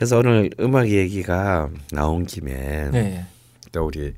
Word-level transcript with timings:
그래서 0.00 0.16
오늘 0.16 0.48
음악 0.58 0.88
얘기가 0.88 1.68
나온 1.92 2.24
김에 2.24 2.88
네. 2.90 3.26
또 3.70 3.84
우리 3.84 4.14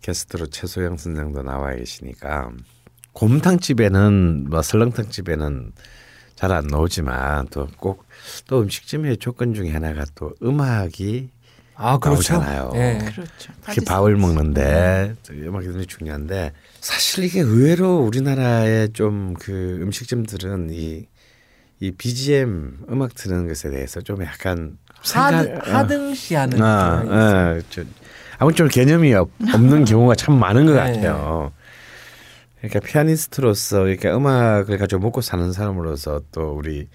게스트로 0.00 0.46
최소영 0.46 0.96
선생도 0.96 1.42
나와 1.42 1.74
계시니까 1.74 2.52
곰탕 3.12 3.58
집에는 3.58 4.46
뭐 4.48 4.62
설렁탕 4.62 5.10
집에는 5.10 5.72
잘 6.36 6.52
안 6.52 6.68
나오지만 6.68 7.48
또 7.48 7.68
꼭또 7.76 8.62
음식점의 8.62 9.18
조건 9.18 9.52
중에 9.52 9.72
하나가 9.72 10.06
또 10.14 10.32
음악이 10.42 11.28
아 11.74 11.98
그렇죠. 11.98 12.38
나오잖아요. 12.38 12.70
네. 12.72 12.98
그렇죠. 13.12 13.52
특히 13.66 13.84
밥을 13.84 14.16
먹는데 14.16 15.16
또 15.22 15.34
음악이 15.34 15.66
굉장히 15.66 15.84
중요한데 15.84 16.52
사실 16.80 17.24
이게 17.24 17.40
의외로 17.40 17.98
우리나라의 17.98 18.94
좀 18.94 19.34
그 19.38 19.80
음식점들은 19.82 20.70
이, 20.72 21.04
이 21.80 21.92
BGM 21.92 22.78
음악 22.90 23.14
듣는 23.14 23.46
것에 23.48 23.70
대해서 23.70 24.00
좀 24.00 24.22
약간 24.24 24.78
하드 25.00 25.44
생각- 25.44 25.68
하등시하는 25.74 26.62
아. 26.62 27.04
아, 27.08 27.60
저, 27.70 27.82
아무튼 28.38 28.56
좀 28.56 28.68
개념이 28.68 29.14
없, 29.14 29.30
없는 29.54 29.84
경우가 29.86 30.14
참 30.16 30.38
많은 30.38 30.66
것 30.66 30.72
네. 30.72 30.78
같아요. 30.80 31.52
그러니까 32.60 32.80
피아니스트로서 32.80 33.80
그러니까 33.82 34.16
음악을 34.16 34.78
가지고 34.78 35.02
먹고 35.02 35.20
사는 35.20 35.52
사람으로서 35.52 36.22
또 36.32 36.54
우리 36.56 36.88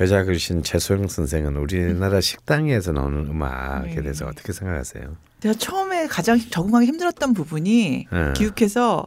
여자 0.00 0.24
글신 0.24 0.64
최소영 0.64 1.06
선생은 1.06 1.56
우리나라 1.56 2.20
식당에서 2.20 2.90
나오는 2.90 3.26
음악에 3.28 3.94
네. 3.96 4.02
대해서 4.02 4.26
어떻게 4.26 4.52
생각하세요? 4.52 5.04
제가 5.40 5.54
처음에 5.58 6.08
가장 6.08 6.40
적응하기 6.40 6.86
힘들었던 6.86 7.34
부분이 7.34 8.06
네. 8.10 8.32
기욱해서 8.34 9.06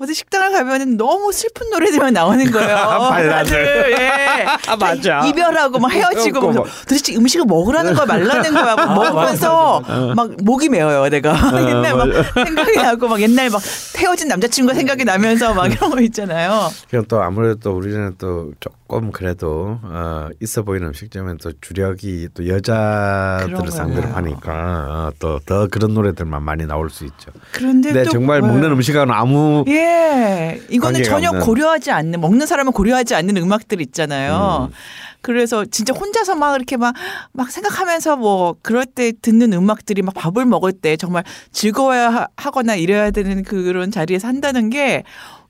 어디 0.00 0.14
식당을 0.14 0.52
가면은 0.52 0.96
너무 0.96 1.32
슬픈 1.32 1.70
노래들만 1.70 2.12
나오는 2.12 2.50
거예요. 2.50 2.76
발라드. 3.10 3.50
다들, 3.50 3.96
예. 3.98 4.46
아, 4.68 4.76
맞아. 4.76 5.24
이별하고 5.26 5.78
막 5.78 5.90
헤어지고 5.90 6.40
그거 6.40 6.52
막 6.52 6.56
뭐. 6.58 6.66
도대체 6.88 7.16
음식을 7.16 7.46
먹으라는 7.46 7.94
거야 7.94 8.06
말라는 8.06 8.52
거야 8.52 8.76
막 8.76 8.94
먹으면서 8.94 9.80
막 10.14 10.30
목이 10.42 10.68
메어요 10.68 11.08
내가 11.08 11.34
옛날 11.68 11.94
막 11.96 12.08
생각이 12.34 12.76
나고 12.76 13.08
막 13.08 13.20
옛날 13.20 13.50
막 13.50 13.60
헤어진 13.96 14.28
남자친구가 14.28 14.74
생각이 14.74 15.04
나면서 15.04 15.52
막 15.54 15.66
이런 15.72 15.90
거 15.90 16.00
있잖아요. 16.00 16.70
그럼 16.90 17.04
또 17.08 17.20
아무래도 17.22 17.56
또 17.60 17.72
우리는 17.76 18.14
또 18.18 18.52
조금 18.90 19.10
그래도 19.12 19.78
어, 19.82 20.28
있어 20.40 20.62
보이는 20.62 20.88
음식점은 20.88 21.36
또 21.42 21.52
주력이 21.60 22.28
또 22.32 22.48
여자들을 22.48 23.70
상대로. 23.70 24.08
하니까 24.08 24.52
어, 24.88 25.10
또더 25.18 25.68
그런 25.70 25.92
노래들만 25.92 26.42
많이 26.42 26.64
나올 26.66 26.88
수 26.88 27.04
있죠. 27.04 27.30
그런데 27.52 28.04
정말 28.04 28.40
뭐- 28.40 28.48
먹는 28.48 28.72
음식하고는 28.72 29.12
아무 29.14 29.64
예, 29.68 30.58
이거는 30.70 31.02
전혀 31.04 31.28
없는. 31.28 31.44
고려하지 31.44 31.90
않는 31.90 32.18
먹는 32.22 32.46
사람은 32.46 32.72
고려하지 32.72 33.14
않는 33.14 33.36
음악들 33.36 33.82
있잖아요. 33.82 34.68
음. 34.70 34.74
그래서 35.20 35.66
진짜 35.66 35.92
혼자서 35.92 36.34
막 36.36 36.56
이렇게 36.56 36.76
막 36.78 36.94
막 37.32 37.50
생각하면서 37.50 38.16
뭐 38.16 38.56
그럴 38.62 38.86
때 38.86 39.12
듣는 39.20 39.52
음악들이 39.52 40.00
막 40.00 40.14
밥을 40.14 40.46
먹을 40.46 40.72
때 40.72 40.96
정말 40.96 41.24
즐거워야 41.52 42.08
하- 42.08 42.26
하거나 42.36 42.74
이래야 42.74 43.10
되는 43.10 43.42
그런 43.42 43.90
자리에서 43.90 44.28
한다는 44.28 44.70
게 44.70 45.02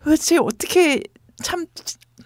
도대체 0.02 0.38
어떻게 0.38 1.02
참 1.40 1.66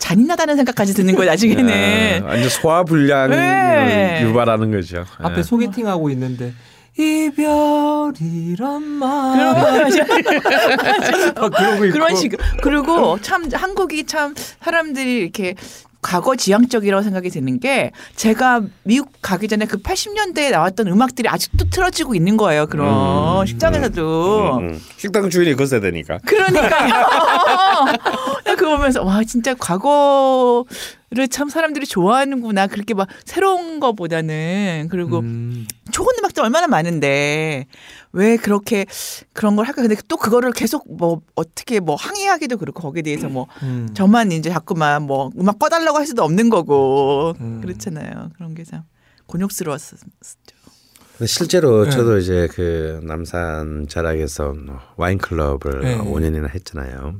잔인하다는 0.03 0.57
생각까지 0.57 0.95
드는 0.95 1.15
거예요 1.15 1.31
나중에는. 1.31 1.67
네, 1.67 2.21
완전 2.25 2.49
소화 2.49 2.83
불량을 2.83 3.37
네. 3.37 4.23
유발하는 4.25 4.73
거죠. 4.73 5.05
앞에 5.19 5.39
예. 5.39 5.43
소개팅 5.45 5.87
하고 5.87 6.11
있는데 6.11 6.53
이별이란 6.99 8.83
말 8.83 9.91
그런 11.39 11.93
그런 11.93 12.17
식 12.17 12.37
그리고 12.63 13.17
참 13.21 13.49
한국이 13.53 14.05
참 14.05 14.35
사람들이 14.61 15.19
이렇게 15.19 15.55
과거 16.03 16.35
지향적이라고 16.35 17.03
생각이 17.03 17.31
드는 17.31 17.61
게 17.61 17.93
제가 18.17 18.63
미국 18.83 19.11
가기 19.23 19.47
전에 19.47 19.67
그 19.67 19.79
80년대에 19.79 20.51
나왔던 20.51 20.89
음악들이 20.89 21.29
아직도 21.29 21.71
틀어지고 21.71 22.15
있는 22.17 22.37
거예요. 22.37 22.67
그런 22.67 23.41
음, 23.41 23.47
식당에서도. 23.47 24.59
음, 24.59 24.69
음. 24.69 24.81
식당 24.97 25.31
주인이 25.31 25.55
그 25.55 25.65
세대니까. 25.65 26.19
그러니까요. 26.27 26.95
내가 28.45 28.57
그거 28.59 28.77
보면서 28.77 29.03
와 29.05 29.23
진짜 29.25 29.55
과거 29.55 30.65
를 31.15 31.29
참 31.29 31.49
사람들이 31.49 31.87
좋아하는구나. 31.87 32.67
그렇게 32.69 32.95
막 32.95 33.09
새로운 33.25 33.81
거보다는 33.81 34.89
그리고 34.91 35.19
음. 35.21 35.67
좋은 35.91 36.09
음악들 36.19 36.43
얼마나 36.43 36.67
많은데 36.67 37.67
왜 38.13 38.37
그렇게 38.37 38.87
그런 39.33 39.57
걸 39.57 39.67
할까? 39.67 39.83
근데 39.83 39.97
또 40.09 40.17
그거를 40.17 40.53
계속 40.53 40.85
뭐 40.97 41.21
어떻게 41.35 41.81
뭐 41.81 41.97
항의하기도 41.97 42.57
그렇고 42.57 42.81
거기에 42.83 43.03
대해서 43.03 43.29
뭐 43.29 43.47
음. 43.63 43.89
저만 43.95 44.33
이제 44.33 44.51
자꾸만 44.51 45.03
뭐 45.03 45.31
음악 45.39 45.59
꺼달라고 45.59 45.99
할 45.99 46.07
수도 46.07 46.23
없는 46.25 46.49
거고 46.51 47.35
음. 47.41 47.61
그렇잖아요. 47.63 48.31
그런 48.37 48.55
게 48.55 48.63
참 48.65 48.83
곤욕스러웠었죠. 49.27 50.07
근데 51.19 51.27
실제로 51.27 51.85
네. 51.85 51.91
저도 51.91 52.19
이제 52.19 52.49
그 52.53 53.01
남산 53.05 53.87
자락에서 53.89 54.55
와인 54.97 55.19
클럽을 55.19 55.81
네. 55.83 55.99
5년이나 55.99 56.49
했잖아요. 56.55 57.17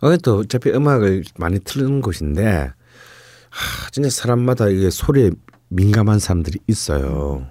거기 0.00 0.18
또 0.18 0.38
어차피 0.38 0.70
음악을 0.70 1.24
많이 1.38 1.58
틀는 1.58 2.00
곳인데 2.02 2.70
하, 3.50 3.90
진짜 3.90 4.10
사람마다 4.10 4.68
이게 4.68 4.90
소리에 4.90 5.30
민감한 5.68 6.18
사람들이 6.18 6.58
있어요. 6.66 7.46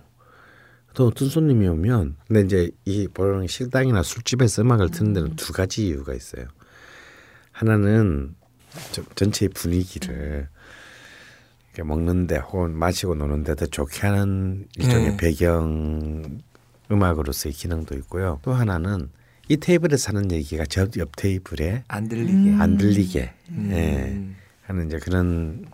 또 0.94 1.08
어떤 1.08 1.30
손님이 1.30 1.68
오면 1.68 2.16
근데 2.28 2.42
이제 2.42 2.72
이 2.86 3.08
보통 3.08 3.46
식당이나 3.46 4.02
술집에서 4.02 4.64
음악을 4.64 4.90
듣는 4.90 5.14
데는 5.14 5.36
두 5.36 5.54
가지 5.54 5.88
이유가 5.88 6.14
있어요. 6.16 6.46
하나는 7.52 8.36
저- 8.92 9.04
전체의 9.16 9.50
분위기를 9.50 10.48
먹는데 11.84 12.38
혹은 12.38 12.76
마시고 12.76 13.14
노는데 13.14 13.54
더 13.56 13.68
좋게 13.68 14.08
하는 14.08 14.66
일종의 14.78 15.12
네. 15.12 15.18
배경 15.18 16.40
음악으로서의 16.90 17.54
기능도 17.54 17.94
있고요. 18.00 18.40
또 18.42 18.54
하나는 18.54 19.10
이 19.48 19.58
테이블에서 19.58 20.10
하는 20.10 20.32
얘기가 20.32 20.66
저 20.66 20.88
옆 20.98 21.16
테이블에 21.16 21.84
안 21.88 22.08
들리게 22.10 22.34
음. 22.34 22.62
안 22.62 22.78
들리게 22.78 23.34
음. 23.50 23.70
예, 23.72 24.36
하는 24.66 24.88
이제 24.88 24.98
그런 24.98 25.66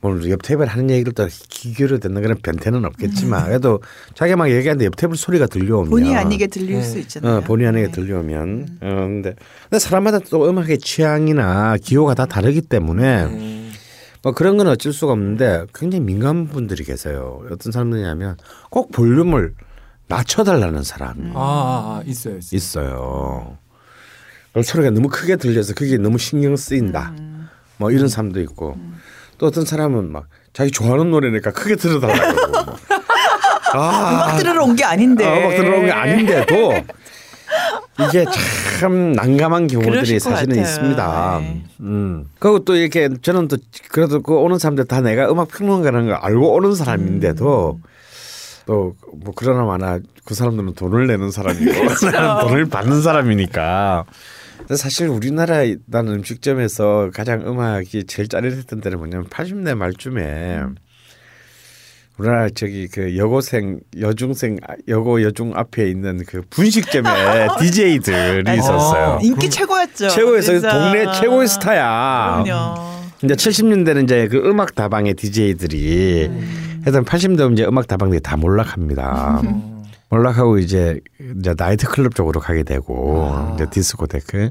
뭐옆 0.00 0.42
테이블 0.42 0.66
하는 0.66 0.90
얘기를 0.90 1.12
또 1.12 1.26
기교로 1.48 1.98
듣는 1.98 2.22
그런 2.22 2.36
변태는 2.40 2.84
없겠지만 2.84 3.46
그래도 3.46 3.80
자기가 4.14 4.36
막 4.36 4.48
얘기하는데 4.50 4.84
옆 4.84 4.96
테이블 4.96 5.16
소리가 5.16 5.46
들려오면 5.46 5.90
본의 5.90 6.14
아니게 6.16 6.46
들릴 6.46 6.76
네. 6.76 6.82
수 6.82 6.98
있잖아요. 7.00 7.38
어, 7.38 7.40
본의 7.40 7.66
아니게 7.66 7.86
네. 7.86 7.92
들려오면 7.92 8.78
어, 8.80 8.86
근데, 8.86 9.34
근데 9.64 9.78
사람마다 9.78 10.20
또 10.30 10.48
음악의 10.48 10.78
취향이나 10.78 11.76
기호가 11.78 12.14
다 12.14 12.26
다르기 12.26 12.60
때문에 12.60 13.24
음. 13.24 13.72
뭐 14.22 14.32
그런 14.32 14.56
건 14.56 14.68
어쩔 14.68 14.92
수가 14.92 15.12
없는데 15.12 15.66
굉장히 15.74 16.04
민감한 16.04 16.48
분들이 16.48 16.84
계세요. 16.84 17.42
어떤 17.50 17.72
사람들이냐면 17.72 18.36
꼭 18.70 18.92
볼륨을 18.92 19.54
낮춰달라는 20.06 20.82
사람이 20.84 21.32
아, 21.34 21.38
아, 21.38 22.00
아, 22.00 22.02
있어요, 22.06 22.38
있어요. 22.38 22.56
있어요. 22.56 23.58
소리가 24.62 24.90
너무 24.90 25.08
크게 25.08 25.36
들려서 25.36 25.74
그게 25.74 25.98
너무 25.98 26.18
신경 26.18 26.56
쓰인다. 26.56 27.14
음. 27.18 27.48
뭐 27.76 27.90
이런 27.90 28.08
사람도 28.08 28.40
있고 28.40 28.76
또 29.38 29.46
어떤 29.46 29.64
사람은 29.64 30.10
막 30.12 30.26
자기 30.52 30.70
좋아하는 30.70 31.10
노래니까 31.10 31.52
크게 31.52 31.76
들어달라고. 31.76 32.48
뭐. 32.52 32.76
아, 33.74 34.10
음악 34.12 34.36
들으러 34.38 34.64
온 34.64 34.74
게 34.76 34.84
아닌데. 34.84 35.24
어, 35.26 35.38
음악 35.38 35.56
들어온 35.56 35.84
게 35.86 35.92
아닌데도 35.92 36.72
이게 38.08 38.24
참 38.78 39.12
난감한 39.12 39.66
경우들이 39.68 40.20
사실은 40.20 40.48
같아요. 40.50 40.60
있습니다. 40.62 41.38
네. 41.40 41.64
음. 41.80 42.28
그리고 42.38 42.60
또 42.64 42.76
이렇게 42.76 43.08
저는 43.22 43.48
또 43.48 43.56
그래도 43.90 44.20
그 44.22 44.34
오는 44.34 44.58
사람들 44.58 44.84
다 44.86 45.00
내가 45.00 45.30
음악 45.30 45.48
평론가라는 45.48 46.06
걸 46.08 46.16
알고 46.16 46.54
오는 46.54 46.74
사람인데도 46.74 47.80
또뭐 48.66 48.94
그러나 49.34 49.64
마나 49.64 49.98
그 50.24 50.34
사람들은 50.34 50.74
돈을 50.74 51.06
내는 51.06 51.30
사람이고 51.30 51.72
나는 52.12 52.40
돈을 52.46 52.66
받는 52.66 53.02
사람이니까. 53.02 54.04
사실 54.76 55.08
우리나라 55.08 55.62
나는 55.86 56.14
음식점에서 56.14 57.10
가장 57.14 57.40
음악이 57.46 58.04
제일 58.04 58.28
짜릿했던 58.28 58.80
때는 58.80 58.98
뭐냐면 58.98 59.26
80대 59.28 59.74
말쯤에 59.74 60.60
우리나라 62.18 62.48
저기 62.50 62.88
그 62.88 63.16
여고생 63.16 63.80
여중생 63.98 64.58
여고 64.88 65.22
여중 65.22 65.52
앞에 65.54 65.88
있는 65.88 66.24
그 66.26 66.42
분식점에 66.50 67.08
DJ들이 67.60 68.58
있었어요. 68.58 69.04
어. 69.16 69.18
인기 69.22 69.36
그럼 69.36 69.50
최고였죠. 69.50 70.08
최고에서 70.08 70.52
진짜. 70.52 70.70
동네 70.70 71.12
최고의 71.12 71.48
스타야. 71.48 72.42
그럼요. 72.44 72.88
이제 73.22 73.34
70년대는 73.34 74.04
이제 74.04 74.28
그 74.28 74.38
음악 74.38 74.74
다방의 74.74 75.14
DJ들이 75.14 76.28
하여튼 76.84 77.04
80대 77.04 77.52
이제 77.52 77.64
음악 77.64 77.86
다방들이 77.86 78.20
다 78.20 78.36
몰락합니다. 78.36 79.42
어. 80.10 80.16
몰락하고 80.16 80.58
이제 80.58 81.00
이제 81.38 81.54
나이트 81.56 81.86
클럽 81.86 82.14
쪽으로 82.14 82.40
가게 82.40 82.62
되고 82.62 83.30
아. 83.32 83.52
이제 83.54 83.66
디스코테크 83.70 84.50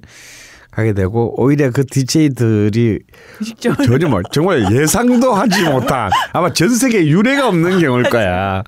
가게 0.72 0.94
되고 0.94 1.34
오히려 1.42 1.72
그 1.72 1.86
DJ들이 1.86 3.00
직접 3.44 3.76
전혀 3.84 4.08
뭐 4.08 4.22
정말 4.32 4.72
예상도 4.72 5.34
하지 5.34 5.64
못한 5.64 6.12
아마 6.34 6.54
전 6.54 6.70
세계 6.70 7.08
유례가 7.08 7.48
없는 7.48 7.80
경우일 7.80 8.10
거야. 8.10 8.64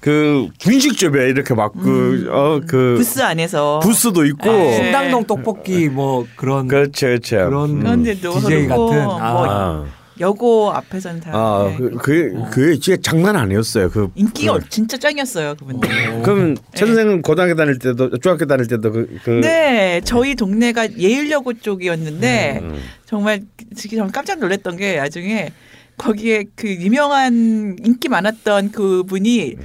그 0.00 0.48
분식 0.60 0.98
집에 0.98 1.28
이렇게 1.28 1.54
막그어그 1.54 2.94
부스 2.96 3.20
안에서 3.20 3.78
부스도 3.80 4.24
있고 4.24 4.50
네. 4.50 4.76
신당동 4.76 5.24
떡볶이 5.24 5.88
뭐 5.88 6.26
그런 6.34 6.66
그렇죠 6.66 7.06
그렇죠. 7.06 7.36
그런 7.36 7.78
그런데도 7.78 8.32
DJ 8.40 8.66
같은 8.66 8.76
뭐 8.76 9.20
아, 9.20 9.26
아, 9.48 9.84
여고 10.20 10.72
앞에서는 10.72 11.20
다 11.20 11.30
아, 11.34 11.68
네. 11.68 11.76
그, 11.76 11.90
그, 11.96 12.50
그게 12.50 12.78
진짜 12.78 13.00
장난 13.00 13.36
아니었어요. 13.36 13.90
그 13.90 14.10
인기가 14.14 14.58
그, 14.58 14.68
진짜 14.68 14.96
짱이었어요 14.96 15.54
그분. 15.54 15.80
그럼 16.22 16.56
선생은 16.74 17.22
고등학교 17.22 17.54
다닐 17.54 17.78
때도 17.78 18.18
중학교 18.18 18.46
다닐 18.46 18.66
때도 18.66 18.92
그, 18.92 19.18
그 19.24 19.30
네, 19.42 20.00
저희 20.04 20.34
동네가 20.34 20.98
예일여고 20.98 21.54
쪽이었는데 21.54 22.60
음. 22.62 22.80
정말 23.06 23.42
지금 23.74 23.98
정말 23.98 24.12
깜짝 24.12 24.38
놀랐던 24.38 24.76
게 24.76 24.96
나중에 24.96 25.52
거기에 25.96 26.44
그 26.56 26.68
유명한 26.68 27.76
인기 27.84 28.08
많았던 28.08 28.72
그분이 28.72 29.56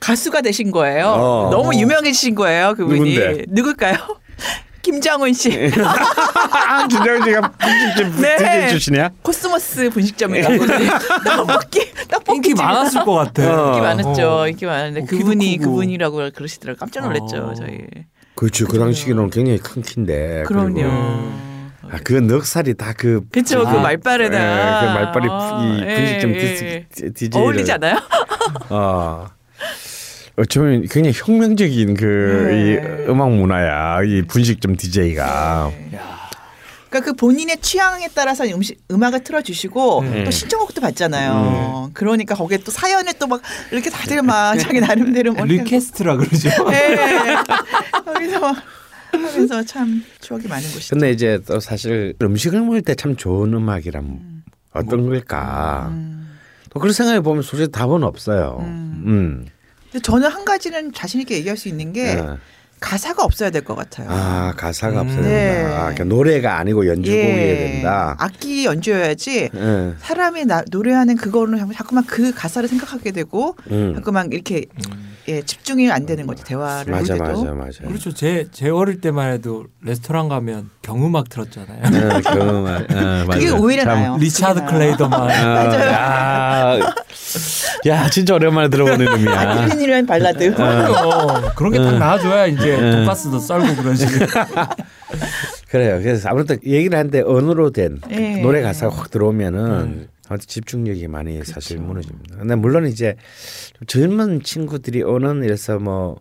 가수가 0.00 0.40
되신 0.40 0.72
거예요. 0.72 1.06
어. 1.06 1.48
너무 1.52 1.78
유명해지신 1.78 2.34
거예요, 2.34 2.74
그분이. 2.74 3.14
누군데? 3.14 3.44
누굴까요? 3.48 3.96
김장훈 4.82 5.32
씨. 5.32 5.70
아, 6.68 6.86
진정 6.88 7.22
씨가 7.22 7.40
분식집 7.52 8.20
네. 8.20 8.36
DJ 8.36 8.68
출신이야? 8.70 9.10
코스모스 9.22 9.90
분식점이라고 9.90 10.66
떡볶이 11.24 11.92
떡볶이 12.08 12.36
인기. 12.50 12.54
많았을 12.54 13.04
것 13.04 13.12
같아. 13.14 13.42
어. 13.42 13.68
인기 13.68 13.80
많았죠. 13.80 14.28
어. 14.30 14.48
인기 14.48 14.66
많은데 14.66 15.00
어, 15.02 15.04
그분이 15.08 15.58
크고. 15.58 15.70
그분이라고 15.70 16.30
그러시더라고요. 16.34 16.78
깜짝 16.78 17.04
놀랐죠, 17.04 17.36
어. 17.50 17.54
저희. 17.54 17.78
그렇죠. 18.34 18.66
그 18.66 18.78
당시에는 18.78 19.30
굉장히 19.30 19.58
큰 19.58 19.82
키인데. 19.82 20.44
그럼요. 20.46 20.74
그리고 20.74 21.52
아, 21.90 21.98
그 22.04 22.14
넉살이 22.14 22.74
다 22.74 22.92
그. 22.96 23.20
그쵸, 23.30 23.64
그 23.64 23.76
말빨에다. 23.76 24.36
예, 24.36 24.86
그 24.86 24.92
말빨이 24.92 25.26
아, 25.30 25.62
이 25.62 25.82
예, 25.86 25.94
분식점 25.94 26.30
예. 26.34 26.86
DJ. 27.14 27.40
어울리지 27.40 27.72
않아요? 27.72 27.96
어. 28.70 29.26
어쩌면 30.36 30.82
굉장히 30.88 31.12
혁명적인 31.14 31.94
그 31.94 32.48
네. 32.50 32.56
이 33.04 33.08
음악 33.10 33.30
문화야. 33.32 34.02
이 34.04 34.22
분식점 34.22 34.76
DJ가. 34.76 35.70
그러니까 36.88 37.10
그 37.10 37.16
본인의 37.16 37.58
취향에 37.62 38.08
따라서 38.14 38.44
음식 38.46 38.78
음악을 38.90 39.24
틀어주시고 39.24 40.00
음. 40.00 40.24
또 40.24 40.30
신청곡도 40.30 40.80
받잖아요. 40.82 41.90
그러니까 41.94 42.34
거기에 42.34 42.58
또 42.58 42.70
사연을 42.70 43.14
또 43.18 43.26
막 43.26 43.40
이렇게 43.70 43.88
다들 43.88 44.22
막 44.22 44.56
자기 44.58 44.80
나름대로 44.80 45.32
뭐 45.32 45.46
request라 45.46 46.16
그러죠. 46.16 46.48
네. 46.70 47.36
거기서 48.04 48.40
막 48.40 48.56
하면서 49.10 49.62
참 49.64 50.04
추억이 50.20 50.46
많은 50.48 50.62
곳이죠. 50.70 50.94
근데 50.94 51.10
이제 51.10 51.38
또 51.46 51.60
사실 51.60 52.14
음식을 52.20 52.60
먹을 52.60 52.82
때 52.82 52.94
참 52.94 53.16
좋은 53.16 53.52
음악이란 53.54 54.42
어떤 54.74 55.06
걸까? 55.08 55.88
음. 55.92 56.38
또 56.70 56.78
그런 56.80 56.92
생각해 56.92 57.20
보면 57.20 57.42
솔직히 57.42 57.70
답은 57.72 58.02
없어요. 58.02 58.58
음. 58.60 59.46
근데 59.92 60.02
저는 60.02 60.28
한 60.30 60.44
가지는 60.44 60.92
자신 60.92 61.20
있게 61.20 61.36
얘기할 61.36 61.56
수 61.56 61.68
있는 61.68 61.92
게 61.92 62.06
예. 62.16 62.24
가사가 62.80 63.22
없어야 63.22 63.50
될 63.50 63.62
것 63.62 63.76
같아요. 63.76 64.08
아 64.10 64.54
가사가 64.56 65.02
음. 65.02 65.06
없어야 65.06 65.22
네. 65.22 65.54
된다. 65.54 65.76
아, 65.76 65.80
그러니까 65.82 66.04
노래가 66.04 66.58
아니고 66.58 66.86
연주곡이어야 66.88 67.56
된다. 67.58 68.16
악기 68.18 68.64
연주여야지 68.64 69.50
예. 69.54 69.94
사람이 70.00 70.46
나, 70.46 70.64
노래하는 70.70 71.16
그거는 71.16 71.72
자꾸만 71.74 72.04
그 72.06 72.32
가사를 72.34 72.68
생각하게 72.68 73.12
되고 73.12 73.54
음. 73.70 73.94
자꾸만 73.94 74.32
이렇게 74.32 74.64
예, 75.28 75.40
집중이 75.42 75.90
안 75.92 76.04
되는 76.04 76.26
거지 76.26 76.42
대화를 76.42 76.92
맞아 76.92 77.14
할 77.14 77.20
때도. 77.20 77.44
맞아 77.44 77.54
맞아. 77.54 77.84
그렇죠. 77.86 78.12
제, 78.12 78.46
제 78.50 78.70
어릴 78.70 79.00
때만 79.00 79.32
해도 79.32 79.66
레스토랑 79.82 80.28
가면 80.28 80.70
경음악 80.82 81.28
들었잖아요. 81.28 81.80
예, 81.84 82.20
그 82.28 82.38
말, 82.38 82.86
예, 82.90 83.24
그게 83.32 83.50
맞아. 83.50 83.56
오히려 83.62 83.84
참, 83.84 83.94
나요. 84.00 84.16
리차드. 84.18 84.64
클레이더만. 84.66 85.30
아, 85.30 86.78
야, 86.78 86.80
야, 87.86 88.08
진짜 88.10 88.34
오랜만에 88.34 88.68
들어보는 88.68 89.00
이름이야. 89.06 89.40
아킬린이라는 89.40 90.06
발라드. 90.06 90.54
어, 90.60 91.52
그런 91.54 91.72
게 91.72 91.78
딱 91.78 91.98
나와줘야 91.98 92.46
이제 92.46 92.76
네. 92.76 92.90
돈가스도 92.90 93.38
썰고 93.38 93.76
그러지. 93.76 94.06
그래요. 95.68 96.00
그래서 96.02 96.28
아무래도 96.28 96.54
얘기를 96.66 96.98
하는데 96.98 97.20
언어로 97.22 97.70
된 97.70 97.98
예. 98.10 98.40
노래 98.42 98.60
가사가 98.62 98.94
확 98.94 99.10
들어오면은 99.10 100.08
아무튼 100.32 100.46
집중력이 100.46 101.08
많이 101.08 101.42
사실 101.44 101.78
무너집니다. 101.78 102.38
근데 102.38 102.54
물론 102.54 102.86
이제 102.86 103.16
좀 103.76 103.86
젊은 103.86 104.42
친구들이 104.42 105.02
오는 105.02 105.42
이래서 105.44 105.78
뭐 105.78 106.20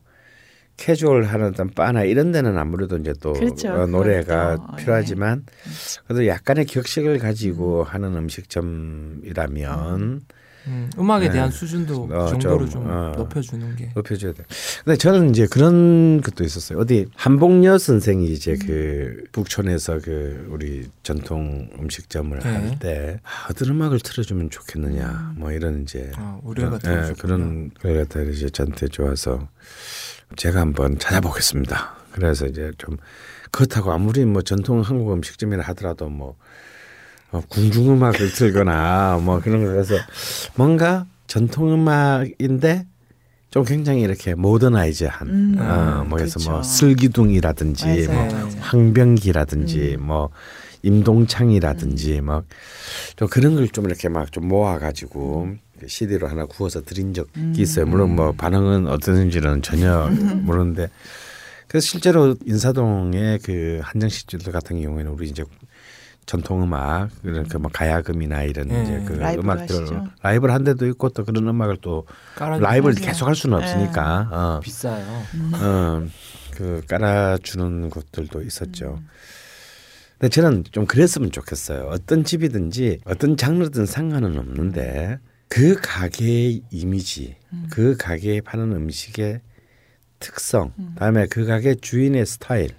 캐주얼 0.77 1.23
하는 1.23 1.47
어떤 1.47 1.69
바나 1.69 2.03
이런 2.03 2.31
데는 2.31 2.57
아무래도 2.57 2.97
이제 2.97 3.13
또 3.21 3.33
그렇죠. 3.33 3.71
어, 3.71 3.85
노래가 3.85 4.57
예. 4.73 4.77
필요하지만 4.77 5.45
그래도 6.05 6.27
약간의 6.27 6.65
격식을 6.65 7.19
가지고 7.19 7.83
하는 7.83 8.15
음식점이라면 8.15 10.01
음, 10.01 10.21
음 10.67 10.89
악에 11.09 11.27
네. 11.27 11.33
대한 11.33 11.49
수준도 11.49 12.03
어, 12.03 12.25
그 12.25 12.31
정도로 12.31 12.69
좀, 12.69 12.83
좀, 12.83 12.89
어. 12.89 13.13
높여주는 13.15 13.75
게. 13.75 13.91
높여줘야 13.95 14.33
돼. 14.33 14.43
근데 14.83 14.97
저는 14.97 15.31
이제 15.31 15.47
그런 15.47 16.21
것도 16.21 16.43
있었어요. 16.43 16.79
어디 16.79 17.07
한복녀 17.15 17.77
선생이 17.77 18.31
이제 18.31 18.55
그 18.55 19.23
북촌에서 19.31 19.99
그 20.03 20.47
우리 20.51 20.87
전통 21.03 21.69
음식점을 21.79 22.37
네. 22.39 22.49
할때 22.49 23.19
아, 23.23 23.47
어떤 23.49 23.69
음악을 23.69 23.99
틀어주면 23.99 24.49
좋겠느냐 24.51 25.33
뭐 25.35 25.51
이런 25.51 25.83
이제 25.83 26.11
아, 26.15 26.39
우려가 26.43 26.75
예, 26.75 26.79
들어오셨군요. 26.79 27.15
그런 27.15 27.71
걸 27.81 27.97
갖다 28.05 28.21
이제 28.21 28.49
저한테 28.49 28.87
좋아서 28.87 29.47
제가 30.35 30.61
한번 30.61 30.99
찾아보겠습니다. 30.99 31.95
그래서 32.11 32.45
이제 32.45 32.71
좀 32.77 32.97
그렇다고 33.51 33.91
아무리 33.91 34.25
뭐 34.25 34.41
전통 34.41 34.81
한국 34.81 35.11
음식점이라 35.13 35.63
하더라도 35.63 36.09
뭐 36.09 36.29
어, 36.29 36.35
궁중음악을 37.39 38.31
틀거나 38.33 39.19
뭐 39.23 39.39
그런 39.39 39.63
거 39.63 39.71
그래서 39.71 39.95
뭔가 40.55 41.05
전통음악인데 41.27 42.85
좀 43.51 43.63
굉장히 43.65 44.01
이렇게 44.01 44.33
모더나이즈한 44.33 45.27
음, 45.27 45.55
어, 45.59 46.05
뭐 46.07 46.17
그래서 46.17 46.39
뭐 46.43 46.59
그렇죠. 46.59 46.63
슬기둥이라든지 46.69 47.85
맞아요, 47.85 48.11
뭐 48.11 48.25
맞아요. 48.25 48.49
황병기라든지 48.59 49.97
뭐 49.99 50.29
임동창이라든지 50.83 52.21
막좀 52.21 53.27
그런 53.29 53.55
걸 53.55 53.67
좀 53.71 53.85
이렇게 53.85 54.09
막 54.09 54.31
좀 54.31 54.47
모아 54.47 54.79
가지고 54.79 55.49
CD로 55.85 56.27
하나 56.27 56.45
구워서 56.45 56.81
드린 56.83 57.13
적이 57.13 57.29
있어요. 57.57 57.85
물론 57.85 58.15
뭐 58.15 58.31
반응은 58.31 58.87
어떤지는 58.87 59.61
전혀 59.61 60.07
모르는데 60.43 60.89
그래서 61.67 61.85
실제로 61.87 62.35
인사동의 62.45 63.39
그 63.39 63.79
한정식집들 63.83 64.51
같은 64.51 64.81
경우에는 64.81 65.11
우리 65.11 65.27
이제 65.29 65.43
전통 66.25 66.63
음악 66.63 67.09
그러니까 67.21 67.59
뭐 67.59 67.69
가야금이나 67.73 68.43
이런 68.43 68.67
네. 68.67 68.83
이제 68.83 69.03
그 69.05 69.13
라이브를 69.13 69.43
음악들을 69.43 69.81
하시죠. 69.81 70.07
라이브를 70.21 70.53
한 70.53 70.63
데도 70.63 70.87
있고 70.87 71.09
또 71.09 71.25
그런 71.25 71.47
음악을 71.47 71.77
또 71.81 72.05
라이브를. 72.37 72.95
계속 72.95 73.27
할 73.27 73.35
수는 73.35 73.57
없으니까 73.57 74.29
어. 74.31 74.59
비싸요. 74.61 75.05
어, 75.55 76.07
그 76.55 76.81
깔아주는 76.87 77.89
곳들도 77.89 78.43
있었죠. 78.43 78.99
근데 80.19 80.29
저는 80.29 80.65
좀 80.71 80.85
그랬으면 80.85 81.31
좋겠어요. 81.31 81.87
어떤 81.89 82.23
집이든지 82.23 82.99
어떤 83.05 83.35
장르든 83.35 83.87
상관은 83.87 84.37
없는데 84.37 85.19
그 85.49 85.75
가게의 85.81 86.61
이미지, 86.69 87.35
그 87.71 87.97
가게에 87.97 88.41
파는 88.41 88.71
음식의 88.71 89.41
특성, 90.19 90.71
다음에 90.95 91.25
그 91.25 91.45
가게 91.45 91.73
주인의 91.73 92.25
스타일, 92.27 92.69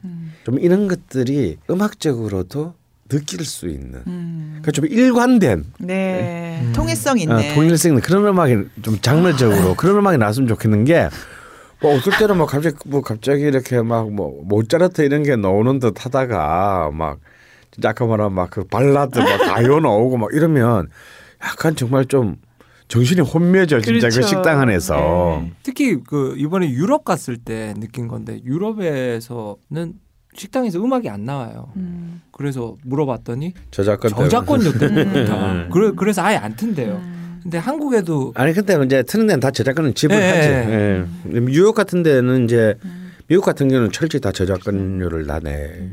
좀 0.45 0.61
이런 0.61 0.87
것들이 0.87 1.59
음악적으로도 1.69 2.75
느낄 3.13 3.45
수 3.45 3.69
있는, 3.69 4.03
음. 4.07 4.59
그러니까 4.63 4.71
좀 4.73 4.87
일관된 4.87 5.65
네. 5.81 6.67
통일성 6.75 7.19
있네. 7.19 7.51
어, 7.51 7.55
통일성 7.55 7.91
있는 7.91 8.03
그런 8.03 8.27
음악이 8.27 8.57
좀 8.83 8.99
장르적으로 9.01 9.75
그런 9.75 9.99
음악이 9.99 10.17
나왔으면 10.19 10.49
좋겠는 10.49 10.85
게. 10.85 11.09
뭐 11.81 11.97
어떨 11.97 12.17
때는 12.17 12.39
막 12.39 12.47
갑자기 12.47 12.77
뭐 12.87 13.03
갑자기 13.03 13.43
이렇게 13.43 13.83
막 13.83 14.09
뭐 14.09 14.41
모차르트 14.45 15.03
이런 15.03 15.25
게 15.25 15.35
나오는 15.37 15.79
듯 15.81 16.05
하다가 16.05 16.91
막 16.95 17.19
진짜 17.73 17.89
아까 17.91 18.07
말한 18.07 18.33
막 18.33 18.51
그 18.51 18.65
발라드 18.65 19.19
막 19.19 19.27
가요 19.53 19.81
나오고 19.81 20.17
막 20.17 20.29
이러면 20.33 20.89
약간 21.45 21.75
정말 21.75 22.07
좀 22.07 22.37
정신이 22.87 23.23
혼미해져 23.23 23.81
진짜 23.81 24.09
그 24.09 24.15
그렇죠. 24.15 24.29
식당 24.29 24.61
안에서 24.61 24.95
네. 25.43 25.53
특히 25.65 25.97
그 26.07 26.35
이번에 26.39 26.71
유럽 26.71 27.05
갔을 27.05 27.37
때 27.37 27.75
느낀 27.79 28.07
건데 28.07 28.39
유럽에서는 28.45 29.95
식당에서 30.35 30.83
음악이 30.83 31.09
안 31.09 31.25
나와요. 31.25 31.69
음. 31.77 32.23
그래서 32.33 32.77
물어봤더니 32.85 33.53
저작권. 33.71 34.11
저작권료 34.11 34.73
때문에 34.79 35.25
다. 35.27 35.53
음. 35.53 35.69
그래 35.71 35.93
그래서 35.97 36.23
아예 36.23 36.37
안 36.37 36.57
튼대요. 36.57 36.95
음. 36.95 37.41
근데 37.43 37.59
한국에도 37.59 38.33
아니 38.37 38.53
근데 38.53 38.81
이제 38.85 39.03
트는 39.03 39.27
데는 39.27 39.41
다 39.41 39.51
저작권은 39.51 39.95
지불하지. 39.95 40.49
예, 40.49 41.05
예. 41.29 41.41
뉴욕 41.41 41.75
같은 41.75 42.03
데는 42.03 42.45
이제 42.45 42.77
미국 43.33 43.47
같은 43.47 43.69
경우는 43.69 43.93
철저히 43.93 44.21
다 44.21 44.31
저작권료를 44.31 45.27
다 45.27 45.41
내. 45.41 45.89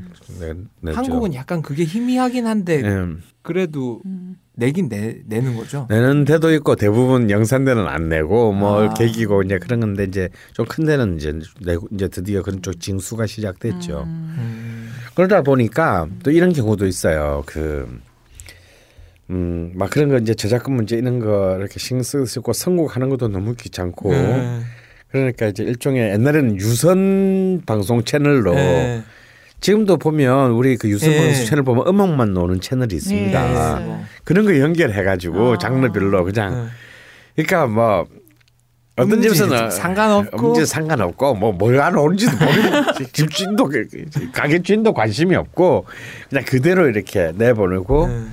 한국은 0.83 1.33
약간 1.33 1.61
그게 1.61 1.85
희미하긴 1.85 2.45
한데 2.45 2.81
예. 2.83 3.05
그래도 3.41 4.01
음. 4.05 4.35
내긴 4.57 4.89
내 4.89 5.21
내는 5.25 5.55
거죠. 5.55 5.87
내는 5.89 6.25
데도 6.25 6.53
있고 6.55 6.75
대부분 6.75 7.29
영산 7.29 7.63
데는 7.63 7.87
안 7.87 8.09
내고 8.09 8.51
뭐 8.51 8.89
아. 8.89 8.93
계기고 8.93 9.43
이제 9.43 9.57
그런 9.57 9.79
건데 9.79 10.03
이제 10.03 10.27
좀 10.51 10.65
큰 10.65 10.83
데는 10.83 11.15
이제 11.15 11.31
내고 11.61 11.87
이제 11.93 12.09
드디어 12.09 12.43
그런 12.43 12.61
쪽 12.61 12.77
징수가 12.77 13.25
시작됐죠. 13.25 14.03
음. 14.05 14.89
그러다 15.15 15.41
보니까 15.41 16.09
또 16.23 16.31
이런 16.31 16.51
경우도 16.51 16.87
있어요. 16.87 17.43
그 17.45 17.87
음, 19.29 19.71
막 19.75 19.89
그런 19.89 20.09
거 20.09 20.17
이제 20.17 20.33
저작권 20.33 20.75
문제 20.75 20.97
이런 20.97 21.19
거 21.19 21.55
이렇게 21.57 21.79
신경 21.79 22.03
쓰고 22.03 22.51
선곡하는 22.51 23.07
것도 23.07 23.29
너무 23.29 23.55
귀찮고 23.55 24.11
네. 24.11 24.59
그러니까 25.11 25.47
이제 25.47 25.63
일종의 25.63 26.11
옛날에는 26.11 26.57
유선 26.57 27.61
방송 27.65 28.03
채널로 28.03 28.53
네. 28.53 29.03
지금도 29.59 29.97
보면 29.97 30.51
우리 30.51 30.77
그 30.77 30.87
유선 30.89 31.09
네. 31.09 31.17
방송 31.25 31.45
채널 31.45 31.63
보면 31.63 31.87
음악만 31.87 32.33
나오는 32.33 32.61
채널이 32.61 32.95
있습니다. 32.95 33.31
네, 33.31 33.57
아, 33.57 33.79
있어요. 33.79 33.99
그런 34.23 34.45
거 34.45 34.57
연결해 34.57 35.03
가지고 35.03 35.53
아. 35.53 35.57
장르별로 35.57 36.23
그냥 36.23 36.69
네. 37.35 37.43
그러니까 37.43 37.67
뭐 37.67 38.07
어떤 38.95 39.21
집에서는 39.21 39.71
상관없고. 39.71 40.49
음질 40.49 40.65
상관없고 40.65 41.35
뭐뭘안 41.35 41.95
오는지도 41.95 42.31
모르고 42.37 43.05
집 43.13 43.31
주인도 43.31 43.69
가게 44.33 44.61
주인도 44.61 44.93
관심이 44.93 45.35
없고 45.35 45.85
그냥 46.29 46.43
그대로 46.45 46.87
이렇게 46.87 47.31
내보내고 47.35 48.07
네. 48.07 48.23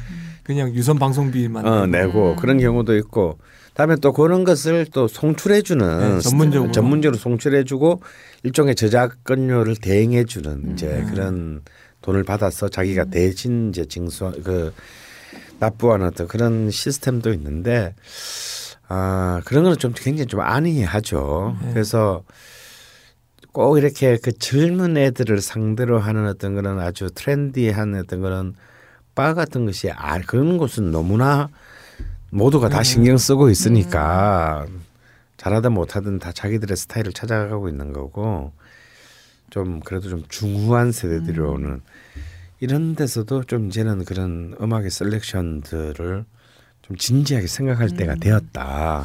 그냥 0.43 0.75
유선 0.75 0.99
방송비만 0.99 1.67
어, 1.67 1.87
내고. 1.87 2.07
내고 2.07 2.31
음. 2.33 2.37
그런 2.37 2.59
경우도 2.59 2.97
있고 2.97 3.39
다음에 3.77 3.97
또 3.97 4.13
그런 4.13 4.45
것을 4.45 4.87
또 4.87 5.07
송출해주는 5.07 6.17
네, 6.17 6.21
전문적으로. 6.21 6.73
전문적으로 6.73 7.19
송출해주고 7.19 8.01
일종의 8.43 8.75
저작권료를 8.75 9.77
대행해주는 9.77 10.73
이제 10.73 10.87
음. 10.87 11.07
그런 11.11 11.63
돈을 12.01 12.25
받아서 12.25 12.71
자기가 12.71 13.05
대신 13.05 13.69
이제 13.69 13.85
징수 13.85 14.33
그 14.43 14.73
납부하는 15.59 16.07
어떤 16.07 16.27
그런 16.27 16.71
시스템도 16.71 17.35
있는데 17.35 17.95
아 18.89 19.43
그런 19.45 19.65
거는 19.65 19.77
좀 19.77 19.93
굉장히 19.95 20.27
좀 20.27 20.41
안이하죠. 20.41 21.59
네. 21.61 21.71
그래서 21.75 22.23
꼭 23.53 23.77
이렇게 23.77 24.17
그 24.17 24.33
젊은 24.33 24.97
애들을 24.97 25.43
상대로 25.43 25.99
하는 25.99 26.27
어떤 26.27 26.55
그런 26.55 26.81
아주 26.81 27.11
트렌디한 27.15 27.95
어떤 27.97 28.23
그런 28.23 28.55
바 29.15 29.35
같은 29.35 29.67
것이 29.67 29.91
아 29.91 30.19
그런 30.21 30.57
것은 30.57 30.91
너무나 30.93 31.51
모두가 32.37 32.69
다 32.69 32.83
신경 32.83 33.17
쓰고 33.17 33.49
있으니까 33.51 34.67
잘하든 35.39 35.73
못하든 35.73 36.19
다 36.19 36.33
자기들의 36.33 36.77
스타일을 36.77 37.13
찾아가고 37.13 37.69
있는 37.69 37.93
거고 37.93 38.53
좀 39.51 39.81
그래도 39.81 40.09
좀 40.09 40.23
중후한 40.29 40.93
세대들이 40.93 41.41
오는 41.41 41.81
이런 42.61 42.95
데서도 42.95 43.45
좀 43.45 43.69
이제는 43.69 44.05
그런 44.05 44.55
음악의 44.61 44.91
셀렉션들을 44.91 46.25
좀 46.83 46.97
진지하게 46.97 47.47
생각할 47.47 47.91
때가 47.91 48.15
되었다. 48.17 49.05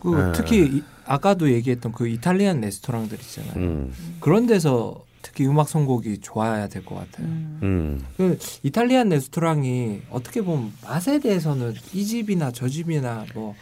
그 0.00 0.14
네. 0.14 0.32
특히 0.34 0.66
이- 0.78 0.82
아까도 1.04 1.50
얘기했던 1.50 1.92
그 1.92 2.06
이탈리안 2.06 2.60
레스토랑들 2.60 3.18
있잖아요. 3.20 3.52
음, 3.56 3.92
그런 4.20 4.46
데서 4.46 5.04
특히 5.22 5.46
음악 5.46 5.68
선곡이 5.68 6.18
좋아야 6.20 6.68
될 6.68 6.84
것 6.84 6.94
같아요. 6.96 7.26
음. 7.26 7.58
음, 7.62 8.06
그 8.16 8.38
이탈리안 8.62 9.08
레스토랑이 9.08 10.02
어떻게 10.10 10.40
보면 10.42 10.72
맛에 10.82 11.18
대해서는 11.18 11.74
이 11.92 12.04
집이나 12.04 12.50
저 12.52 12.68
집이나 12.68 13.26
뭐 13.34 13.54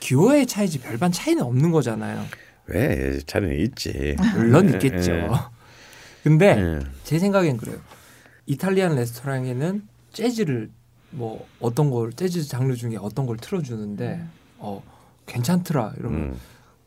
기호의 0.00 0.46
차이지 0.46 0.80
별반 0.80 1.12
차이는 1.12 1.42
없는 1.42 1.70
거잖아요. 1.72 2.24
왜 2.66 3.18
차는 3.26 3.58
있지. 3.60 4.16
물론 4.34 4.68
예, 4.68 4.72
있겠죠. 4.74 5.12
예. 5.12 5.28
근데 6.22 6.56
예. 6.58 6.86
제 7.04 7.18
생각엔 7.18 7.56
그래요. 7.56 7.78
이탈리안 8.46 8.94
레스토랑에는 8.94 9.82
재즈를 10.12 10.70
뭐 11.10 11.46
어떤 11.60 11.90
걸 11.90 12.12
재즈 12.12 12.46
장르 12.46 12.74
중에 12.76 12.96
어떤 13.00 13.26
걸 13.26 13.36
틀어주는데 13.36 14.22
어 14.58 14.82
괜찮더라 15.26 15.94
이러면 15.98 16.20
음. 16.20 16.36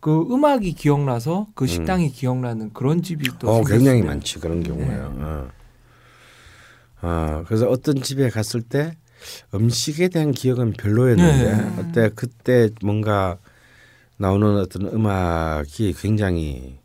그 0.04 0.28
음악이 0.30 0.74
기억나서 0.74 1.46
그 1.54 1.66
식당이 1.66 2.10
기억나는 2.10 2.74
그런 2.74 3.00
집이 3.00 3.26
또 3.38 3.48
어, 3.48 3.64
굉장히 3.64 4.02
많지 4.02 4.38
그런 4.38 4.62
경우에요. 4.62 5.14
네. 5.16 5.24
어. 5.24 5.48
어, 7.00 7.44
그래서 7.46 7.70
어떤 7.70 8.02
집에 8.02 8.28
갔을 8.28 8.60
때 8.60 8.98
음식에 9.54 10.08
대한 10.08 10.32
기억은 10.32 10.74
별로였는데 10.74 11.56
네. 11.56 11.80
어때 11.80 12.10
그때 12.14 12.68
뭔가 12.82 13.38
나오는 14.18 14.58
어떤 14.58 14.88
음악이 14.88 15.94
굉장히 15.94 16.78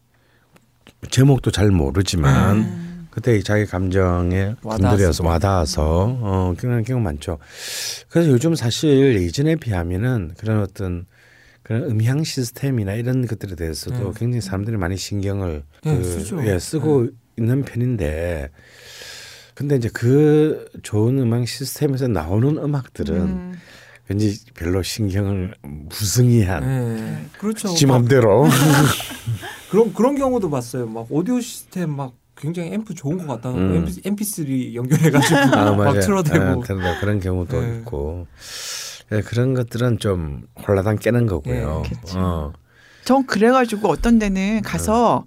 제목도 1.12 1.52
잘 1.52 1.72
모르지만 1.72 3.08
그때 3.12 3.38
자기 3.42 3.66
감정에 3.66 4.56
건드려서 4.64 5.24
때. 5.24 5.28
와닿아서 5.28 6.18
어 6.22 6.54
그런 6.58 6.86
경우 6.86 7.02
많죠. 7.02 7.38
그래서 8.08 8.30
요즘 8.30 8.56
사실 8.56 9.22
예전에 9.22 9.58
비하면은 9.58 10.36
그런 10.38 10.62
어떤 10.62 11.06
그런 11.70 11.84
음향 11.84 12.24
시스템이나 12.24 12.96
이런 12.96 13.28
것들에 13.28 13.56
대해서도 13.56 13.96
네. 13.96 14.12
굉장히 14.16 14.42
사람들이 14.42 14.76
많이 14.76 14.98
신경을 14.98 15.64
네, 15.84 15.98
그, 15.98 16.04
쓰죠. 16.04 16.44
예, 16.48 16.58
쓰고 16.58 17.10
있는 17.38 17.64
편인데 17.64 18.50
근데 19.54 19.76
이제 19.76 19.88
그 19.94 20.66
좋은 20.82 21.20
음악 21.20 21.48
시스템에서 21.48 22.08
나오는 22.08 22.58
음악들은 22.58 23.16
음. 23.16 23.54
왠지 24.08 24.44
별로 24.56 24.82
신경을 24.82 25.54
무성의한 25.62 26.64
네. 26.64 27.26
그렇죠. 27.38 27.68
지막 27.76 28.02
맘대로 28.02 28.48
그런 29.70 29.94
그런 29.94 30.18
경우도 30.18 30.50
봤어요. 30.50 30.88
막 30.88 31.06
오디오 31.12 31.40
시스템 31.40 31.92
막 31.92 32.16
굉장히 32.36 32.74
앰프 32.74 32.96
좋은 32.96 33.20
것 33.20 33.28
같다는 33.28 33.76
음. 33.76 33.86
거. 33.86 33.92
MP3 33.92 34.74
연결해가지고 34.74 35.40
아, 35.40 35.72
막. 35.78 36.00
틀어대고 36.00 36.64
아, 36.64 37.00
그런 37.00 37.20
경우도 37.20 37.62
네. 37.62 37.78
있고 37.78 38.26
예, 39.12 39.22
그런 39.22 39.54
것들은 39.54 40.00
좀 40.00 40.44
홀라당 40.68 40.98
깨는 40.98 41.26
거고요. 41.26 41.82
네, 41.84 41.90
그렇죠. 41.90 42.20
어. 42.20 42.54
전 43.06 43.26
그래가지고 43.26 43.90
어떤 43.90 44.20
데는 44.20 44.62
가서 44.62 45.26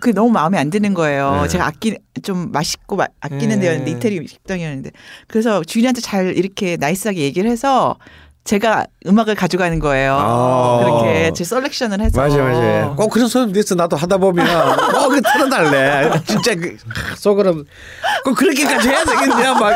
그 0.00 0.12
너무 0.12 0.30
마음에 0.30 0.58
안 0.58 0.70
드는 0.70 0.92
거예요. 0.92 1.42
네. 1.42 1.48
제가 1.48 1.66
아끼 1.66 1.96
좀 2.22 2.50
맛있고 2.52 2.96
마- 2.96 3.06
아끼는 3.20 3.60
네. 3.60 3.66
데였는데 3.66 3.90
이태리 3.92 4.26
식당이었는데 4.26 4.90
그래서 5.28 5.62
주인한테 5.62 6.00
잘 6.00 6.36
이렇게 6.36 6.76
nice하게 6.78 7.20
얘기를 7.20 7.48
해서 7.50 7.96
제가 8.42 8.84
음악을 9.06 9.34
가져가는 9.36 9.78
거예요. 9.78 10.18
아. 10.20 10.80
그렇게 10.84 11.30
제 11.34 11.44
selection을 11.44 12.02
해서 12.02 12.20
맞아 12.20 12.36
맞아. 12.42 12.94
꼭 12.94 13.08
그런 13.08 13.26
사람도 13.28 13.58
있어. 13.60 13.74
나도 13.74 13.96
하다 13.96 14.18
보면 14.18 14.46
꼭그 14.92 15.22
틀어달래. 15.32 16.10
진짜 16.26 16.54
그 16.54 16.76
속으로 17.16 17.64
꼭 18.24 18.34
그렇게까지 18.34 18.88
해야 18.88 19.04
되겠냐 19.04 19.54
막. 19.54 19.74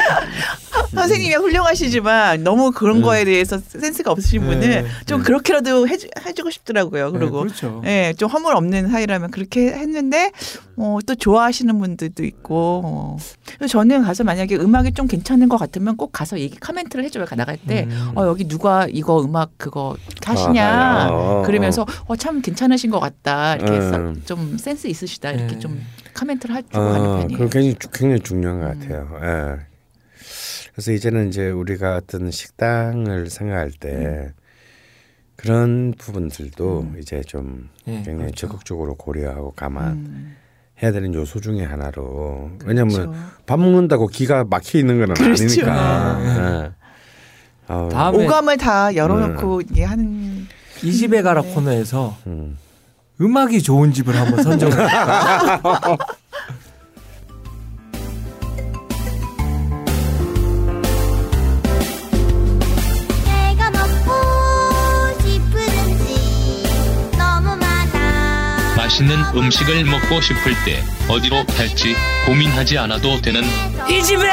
선생님이 0.98 1.34
훌륭하시지만 1.36 2.42
너무 2.44 2.70
그런 2.72 2.96
음. 2.98 3.02
거에 3.02 3.24
대해서 3.24 3.58
센스가 3.58 4.10
없으신 4.12 4.42
분은 4.42 4.60
네. 4.60 4.84
좀 5.06 5.22
그렇게라도 5.22 5.88
해주, 5.88 6.08
해주고 6.26 6.50
싶더라고요. 6.50 7.10
네, 7.12 7.18
그리고 7.18 7.40
그렇죠. 7.40 7.82
예, 7.86 8.12
좀 8.18 8.28
허물 8.28 8.54
없는 8.54 8.88
사이라면 8.90 9.30
그렇게 9.30 9.72
했는데 9.72 10.32
어, 10.76 10.98
또 11.06 11.14
좋아하시는 11.14 11.78
분들도 11.78 12.24
있고 12.24 12.82
어. 12.84 13.16
그래서 13.56 13.72
저는 13.72 14.02
가서 14.02 14.24
만약에 14.24 14.56
음악이 14.56 14.92
좀 14.92 15.06
괜찮은 15.06 15.48
것 15.48 15.56
같으면 15.56 15.96
꼭 15.96 16.10
가서 16.12 16.38
얘기 16.38 16.58
코멘트를 16.58 17.04
해줘요. 17.04 17.24
나갈 17.36 17.56
때 17.56 17.86
음. 17.90 18.12
어, 18.16 18.26
여기 18.26 18.46
누가 18.48 18.86
이거 18.90 19.22
음악 19.22 19.50
그거 19.58 19.96
하시냐 20.24 20.66
아, 20.68 21.08
어, 21.10 21.40
어, 21.40 21.42
그러면서 21.42 21.86
어, 22.06 22.16
참 22.16 22.40
괜찮으신 22.42 22.90
것 22.90 22.98
같다 23.00 23.54
이렇게 23.56 23.72
음. 23.72 24.14
써- 24.14 24.26
좀 24.26 24.56
센스 24.58 24.86
있으시다 24.88 25.30
이렇게 25.32 25.54
네. 25.54 25.58
좀 25.58 25.80
코멘트를 26.18 26.56
해주고 26.56 26.78
하는 26.78 27.00
어, 27.00 27.18
편이에요. 27.20 27.38
그거 27.38 27.48
굉장히 27.92 28.20
중요한 28.20 28.60
것 28.60 28.80
같아요. 28.80 29.08
예. 29.22 29.67
그래서 30.78 30.92
이제는 30.92 31.30
이제 31.30 31.50
우리가 31.50 31.96
어떤 31.96 32.30
식당을 32.30 33.30
생각할 33.30 33.72
때 33.72 34.32
그런 35.34 35.92
부분들도 35.98 36.92
이제 37.00 37.20
좀 37.26 37.68
네, 37.84 37.94
굉장히 37.94 38.18
그렇죠. 38.18 38.46
적극적으로 38.46 38.94
고려하고 38.94 39.54
감안 39.56 39.90
음, 39.94 40.36
해야 40.80 40.92
되는 40.92 41.12
요소 41.12 41.40
중에 41.40 41.64
하나로 41.64 42.52
왜냐하면 42.64 42.94
그렇죠. 42.94 43.14
밥 43.44 43.58
먹는다고 43.58 44.06
기가 44.06 44.44
막혀 44.44 44.78
있는 44.78 45.04
건 45.04 45.14
그렇죠. 45.14 45.42
아니니까. 45.42 46.72
네. 47.66 47.88
다음에 47.90 48.24
오감을 48.24 48.56
다 48.58 48.94
열어놓고 48.94 49.62
이게 49.62 49.82
하는 49.82 50.46
이 50.84 50.92
집에 50.92 51.22
가라 51.22 51.42
네. 51.42 51.54
코너에서 51.54 52.16
음. 52.28 52.56
음악이 53.20 53.62
좋은 53.62 53.92
집을 53.92 54.14
한번 54.14 54.44
선정해 54.44 54.76
맛있는 68.88 69.16
음식을 69.36 69.84
먹고 69.84 70.18
싶을 70.22 70.52
때 70.64 70.82
어디로 71.12 71.44
갈지 71.44 71.94
고민하지 72.24 72.78
않아도 72.78 73.20
되는 73.20 73.42
이 73.90 74.02
집에 74.02 74.26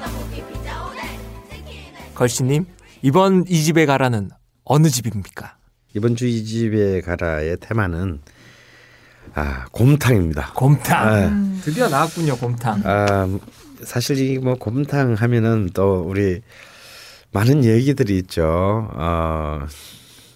떡볶이 0.00 0.42
피자 0.52 0.84
오뎅 0.86 1.00
치킨 1.48 2.14
걸씨님 2.16 2.66
이번 3.02 3.44
이 3.48 3.62
집에 3.62 3.86
가라는 3.86 4.30
어느 4.64 4.88
집입니까? 4.88 5.56
이번 5.94 6.16
주 6.16 6.26
이 6.26 6.44
집에 6.44 7.00
가라의 7.00 7.58
테마는 7.60 8.20
아 9.34 9.66
곰탕입니다. 9.70 10.52
곰탕. 10.54 11.54
네. 11.54 11.60
드디어 11.62 11.88
나왔군요, 11.88 12.36
곰탕. 12.38 12.82
아 12.84 13.28
사실 13.84 14.18
이뭐 14.18 14.54
곰탕 14.56 15.14
하면은 15.14 15.70
또 15.74 16.00
우리 16.04 16.40
많은 17.32 17.64
얘기들이 17.64 18.18
있죠. 18.18 18.88
어, 18.92 19.66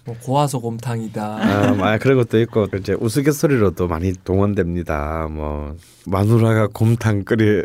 뭐 0.05 0.15
고화소 0.21 0.59
곰탕이다. 0.59 1.23
아, 1.23 1.75
아, 1.79 1.97
그런 1.97 2.17
것도 2.17 2.39
있고 2.41 2.67
이제 2.77 2.93
우스갯소리로도 2.99 3.87
많이 3.87 4.13
동원됩니다. 4.23 5.27
뭐 5.31 5.75
마누라가 6.05 6.67
곰탕 6.67 7.23
끓이 7.23 7.63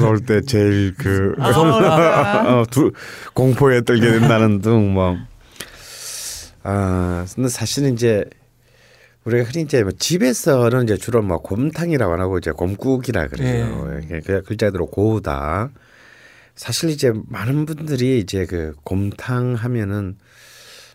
놓을 0.00 0.20
때 0.24 0.40
제일 0.40 0.94
그 0.96 1.34
어, 1.38 2.64
두, 2.70 2.92
공포에 3.34 3.82
떨게 3.82 4.10
된다는 4.10 4.60
등 4.60 4.94
뭐. 4.94 5.16
아 6.62 7.24
근데 7.34 7.48
사실은 7.48 7.94
이제 7.94 8.24
우리가 9.24 9.44
흔히 9.44 9.64
이제 9.64 9.82
뭐 9.82 9.92
집에서는 9.92 10.84
이제 10.84 10.96
주로 10.96 11.22
뭐 11.22 11.38
곰탕이라고 11.38 12.12
안 12.12 12.20
하고 12.20 12.38
이제 12.38 12.52
곰국이라 12.52 13.28
그래요. 13.28 14.00
예. 14.10 14.20
그 14.20 14.42
글자대로 14.42 14.86
고우다. 14.86 15.70
사실 16.60 16.90
이제 16.90 17.10
많은 17.28 17.64
분들이 17.64 18.18
이제 18.18 18.44
그 18.44 18.74
곰탕 18.84 19.54
하면은 19.54 20.18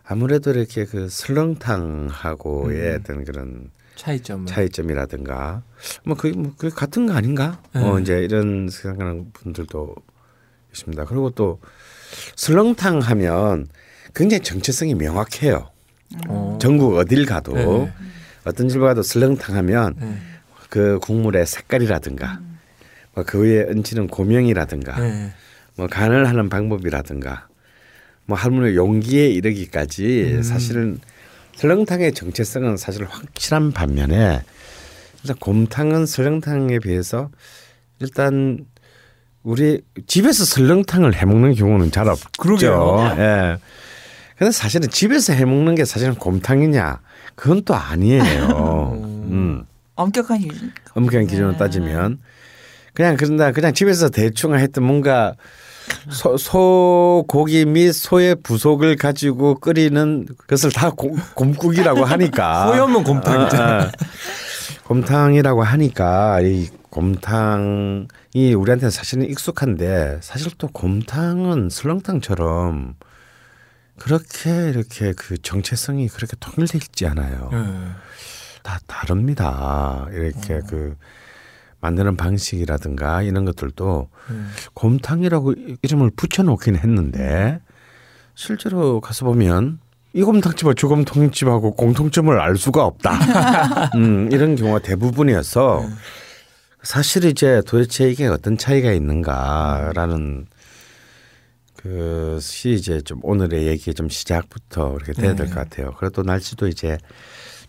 아무래도 0.03 0.51
이렇게 0.51 0.85
그 0.85 1.09
설렁탕하고의 1.09 2.97
어떤 2.97 3.25
그런 3.25 3.71
차이점은. 3.95 4.45
차이점이라든가 4.45 5.63
뭐 6.03 6.15
그게 6.15 6.37
뭐 6.37 6.53
그게 6.55 6.69
같은 6.69 7.07
거 7.07 7.13
아닌가? 7.13 7.63
네. 7.73 7.81
어 7.81 7.99
이제 7.99 8.19
이런 8.19 8.69
생각하는 8.69 9.31
분들도 9.33 9.95
있습니다. 10.71 11.05
그리고 11.05 11.31
또 11.31 11.59
설렁탕 12.35 12.99
하면 12.99 13.65
굉장히 14.13 14.43
정체성이 14.43 14.93
명확해요. 14.93 15.71
어. 16.27 16.59
전국 16.61 16.95
어딜 16.95 17.25
가도 17.25 17.53
네. 17.53 17.93
어떤 18.43 18.69
집에 18.69 18.81
가도 18.81 19.01
설렁탕 19.01 19.55
하면 19.55 19.95
네. 19.99 20.15
그 20.69 20.99
국물의 20.99 21.47
색깔이라든가 21.47 22.39
뭐그 23.15 23.41
위에 23.41 23.65
얹히는 23.67 24.09
고명이라든가 24.09 24.99
네. 24.99 25.33
뭐 25.77 25.87
간을 25.87 26.27
하는 26.27 26.49
방법이라든가 26.49 27.47
뭐 28.25 28.37
할머니 28.37 28.75
용기에 28.75 29.27
이르기까지 29.29 30.35
음. 30.37 30.43
사실은 30.43 30.99
설렁탕의 31.55 32.13
정체성은 32.13 32.77
사실 32.77 33.05
확실한 33.05 33.71
반면에 33.71 34.41
일단 35.23 35.37
곰탕은 35.39 36.05
설렁탕에 36.05 36.79
비해서 36.79 37.29
일단 37.99 38.65
우리 39.43 39.81
집에서 40.07 40.43
설렁탕을 40.43 41.15
해 41.15 41.25
먹는 41.25 41.53
경우는 41.53 41.91
잘 41.91 42.09
없죠. 42.09 42.27
그러게요. 42.39 43.15
예. 43.17 43.57
근데 44.37 44.51
사실은 44.51 44.89
집에서 44.89 45.33
해 45.33 45.45
먹는 45.45 45.75
게 45.75 45.85
사실은 45.85 46.15
곰탕이냐? 46.15 46.99
그건 47.35 47.63
또 47.63 47.75
아니에요. 47.75 48.99
음. 49.29 49.65
엄격한 49.95 50.39
기준. 50.39 50.71
엄격한 50.93 51.27
기준으로 51.27 51.57
따지면 51.57 52.19
그냥 52.93 53.15
그런다 53.17 53.51
그냥 53.51 53.73
집에서 53.73 54.09
대충 54.09 54.55
했던 54.55 54.83
뭔가 54.83 55.35
소, 56.09 56.37
소고기 56.37 57.65
및 57.65 57.91
소의 57.91 58.35
부속을 58.35 58.95
가지고 58.95 59.55
끓이는 59.55 60.27
것을 60.47 60.71
다 60.71 60.89
곰, 60.91 61.15
곰국이라고 61.33 62.05
하니까 62.05 62.67
소염은 62.71 63.03
곰탕이죠. 63.03 63.57
아, 63.57 63.81
아. 63.81 63.91
곰탕이라고 64.85 65.63
하니까 65.63 66.41
이 66.41 66.69
곰탕이 66.89 68.53
우리한테는 68.55 68.89
사실은 68.89 69.29
익숙한데 69.29 70.19
사실 70.21 70.51
또 70.57 70.67
곰탕은 70.67 71.69
설렁탕처럼 71.69 72.95
그렇게 73.97 74.69
이렇게 74.69 75.13
그 75.13 75.37
정체성이 75.37 76.07
그렇게 76.07 76.35
통일돼 76.39 76.77
있지 76.77 77.05
않아요. 77.07 77.49
네. 77.51 77.57
다 78.63 78.79
다릅니다. 78.87 80.07
이렇게 80.11 80.61
그 80.67 80.95
만드는 81.85 82.17
방식이라든가 82.17 83.21
이런 83.21 83.45
것들도 83.45 84.09
음. 84.31 84.51
곰탕이라고 84.73 85.53
이름을 85.83 86.11
붙여놓긴 86.15 86.75
했는데 86.77 87.59
실제로 88.33 88.99
가서 89.01 89.25
보면 89.25 89.79
이 90.13 90.23
곰탕집과 90.23 90.73
저 90.77 90.87
곰탕집하고 90.87 91.75
공통점을 91.75 92.39
알 92.39 92.55
수가 92.57 92.83
없다. 92.85 93.91
음, 93.95 94.29
이런 94.31 94.55
경우가 94.55 94.79
대부분이어서 94.79 95.85
사실 96.81 97.25
이제 97.25 97.61
도대체 97.67 98.09
이게 98.09 98.25
어떤 98.27 98.57
차이가 98.57 98.91
있는가라는 98.91 100.47
그시 101.75 102.71
이제 102.71 102.99
좀 103.01 103.19
오늘의 103.21 103.67
얘기 103.67 103.93
좀 103.93 104.09
시작부터 104.09 104.95
이렇게 104.95 105.13
돼야 105.13 105.35
될 105.35 105.47
것 105.47 105.55
같아요. 105.55 105.93
그래도 105.97 106.23
날씨도 106.23 106.67
이제 106.67 106.97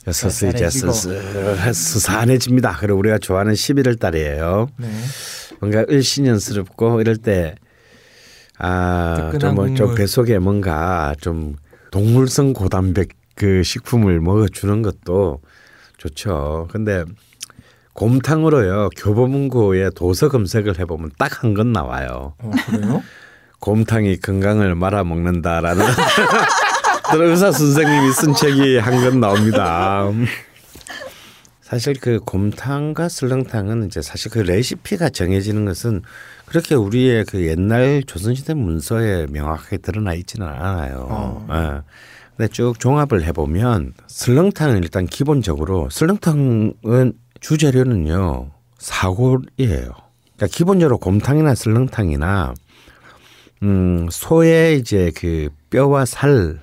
여서서 0.06 0.48
이제 0.48 0.70
쌀쌀해지고. 0.70 0.92
스스 0.92 1.72
스산해집니다. 1.72 2.76
그리고 2.80 2.98
우리가 2.98 3.18
좋아하는 3.18 3.54
11월 3.54 3.98
달이에요. 3.98 4.68
네. 4.78 4.88
뭔가 5.60 5.84
을신연스럽고 5.90 7.00
이럴 7.00 7.16
때 7.16 7.54
아, 8.58 9.30
좀좀 9.32 9.54
국물. 9.56 9.94
뱃속에 9.96 10.38
뭔가 10.38 11.14
좀 11.20 11.56
동물성 11.90 12.52
고단백 12.52 13.08
그 13.34 13.62
식품을 13.62 14.20
먹어 14.20 14.48
주는 14.48 14.82
것도 14.82 15.40
좋죠. 15.98 16.68
근데 16.70 17.04
곰탕으로요 17.94 18.90
교보문고에 18.96 19.90
도서 19.94 20.28
검색을 20.28 20.78
해 20.78 20.84
보면 20.84 21.10
딱 21.18 21.42
한 21.42 21.54
건 21.54 21.72
나와요. 21.72 22.34
어, 22.38 22.50
그래요? 22.66 23.02
곰탕이 23.60 24.18
건강을 24.20 24.74
말아 24.74 25.02
먹는다라는 25.04 25.84
의사 27.14 27.52
선생님이 27.52 28.12
쓴 28.12 28.34
책이 28.34 28.78
한건 28.78 29.20
나옵니다. 29.20 30.10
사실 31.60 31.94
그 32.00 32.20
곰탕과 32.20 33.08
설렁탕은 33.08 33.86
이제 33.86 34.00
사실 34.00 34.30
그 34.30 34.38
레시피가 34.38 35.08
정해지는 35.08 35.64
것은 35.64 36.02
그렇게 36.46 36.74
우리의 36.76 37.24
그 37.24 37.44
옛날 37.46 38.02
조선시대 38.06 38.54
문서에 38.54 39.26
명확하게 39.26 39.78
드러나 39.78 40.14
있지는 40.14 40.46
않아요. 40.46 41.06
어. 41.10 41.46
예. 41.50 41.82
근데 42.36 42.52
쭉 42.52 42.78
종합을 42.78 43.24
해보면 43.24 43.94
설렁탕은 44.06 44.82
일단 44.82 45.06
기본적으로 45.06 45.88
설렁탕은 45.90 47.12
주재료는요 47.40 48.50
사골이에요. 48.78 49.90
그러니까 50.36 50.46
기본적으로 50.48 50.98
곰탕이나 50.98 51.54
설렁탕이나 51.54 52.54
음, 53.62 54.06
소의 54.10 54.78
이제 54.78 55.10
그 55.16 55.48
뼈와 55.70 56.04
살 56.04 56.60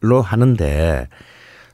로 0.00 0.22
하는데 0.22 1.08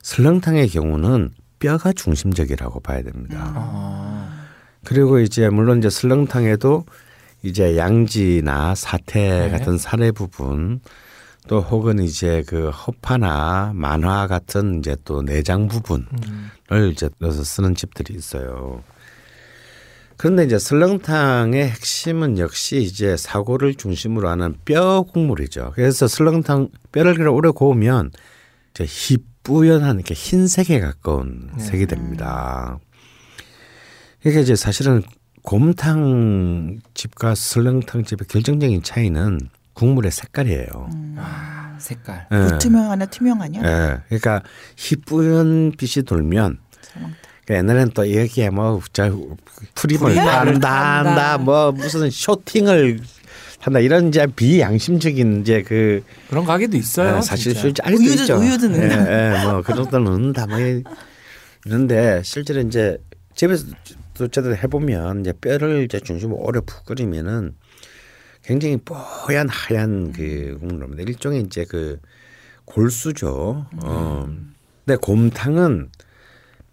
설렁탕의 0.02 0.68
경우는 0.68 1.30
뼈가 1.58 1.92
중심적이라고 1.92 2.80
봐야 2.80 3.02
됩니다. 3.02 3.52
아. 3.54 4.46
그리고 4.84 5.18
이제 5.18 5.48
물론 5.48 5.78
이제 5.78 5.90
설렁탕에도 5.90 6.84
이제 7.42 7.76
양지나 7.76 8.74
사태 8.74 9.48
네. 9.48 9.50
같은 9.50 9.78
살의 9.78 10.12
부분 10.12 10.80
또 11.48 11.60
혹은 11.60 12.00
이제 12.00 12.42
그 12.46 12.70
허파나 12.70 13.72
만화 13.74 14.26
같은 14.26 14.80
이제 14.80 14.96
또 15.04 15.22
내장 15.22 15.68
부분을 15.68 16.06
음. 16.72 16.90
이제 16.90 17.08
넣어서 17.18 17.44
쓰는 17.44 17.74
집들이 17.74 18.14
있어요. 18.14 18.82
그런데 20.16 20.44
이제 20.44 20.58
설렁탕의 20.58 21.68
핵심은 21.68 22.38
역시 22.38 22.78
이제 22.78 23.16
사고를 23.16 23.74
중심으로 23.74 24.28
하는 24.28 24.54
뼈 24.64 25.02
국물이죠. 25.02 25.72
그래서 25.74 26.08
설렁탕 26.08 26.68
뼈를 26.92 27.14
그렇게 27.14 27.34
오래 27.34 27.50
구우면 27.50 28.12
이제 28.70 28.84
희뿌연한 28.84 29.96
이렇게 29.96 30.14
흰색에 30.14 30.80
가까운 30.80 31.50
네. 31.56 31.64
색이 31.64 31.86
됩니다. 31.86 32.78
이게 34.24 34.40
이제 34.40 34.56
사실은 34.56 35.02
곰탕 35.42 36.80
집과 36.94 37.34
설렁탕 37.34 38.04
집의 38.04 38.26
결정적인 38.28 38.82
차이는 38.82 39.38
국물의 39.74 40.10
색깔이에요. 40.10 40.90
아, 41.16 41.76
색깔. 41.78 42.26
예. 42.32 42.36
불투명하나 42.36 43.06
투명하냐? 43.06 43.60
예. 43.60 43.98
그러니까 44.08 44.42
희뿌연 44.76 45.72
빛이 45.78 46.04
돌면. 46.04 46.58
그 46.58 46.65
옛날에는 47.54 47.90
또 47.94 48.12
여기에 48.14 48.50
뭐 48.50 48.80
저, 48.92 49.10
프림을 49.74 50.16
한다 50.18 50.98
한다. 50.98 51.38
뭐 51.38 51.70
무슨 51.72 52.10
쇼팅을 52.10 53.00
한다 53.60 53.80
이런 53.80 54.08
이제 54.08 54.26
비양심적인 54.26 55.42
이제 55.42 55.62
그 55.62 56.02
그런 56.28 56.44
가게도 56.44 56.76
있어요. 56.76 57.18
예, 57.18 57.22
사실. 57.22 57.54
실제 57.54 57.82
알고 57.84 57.98
우유도- 58.00 58.20
있죠. 58.20 58.36
우유도 58.36 58.68
넣는다. 58.68 59.12
예, 59.12 59.40
예, 59.40 59.44
뭐 59.44 59.62
그런 59.62 59.84
것들 59.84 60.02
넣는다 60.04 60.46
뭐 60.46 60.58
이런데 61.64 62.20
실제로 62.24 62.60
이제 62.60 62.98
집에서 63.34 63.66
어쨌든 64.20 64.56
해보면 64.56 65.20
이제 65.20 65.32
뼈를 65.40 65.84
이제 65.84 66.00
중심으로 66.00 66.38
오래 66.40 66.60
푹 66.64 66.84
끓이면은 66.84 67.54
굉장히 68.42 68.76
뽀얀 68.78 69.48
하얀 69.48 70.12
그 70.12 70.56
국물입니다. 70.60 71.02
일종의 71.02 71.42
이제 71.42 71.64
그 71.68 71.98
골수죠. 72.64 73.66
어. 73.82 74.28
근데 74.84 74.96
곰탕은 75.00 75.90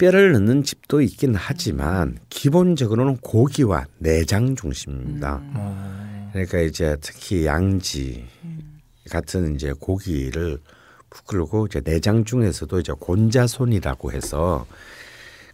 뼈를 0.04 0.34
넣는 0.34 0.64
집도 0.64 1.02
있긴 1.02 1.34
하지만 1.34 2.18
기본적으로는 2.28 3.20
고기와 3.22 3.86
내장 4.00 4.54
중심입니다. 4.54 5.40
어. 5.42 6.30
그러니까 6.34 6.60
이제 6.60 6.98
특히 7.00 7.46
양지 7.46 8.26
같은 9.10 9.56
이제 9.56 9.72
고기를 9.72 10.58
푹 11.10 11.28
끓고 11.28 11.68
이제 11.68 11.80
내장 11.80 12.26
중에서도 12.26 12.82
이제 12.82 12.92
곤자손이라고 13.00 14.12
해서 14.12 14.66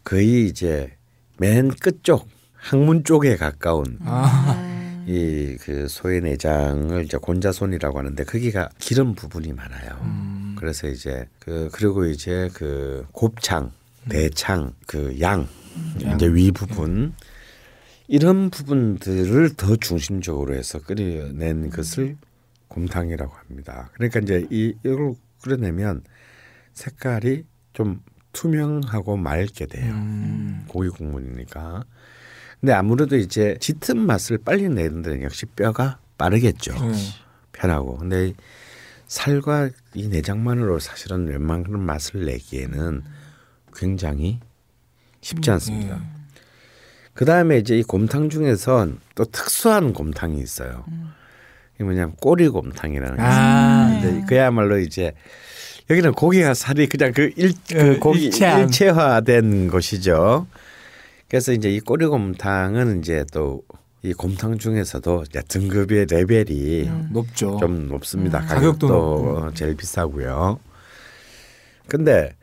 거의 0.03 0.47
이제 0.47 0.93
맨 1.37 1.69
끝쪽 1.69 2.27
항문 2.53 3.03
쪽에 3.03 3.35
가까운 3.35 3.99
아, 4.01 5.03
이그 5.05 5.87
소의 5.89 6.21
내장을 6.21 7.05
이제 7.05 7.17
곤자손이라고 7.17 7.99
하는데 7.99 8.23
거기가 8.23 8.69
기름 8.79 9.13
부분이 9.13 9.53
많아요. 9.53 9.99
음. 10.01 10.55
그래서 10.57 10.87
이제 10.87 11.27
그 11.37 11.69
그리고 11.71 12.05
이제 12.05 12.49
그 12.53 13.05
곱창, 13.11 13.71
대창, 14.09 14.73
그 14.87 15.19
양, 15.21 15.47
이제 16.15 16.27
위 16.27 16.51
부분 16.51 17.13
이런 18.07 18.49
부분들을 18.49 19.55
더 19.55 19.75
중심적으로 19.75 20.55
해서 20.55 20.79
끓여낸 20.79 21.69
것을 21.69 22.17
곰탕이라고 22.67 23.31
합니다. 23.33 23.89
그러니까 23.93 24.19
이제 24.19 24.47
이 24.49 24.73
이걸 24.83 25.13
끓여내면 25.41 26.03
색깔이 26.73 27.45
좀 27.73 28.01
투명하고 28.33 29.17
맑게 29.17 29.67
돼요. 29.67 29.93
음. 29.93 30.65
고기 30.67 30.89
국물이니까. 30.89 31.83
근데 32.59 32.73
아무래도 32.73 33.15
이제 33.15 33.57
짙은 33.59 33.97
맛을 33.97 34.37
빨리 34.39 34.67
내는 34.69 35.01
데는 35.01 35.23
역시 35.23 35.45
뼈가 35.45 35.99
빠르겠죠. 36.17 36.73
네. 36.73 36.93
편하고. 37.53 37.97
근데 37.97 38.29
이 38.29 38.35
살과 39.07 39.69
이 39.93 40.07
내장만으로 40.07 40.79
사실은 40.79 41.27
웬만한 41.27 41.79
맛을 41.79 42.25
내기에는 42.25 43.03
굉장히 43.79 44.39
쉽지 45.21 45.51
않습니다. 45.51 45.95
예. 45.95 45.99
그 47.13 47.25
다음에 47.25 47.57
이제 47.57 47.77
이 47.77 47.83
곰탕 47.83 48.29
중에선 48.29 48.99
또 49.15 49.25
특수한 49.25 49.93
곰탕이 49.93 50.39
있어요. 50.39 50.85
이게 51.75 51.83
뭐냐면 51.83 52.15
꼬리곰탕이라는 52.21 53.15
게 53.17 53.21
있어요. 53.21 53.33
아, 53.33 53.99
근데 54.01 54.25
그야말로 54.27 54.79
이제 54.79 55.13
여기는 55.89 56.13
고기와 56.13 56.53
살이 56.53 56.87
그냥 56.87 57.11
그, 57.13 57.31
일, 57.35 57.53
그 57.69 57.95
어, 57.95 57.99
고기 57.99 58.25
일체함. 58.25 58.61
일체화된 58.61 59.67
것이죠. 59.69 60.47
그래서 61.27 61.51
이제 61.51 61.69
이 61.69 61.79
꼬리곰탕은 61.79 62.99
이제 62.99 63.25
또 63.31 63.61
이 64.01 64.13
곰탕 64.13 64.59
중에서도 64.59 65.25
이제 65.27 65.41
등급의 65.41 66.05
레벨이 66.09 66.89
높죠. 67.11 67.57
좀 67.59 67.89
높습니다. 67.89 68.39
음. 68.39 68.47
가격도 68.47 68.87
가격도 68.87 69.53
제일 69.55 69.75
비싸고요. 69.75 70.59
근데 71.87 72.33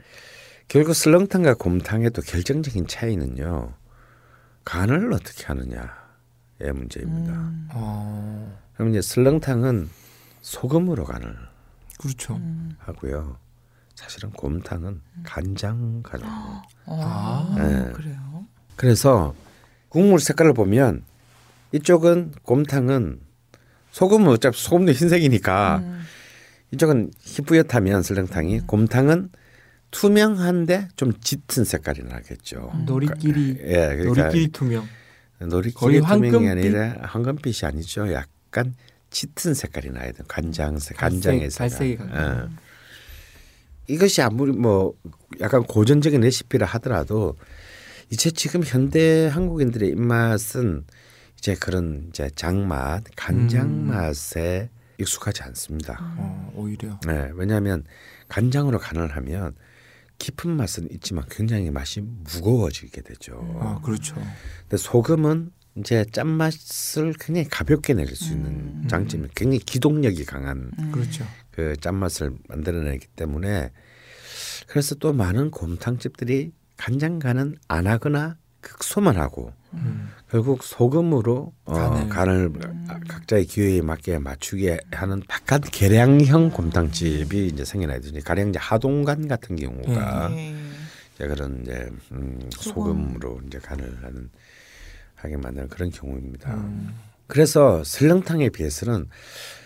결국 0.68 0.94
설렁탕과 0.94 1.54
곰탕의 1.54 2.10
또 2.10 2.22
결정적인 2.22 2.86
차이는요. 2.86 3.72
간을 4.64 5.12
어떻게 5.12 5.44
하느냐의 5.46 6.72
문제입니다. 6.74 7.52
어, 7.72 8.58
그럼 8.74 8.90
이제 8.90 9.00
설렁탕은 9.00 9.88
소금으로 10.40 11.04
간을 11.04 11.36
그렇죠. 11.98 12.40
하고요. 12.78 13.38
사실은 13.94 14.30
곰탕은 14.30 15.00
간장 15.22 16.02
간을. 16.02 16.26
해요. 16.26 16.62
아, 16.86 17.54
네. 17.56 17.92
그래요. 17.92 18.44
그래서 18.74 19.34
국물 19.88 20.20
색깔을 20.20 20.52
보면 20.52 21.04
이쪽은 21.72 22.32
곰탕은 22.42 23.20
소금은 23.92 24.28
어차피 24.28 24.60
소금도 24.60 24.92
흰색이니까 24.92 25.82
이쪽은 26.72 27.12
희뿌옇다면 27.20 28.02
설렁탕이 28.02 28.60
곰탕은 28.66 29.30
투명한데 29.90 30.88
좀 30.96 31.12
짙은 31.20 31.64
색깔이 31.64 32.02
나겠죠. 32.04 32.72
놀이끼리 32.86 33.58
예, 33.60 33.96
그러니까 33.96 34.24
놀이끼리 34.24 34.48
투명. 34.48 34.86
거의 35.74 36.00
투명이? 36.00 36.48
아니라 36.48 36.96
황금빛이 37.02 37.68
아니죠. 37.68 38.12
약간 38.12 38.74
짙은 39.10 39.54
색깔이 39.54 39.90
나야 39.90 40.12
돼요. 40.12 40.24
간장색, 40.28 40.96
간장의 40.96 41.50
색깔. 41.50 41.88
예. 41.90 42.48
이것이 43.88 44.20
아무리 44.22 44.52
뭐 44.52 44.94
약간 45.40 45.62
고전적인 45.62 46.20
레시피라 46.20 46.66
하더라도 46.66 47.36
이제 48.10 48.30
지금 48.30 48.62
현대 48.64 49.28
한국인들의 49.28 49.90
입맛은 49.90 50.84
이제 51.38 51.54
그런 51.54 52.06
이제 52.08 52.30
장맛, 52.34 53.04
간장 53.14 53.66
음. 53.66 53.86
맛에 53.88 54.70
익숙하지 54.98 55.42
않습니다. 55.44 55.98
어, 56.18 56.52
오히려 56.54 56.98
네, 57.06 57.30
왜냐하면 57.34 57.84
간장으로 58.28 58.78
간을 58.78 59.14
하면 59.16 59.54
깊은 60.18 60.50
맛은 60.50 60.88
있지만 60.92 61.24
굉장히 61.30 61.70
맛이 61.70 62.00
무거워지게 62.00 63.02
되죠. 63.02 63.38
아 63.60 63.80
그렇죠. 63.82 64.14
근데 64.62 64.76
소금은 64.76 65.50
이제 65.76 66.06
짠맛을 66.10 67.14
굉장히 67.20 67.48
가볍게 67.48 67.92
낼 67.94 68.06
수 68.16 68.32
있는 68.32 68.88
장점이 68.88 69.28
굉장히 69.34 69.58
기동력이 69.58 70.24
강한 70.24 70.70
그렇죠. 70.90 71.26
그 71.50 71.76
짠맛을 71.80 72.32
만들어내기 72.48 73.06
때문에 73.08 73.70
그래서 74.66 74.94
또 74.94 75.12
많은 75.12 75.50
곰탕집들이 75.50 76.52
간장 76.78 77.18
간은 77.18 77.56
안 77.68 77.86
하거나 77.86 78.36
극소만 78.62 79.16
하고 79.16 79.52
음. 79.74 80.08
결국 80.36 80.62
소금으로 80.62 81.54
어, 81.64 81.72
간을. 81.72 82.08
간을 82.10 82.52
각자의 83.08 83.46
기회에 83.46 83.80
맞게 83.80 84.18
맞추게 84.18 84.78
하는 84.92 85.22
약간 85.30 85.62
계량형 85.62 86.50
곰탕집이 86.50 87.46
이제 87.46 87.64
생겨나야 87.64 88.00
되죠. 88.00 88.20
가령 88.22 88.50
이제 88.50 88.58
하동간 88.58 89.28
같은 89.28 89.56
경우가 89.56 90.28
네. 90.28 90.54
이제 91.14 91.26
그런 91.26 91.62
이제 91.62 91.88
음, 92.12 92.38
소금으로 92.50 93.40
이제 93.46 93.58
간을 93.58 93.98
하는 94.02 94.28
하게 95.14 95.38
만드는 95.38 95.68
그런 95.70 95.90
경우입니다. 95.90 96.52
음. 96.52 96.94
그래서 97.26 97.82
설렁탕에 97.82 98.50
비해서는 98.50 99.06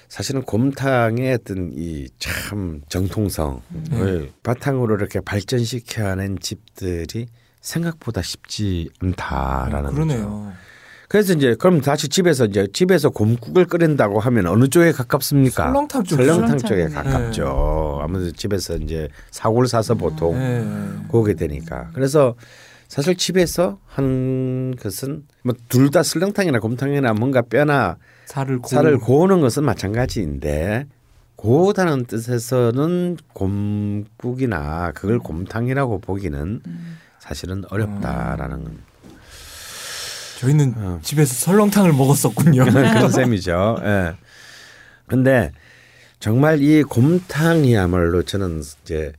사실은 0.07 0.43
곰탕의 0.43 1.33
어떤 1.35 1.73
이 1.75 2.07
참 2.21 2.81
정통성을 2.89 4.31
바탕으로 4.45 4.95
이렇게 4.95 5.19
발전시켜낸 5.21 6.39
집들이 6.39 7.27
생각보다 7.61 8.23
쉽지 8.23 8.89
않다라는 9.01 9.91
어, 9.91 9.93
그러네요. 9.93 10.53
그래서 11.09 11.33
이제 11.33 11.57
그럼 11.59 11.81
다시 11.81 12.09
집에서 12.09 12.45
이제 12.47 12.69
집에서 12.73 13.11
곰국을 13.11 13.65
끓인다고 13.67 14.21
하면 14.21 14.47
어느 14.47 14.69
쪽에 14.69 14.93
가깝습니까? 14.93 15.65
설렁탕 15.65 16.05
쪽. 16.05 16.17
설렁탕 16.17 16.59
쪽에. 16.59 16.87
가깝죠. 16.89 17.99
아무래도 18.03 18.31
집에서 18.33 18.77
이제 18.77 19.09
사골 19.33 19.67
사서 19.67 19.95
보통 19.97 20.39
네. 20.39 20.65
구우게 21.09 21.35
되니까. 21.35 21.91
그래서 21.95 22.37
사실 22.87 23.17
집에서 23.17 23.79
한 23.87 24.75
것은 24.81 25.25
뭐 25.43 25.55
둘 25.69 25.91
다 25.91 26.03
설렁탕이나 26.05 26.61
곰탕이나 26.61 27.13
뭔가 27.15 27.43
뼈나 27.43 27.97
살을 28.27 28.59
고 28.61 28.69
살을 28.69 28.99
고우는 28.99 29.41
것은 29.41 29.65
마찬가지인데 29.65 30.87
고우다는 31.35 32.05
뜻에서는 32.07 33.17
곰국이나 33.33 34.93
그걸 34.93 35.19
곰탕이라고 35.19 35.99
보기는 36.01 36.61
사실은 37.21 37.63
어렵다라는 37.71 38.79
저희는 40.41 40.75
어. 40.79 41.01
집에서 41.03 41.35
설렁탕을 41.35 41.93
먹었었군요. 41.93 42.65
그런 42.73 43.11
셈이죠. 43.13 43.77
예. 43.83 44.17
근데 45.07 45.53
정말 46.19 46.63
이 46.63 46.83
곰탕이야말로 46.83 48.23
저는 48.23 48.63
이제 48.83 49.13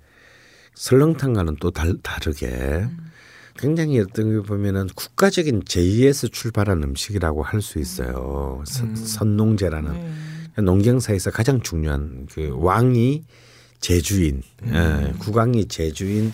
설렁탕과는 0.74 1.58
또 1.60 1.70
달, 1.70 1.96
다르게 2.02 2.88
굉장히 3.58 4.00
어떤 4.00 4.42
게 4.42 4.48
보면은 4.48 4.88
국가적인 4.96 5.64
제의에서 5.68 6.28
출발한 6.28 6.82
음식이라고 6.82 7.44
할 7.44 7.62
수 7.62 7.78
있어요. 7.78 8.64
선- 8.66 8.90
음. 8.90 8.96
선농제라는 8.96 9.94
네. 10.56 10.62
농경사에서 10.64 11.30
가장 11.32 11.62
중요한 11.62 12.28
그 12.32 12.50
왕이 12.54 13.24
제주인, 13.80 14.42
예, 14.68 15.14
국왕이 15.20 15.68
제주인 15.68 16.34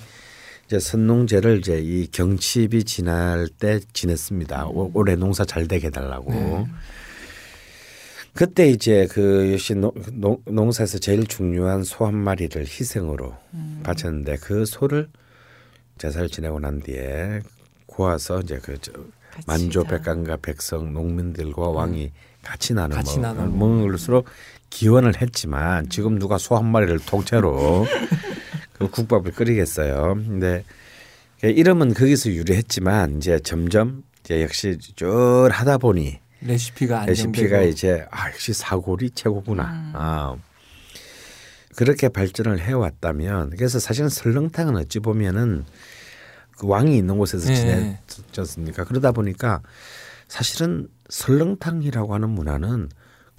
이제 0.67 0.79
선농제를 0.79 1.59
이제 1.59 1.79
이 1.79 2.07
경칩이 2.07 2.83
지날 2.83 3.47
때 3.47 3.79
지냈습니다. 3.93 4.67
올- 4.67 4.91
올해 4.93 5.15
농사 5.15 5.45
잘 5.45 5.65
되게 5.67 5.87
해달라고. 5.87 6.67
그때 8.33 8.69
이제 8.69 9.07
그 9.09 9.53
역시 9.53 9.73
농, 9.73 9.91
농- 10.13 10.41
농사에서 10.45 10.99
제일 10.99 11.25
중요한 11.25 11.83
소 11.83 12.05
한 12.05 12.13
마리를 12.15 12.61
희생으로 12.61 13.33
바쳤는데 13.83 14.35
그 14.41 14.65
소를 14.65 15.07
제사를 15.97 16.27
지내고 16.29 16.59
난 16.59 16.81
뒤에 16.81 17.39
구워서 17.87 18.41
이제 18.41 18.59
그 18.61 18.77
저, 18.79 18.91
만조 19.47 19.83
다. 19.83 19.89
백관과 19.97 20.37
백성 20.37 20.93
농민들과 20.93 21.69
왕이 21.69 22.11
같이 22.43 22.73
나눠 22.73 22.95
같이 22.97 23.15
먹- 23.19 23.21
나눠 23.21 23.45
먹는 23.47 23.87
것으로 23.91 24.23
기원을 24.69 25.19
했지만 25.21 25.89
지금 25.89 26.19
누가 26.19 26.37
소 26.37 26.55
한 26.57 26.65
마리를 26.65 26.99
통째로 26.99 27.85
그 28.77 28.89
국밥을 28.89 29.31
끓이겠어요. 29.31 30.15
근데 30.15 30.63
그 31.39 31.47
이름은 31.47 31.93
거기서 31.93 32.31
유래했지만 32.31 33.17
이제 33.17 33.39
점점 33.39 34.03
이제 34.21 34.41
역시 34.41 34.77
쭉 34.95 35.49
하다 35.51 35.77
보니 35.77 36.19
레시피가 36.41 37.01
안정되고 37.01 37.31
레시피가 37.31 37.61
이제 37.63 38.05
아 38.11 38.29
역시 38.29 38.53
사골이 38.53 39.11
최고구나. 39.11 39.91
아. 39.93 40.35
그렇게 41.75 42.09
발전을 42.09 42.59
해왔다면 42.59 43.51
그래서 43.51 43.79
사실은 43.79 44.09
설렁탕은 44.09 44.75
어찌 44.77 44.99
보면은 44.99 45.63
그 46.57 46.67
왕이 46.67 46.97
있는 46.97 47.19
곳에서 47.19 47.47
네. 47.53 47.99
지냈었습니까? 48.07 48.85
그러다 48.85 49.11
보니까 49.11 49.61
사실은 50.27 50.87
설렁탕이라고 51.09 52.15
하는 52.15 52.29
문화는 52.29 52.89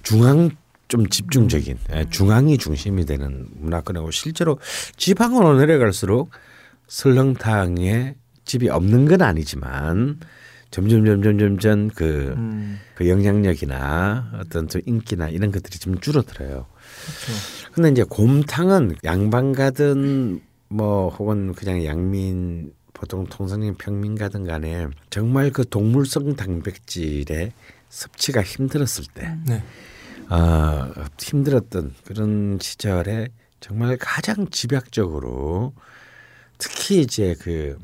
중앙 0.05 0.51
좀 0.89 1.07
집중적인 1.07 1.79
예, 1.93 2.07
중앙이 2.11 2.59
중심이 2.59 3.05
되는 3.05 3.47
문화권이고 3.57 4.11
실제로 4.11 4.59
지방으로 4.97 5.59
내려갈수록 5.59 6.31
설렁탕의 6.89 8.15
집이 8.45 8.71
없는 8.71 9.05
건 9.07 9.23
아니지만 9.23 10.19
점점 10.71 11.05
점점 11.05 11.39
점점 11.39 11.89
그, 11.89 12.35
음. 12.37 12.79
그 12.95 13.09
영향력이나 13.09 14.33
어떤 14.41 14.69
좀 14.69 14.83
인기나 14.85 15.29
이런 15.29 15.51
것들이 15.51 15.79
좀 15.79 15.99
줄어들어요. 16.01 16.67
그렇죠. 16.69 17.73
근데 17.73 17.91
이제 17.91 18.05
곰탕은 18.05 18.97
양반 19.05 19.53
가든 19.53 20.41
뭐 20.69 21.09
혹은 21.09 21.55
그냥 21.55 21.85
양민 21.85 22.73
보통 22.93 23.27
통상적인 23.27 23.77
평민 23.77 24.15
가든 24.17 24.45
간에 24.45 24.89
정말 25.09 25.51
그 25.51 25.67
동물성 25.69 26.37
단백질의 26.37 27.53
섭취가 27.89 28.43
힘들었을 28.43 29.05
때 29.15 29.35
네. 29.47 29.63
아, 30.29 30.93
힘들었던 31.19 31.95
그런 32.05 32.59
시절에 32.61 33.29
정말 33.61 33.97
가장 33.99 34.49
집약적으로 34.51 35.75
특히 36.59 37.01
이제 37.01 37.35
그 37.41 37.79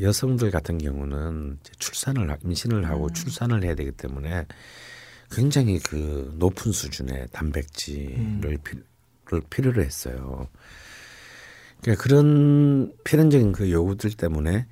여성들 0.00 0.50
같은 0.50 0.78
경우는 0.78 1.58
이제 1.60 1.72
출산을 1.78 2.30
하- 2.30 2.38
임신을 2.42 2.88
하고 2.88 3.10
출산을 3.12 3.62
해야 3.64 3.74
되기 3.74 3.92
때문에 3.92 4.46
굉장히 5.30 5.78
그 5.78 6.32
높은 6.38 6.72
수준의 6.72 7.28
단백질을 7.32 8.58
피, 8.64 8.78
를 9.26 9.40
필요로 9.48 9.82
했어요. 9.82 10.48
그러니까 11.80 12.02
그런 12.02 12.92
필연적인 13.04 13.52
그 13.52 13.70
요구들 13.70 14.10
때문에 14.12 14.66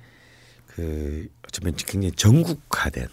그 0.67 1.27
어쩌면 1.47 1.75
굉장히 1.75 2.11
전국화된 2.11 3.07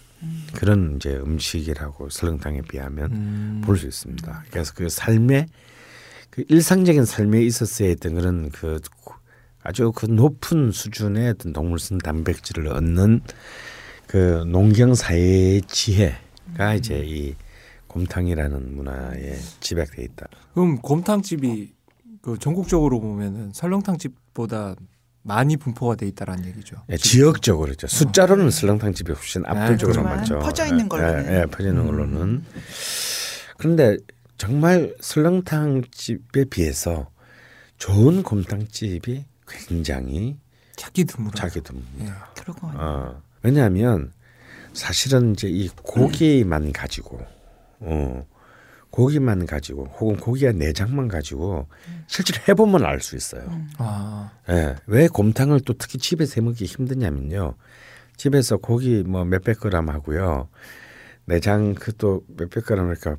그런 0.55 0.97
이제 0.97 1.17
음식이라고 1.17 2.11
설렁탕에 2.11 2.63
비하면 2.63 3.13
음. 3.13 3.63
볼수 3.65 3.87
있습니다. 3.87 4.45
그래서 4.51 4.73
그 4.75 4.89
삶의 4.89 5.47
그 6.31 6.45
일상적인 6.49 7.05
삶에 7.05 7.43
있었어야 7.43 7.89
했던 7.89 8.15
그런 8.15 8.51
그 8.51 8.81
아주 9.63 9.93
그 9.95 10.07
높은 10.07 10.73
수준의 10.73 11.31
어떤 11.31 11.53
동물성 11.53 11.99
단백질을 11.99 12.69
얻는 12.69 13.21
그 14.07 14.45
농경 14.47 14.95
사회의 14.95 15.63
지혜가 15.63 16.75
이제 16.77 17.03
이 17.05 17.35
곰탕이라는 17.89 18.77
문화에 18.77 19.37
집약돼 19.61 20.03
있다. 20.03 20.27
그럼 20.55 20.79
곰탕집이 20.81 21.73
그 22.23 22.39
전국적으로 22.39 23.01
보면은 23.01 23.53
설렁탕집보다 23.53 24.77
많이 25.29 25.59
분포가 25.59 25.95
돼 25.95 26.07
있다라는 26.07 26.47
얘기죠. 26.47 26.77
예, 26.89 26.97
지역적으로 26.97 27.75
죠 27.75 27.87
숫자로는 27.87 28.51
설렁탕 28.51 28.95
집이 28.95 29.13
훨씬 29.13 29.45
압도적으로 29.45 30.03
그렇지만 30.03 30.17
많죠. 30.17 30.39
퍼져 30.39 30.65
있는 30.65 30.87
예, 30.87 30.89
걸로는. 30.89 31.27
예, 31.27 31.41
예, 31.43 31.47
퍼져 31.47 31.69
있는 31.69 31.87
걸로는. 31.87 32.45
그런데 33.59 33.99
정말 34.39 34.95
설렁탕 35.01 35.83
집에 35.91 36.45
비해서 36.47 37.11
좋은 37.77 38.23
곰탕 38.23 38.69
집이 38.69 39.27
굉장히 39.47 40.39
찾기 40.77 41.05
드물어. 41.05 41.35
자기 41.35 41.61
듭니다. 41.61 42.31
그러고 42.35 42.69
어, 42.73 43.21
왜냐하면 43.43 44.13
사실은 44.73 45.33
이제 45.33 45.49
이 45.49 45.69
고기만 45.83 46.73
가지고, 46.73 47.21
어, 47.81 48.27
고기만 49.03 49.47
가지고, 49.47 49.87
혹은 50.01 50.17
고기와 50.17 50.51
내장만 50.51 51.07
가지고 51.07 51.69
실제로 52.09 52.43
해보면 52.49 52.85
알 52.85 53.01
수 53.01 53.15
있어요. 53.15 53.43
아, 53.79 54.33
예, 54.51 54.75
왜 54.89 55.07
곰탕을 55.07 55.61
또 55.61 55.73
특히 55.79 55.99
집에서 55.99 56.35
해 56.37 56.41
먹기 56.41 56.65
힘드냐면요. 56.65 57.55
집에서 58.17 58.57
고기 58.57 59.05
뭐 59.07 59.25
몇백 59.25 59.61
그램 59.61 59.89
하고요. 59.89 60.49
내장 61.27 61.75
그 61.77 61.93
또 61.97 62.23
몇백 62.37 62.65
그램 62.65 62.89
이렇게 62.91 63.15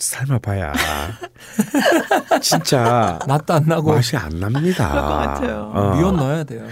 삶아봐야 0.00 0.72
진짜 2.42 3.20
맛도 3.28 3.54
안 3.54 3.66
나고 3.66 3.92
맛이 3.92 4.16
안 4.16 4.40
납니다. 4.40 5.38
어. 5.72 5.94
미원 5.96 6.16
넣어야 6.16 6.42
돼요. 6.42 6.66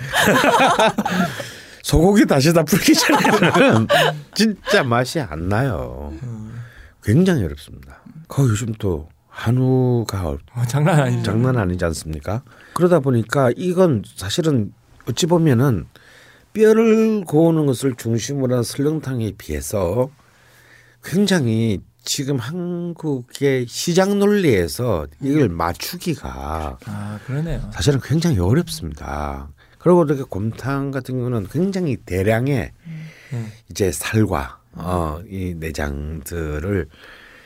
소고기 1.84 2.26
다시 2.26 2.52
다 2.52 2.64
불기 2.64 2.92
전에는 2.92 3.86
진짜 4.34 4.82
맛이 4.82 5.20
안 5.20 5.48
나요. 5.48 6.12
굉장히 7.08 7.42
어렵습니다. 7.42 8.02
그 8.28 8.42
요즘 8.42 8.74
또 8.74 9.08
한우가 9.28 10.28
어- 10.28 10.38
어, 10.54 10.62
장난 10.68 11.00
아니죠. 11.00 11.22
장난 11.22 11.56
아니지 11.56 11.82
않습니까? 11.86 12.42
그러다 12.74 13.00
보니까 13.00 13.50
이건 13.56 14.02
사실은 14.14 14.74
어찌 15.08 15.24
보면은 15.24 15.86
뼈를 16.52 17.24
고우는 17.24 17.64
것을 17.64 17.94
중심으로 17.94 18.56
한 18.56 18.62
설렁탕에 18.62 19.32
비해서 19.38 20.10
굉장히 21.02 21.80
지금 22.04 22.36
한국의 22.36 23.66
시장 23.68 24.18
논리에서 24.18 25.06
이걸 25.22 25.48
맞추기가 25.48 26.78
아, 26.84 27.18
그러네요. 27.26 27.70
사실은 27.72 28.00
굉장히 28.02 28.38
어렵습니다. 28.38 29.48
그리고 29.78 30.04
이렇게 30.04 30.24
곰탕 30.24 30.90
같은 30.90 31.16
경우는 31.16 31.46
굉장히 31.50 31.96
대량의 31.96 32.72
네. 33.30 33.46
이제 33.70 33.92
살과 33.92 34.57
어, 34.78 35.20
이 35.30 35.54
내장들을 35.58 36.86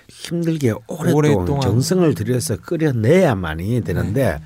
힘들게 0.08 0.72
오랫동안, 0.88 1.14
오랫동안. 1.14 1.60
정성을 1.62 2.14
들여서 2.14 2.56
끓여내야만이 2.58 3.82
되는데 3.82 4.38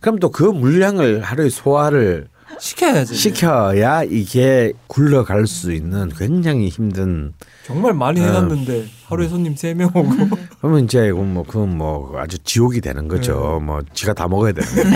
그럼 0.00 0.18
또 0.18 0.30
그 0.30 0.42
물량을 0.44 1.22
하루에 1.22 1.48
소화를 1.48 2.28
시켜야지. 2.58 3.14
시켜야 3.14 4.02
이게 4.04 4.72
굴러갈 4.86 5.46
수 5.46 5.72
있는 5.72 6.08
굉장히 6.16 6.68
힘든 6.68 7.32
정말 7.64 7.92
많이 7.94 8.20
어. 8.20 8.24
해놨는데 8.24 8.86
하루에 9.06 9.28
손님 9.28 9.54
세 9.56 9.74
명 9.74 9.88
오고 9.94 10.08
그러면 10.60 10.84
이제 10.84 11.10
그건 11.10 11.34
뭐 11.34 11.42
그건 11.44 11.76
뭐 11.76 12.18
아주 12.18 12.38
지옥이 12.38 12.80
되는 12.80 13.08
거죠. 13.08 13.60
뭐 13.62 13.80
지가 13.94 14.12
다 14.14 14.26
먹어야 14.28 14.52
되는. 14.52 14.68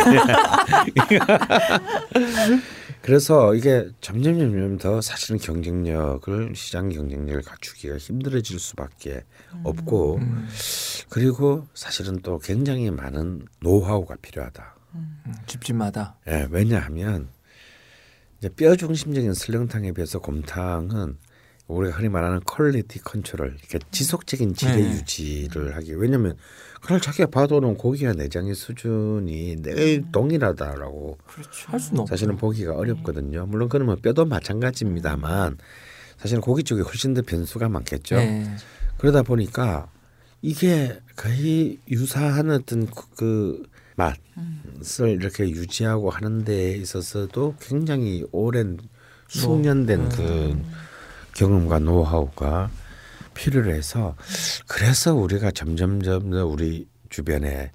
그래서 3.02 3.54
이게 3.54 3.88
점점 4.00 4.38
점점 4.38 4.78
더 4.78 5.00
사실은 5.00 5.38
경쟁력을 5.38 6.54
시장 6.54 6.90
경쟁력을 6.90 7.42
갖추기가 7.42 7.96
힘들어질 7.96 8.58
수밖에 8.58 9.24
없고 9.64 10.16
음, 10.16 10.48
그리고 11.08 11.66
사실은 11.74 12.20
또 12.22 12.38
굉장히 12.38 12.90
많은 12.90 13.46
노하우가 13.60 14.16
필요하다. 14.20 14.76
음, 14.94 15.34
집집마다 15.46 16.16
예, 16.28 16.46
왜냐하면 16.50 17.28
이제 18.38 18.48
뼈 18.50 18.76
중심적인 18.76 19.34
설렁탕에 19.34 19.92
비해서 19.92 20.18
곰탕은 20.18 21.16
우리가 21.68 21.96
흔히 21.96 22.08
말하는 22.08 22.40
quality 22.40 22.98
control, 22.98 23.56
그러니까 23.56 23.78
지속적인 23.92 24.54
질의 24.54 24.76
네. 24.76 24.90
유지를 24.92 25.76
하기. 25.76 25.94
왜냐하면 25.94 26.36
그날 26.80 27.00
자기가 27.00 27.26
봐도는 27.26 27.76
고기와 27.76 28.12
내장의 28.14 28.54
수준이 28.54 29.56
늘 29.62 30.04
동일하다라고 30.12 31.18
할 31.66 31.78
수는 31.80 32.00
없죠. 32.00 32.10
사실은 32.12 32.36
보기가 32.36 32.74
어렵거든요. 32.74 33.46
물론 33.46 33.68
그는 33.68 33.86
뭐 33.86 33.96
뼈도 33.96 34.24
마찬가지입니다만 34.24 35.58
사실은 36.18 36.40
고기 36.40 36.62
쪽에 36.64 36.82
훨씬 36.82 37.14
더 37.14 37.22
변수가 37.22 37.68
많겠죠. 37.68 38.16
네. 38.16 38.56
그러다 38.98 39.22
보니까 39.22 39.88
이게 40.42 40.98
거의 41.16 41.78
유사한 41.90 42.50
어떤 42.50 42.86
그- 42.86 43.06
그 43.16 43.62
맛을 43.96 45.10
이렇게 45.10 45.48
유지하고 45.50 46.08
하는 46.10 46.44
데 46.44 46.72
있어서도 46.76 47.56
굉장히 47.60 48.24
오랜 48.32 48.78
숙련된 49.28 50.08
그 50.08 50.58
경험과 51.34 51.78
노하우가 51.80 52.70
필요로 53.40 53.72
해서 53.72 54.14
그래서 54.66 55.14
우리가 55.14 55.50
점점점 55.50 56.31
더 56.31 56.46
우리 56.46 56.87
주변에 57.09 57.70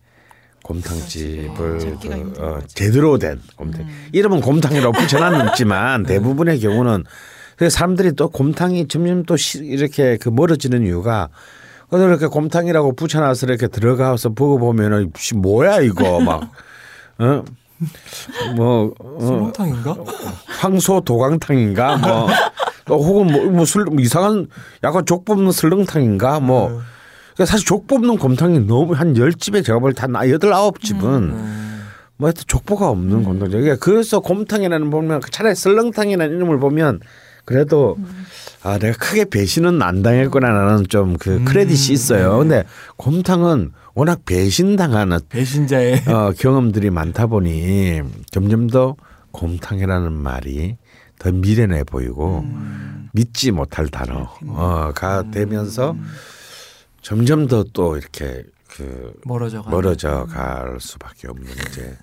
곰탕집을 0.64 1.80
찾기가 1.80 2.16
그, 2.16 2.34
어. 2.40 2.60
제대로 2.68 3.18
된 3.18 3.40
곰탕. 3.56 3.86
이름은 4.14 4.42
곰탕이라고 4.42 4.92
붙여놨지만 4.94 6.04
대부분의 6.04 6.60
경우는 6.60 7.04
사람들이 7.70 8.14
또 8.16 8.30
곰탕이 8.30 8.88
점점 8.88 9.24
또 9.24 9.38
시- 9.38 9.60
이렇게 9.60 10.18
그 10.18 10.30
멀어지는 10.30 10.86
이유가 10.86 11.30
그래서 11.90 12.08
이렇게 12.08 12.28
곰탕이라고 12.28 12.94
붙여놔서 12.96 13.46
이렇게 13.48 13.68
들어가서 13.68 14.30
보고 14.30 14.58
보면은 14.60 15.12
씨, 15.18 15.36
뭐야 15.36 15.82
이거 15.82 16.20
막 16.20 16.52
어? 17.20 17.44
뭐 18.56 18.94
어, 19.00 19.18
설렁탕인가? 19.20 19.96
황소 20.60 21.02
도강탕인가? 21.02 21.98
뭐. 21.98 22.28
또 22.28 22.34
혹은 22.90 23.28
뭐, 23.32 23.46
뭐, 23.52 23.66
술, 23.66 23.86
뭐 23.86 24.00
이상한 24.00 24.48
약간 24.84 25.06
족 25.06 25.26
뽑는 25.26 25.52
설렁탕인가 25.52 26.40
뭐 26.40 26.82
그러니까 27.34 27.46
사실 27.52 27.66
족 27.66 27.88
뽑는 27.88 28.18
곰탕이 28.18 28.60
너무 28.68 28.94
한 28.94 29.16
열 29.18 29.34
집에 29.34 29.62
제가 29.62 29.80
볼 29.80 29.94
때 29.94 30.02
한 30.04 30.14
여덟 30.30 30.54
아홉 30.54 30.80
집은 30.82 31.04
음. 31.04 31.82
뭐 32.18 32.28
하여튼 32.28 32.44
족보가 32.48 32.90
없는 32.90 33.24
곰탕이죠. 33.24 33.58
그러니까 33.60 33.84
그래서 33.84 34.20
곰탕이라는 34.22 34.90
보면 34.90 35.22
차라리 35.32 35.56
설렁탕이라는 35.56 36.36
이름을 36.36 36.60
보면 36.60 37.02
그래도 37.44 37.98
아 38.64 38.78
내가 38.80 38.98
크게 38.98 39.26
배신은 39.26 39.82
안 39.82 40.02
당했구나라는 40.02 40.86
좀 40.90 41.18
그 41.20 41.44
크레딧이 41.44 41.94
있어요. 41.94 42.38
근데 42.40 42.64
곰탕은 42.98 43.72
워낙 43.96 44.26
배신당하는 44.26 45.20
배신자의 45.30 46.04
어, 46.08 46.32
경험들이 46.38 46.90
많다 46.90 47.28
보니 47.28 48.02
점점 48.32 48.68
더 48.68 48.96
곰탕이라는 49.32 50.12
말이 50.14 50.78
더 51.20 51.32
미련해 51.32 51.84
보이고 51.86 52.46
믿지 53.14 53.52
못할 53.52 53.88
단어가 53.88 55.24
되면서 55.32 55.96
점점 57.02 57.48
더 57.48 57.64
또 57.74 57.98
이렇게 57.98 58.44
그 58.68 59.14
멀어져 59.26 59.62
가. 59.62 59.70
멀어져 59.70 60.26
갈 60.26 60.78
수밖에 60.80 61.28
없는 61.30 61.50
이제 61.70 61.98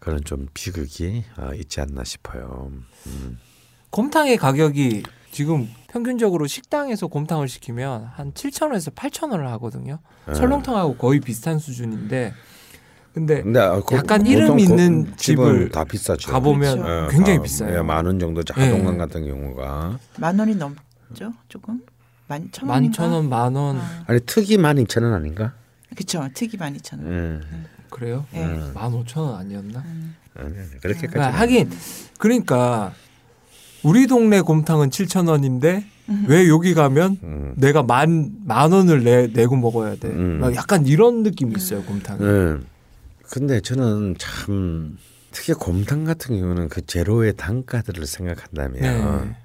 그런 0.00 0.22
좀 0.24 0.48
비극이 0.52 1.22
어, 1.36 1.50
있지 1.54 1.80
않나 1.80 2.02
싶어요. 2.02 2.72
음. 3.06 3.38
곰탕의 3.90 4.36
가격이 4.38 5.04
지금 5.30 5.68
평균적으로 5.88 6.46
식당에서 6.46 7.06
곰탕을 7.06 7.46
시키면 7.48 8.04
한 8.04 8.32
7,000원에서 8.32 8.92
8,000원을 8.94 9.44
하거든요. 9.52 10.00
네. 10.26 10.34
설렁탕하고 10.34 10.96
거의 10.96 11.20
비슷한 11.20 11.58
수준인데 11.58 12.32
근데 13.14 13.42
근데 13.42 13.60
아, 13.60 13.80
그 13.86 13.96
약간 13.96 14.24
이름 14.26 14.52
고- 14.52 14.58
집은 14.58 15.12
집은 15.16 15.68
다 15.70 15.84
비싸죠. 15.84 16.32
가보면 16.32 16.78
예, 16.78 17.08
굉장히 17.10 17.36
가- 17.38 17.42
비싸요. 17.42 17.76
예, 17.78 17.82
만원 17.82 18.18
정도 18.18 18.42
예. 18.56 18.62
하동강 18.62 18.96
같은 18.98 19.26
경우가 19.26 19.98
만 20.18 20.38
원이 20.38 20.54
넘죠 20.56 21.32
조금 21.48 21.80
만천 22.28 22.68
원. 22.70 22.82
11,000원, 22.90 23.28
만원 23.28 23.76
아, 23.76 24.04
아니 24.06 24.20
특이 24.24 24.56
만 24.56 24.78
이천 24.78 25.02
원 25.04 25.12
아닌가? 25.12 25.52
그쵸 25.94 26.26
특이 26.32 26.56
만 26.56 26.74
이천 26.74 27.00
원. 27.04 27.12
예. 27.12 27.40
그래요? 27.90 28.24
예. 28.34 28.44
음. 28.44 28.72
15,000원 28.74 29.36
아니었나? 29.36 29.84
아니, 30.34 30.46
아니, 30.58 30.80
그렇게까지. 30.80 31.18
아, 31.18 31.28
하긴 31.40 31.70
그러니까 32.18 32.94
우리 33.82 34.06
동네 34.06 34.40
곰탕은 34.40 34.88
7,000원인데 34.88 35.84
왜 36.28 36.48
여기 36.48 36.72
가면 36.72 37.18
음. 37.22 37.54
내가 37.56 37.82
만, 37.82 38.30
만 38.46 38.72
원을 38.72 39.04
내, 39.04 39.26
내고 39.26 39.56
먹어야 39.56 39.96
돼. 39.96 40.08
음. 40.08 40.38
막 40.40 40.54
약간 40.56 40.86
이런 40.86 41.22
느낌이 41.22 41.54
있어요, 41.56 41.82
곰탕이. 41.82 42.20
예. 42.24 42.56
근데 43.32 43.62
저는 43.62 44.16
참 44.18 44.98
특히 45.30 45.54
곰탕 45.54 46.04
같은 46.04 46.38
경우는 46.38 46.68
그 46.68 46.84
제로의 46.84 47.32
단가들을 47.34 48.04
생각한다면 48.04 48.74
네. 48.82 49.36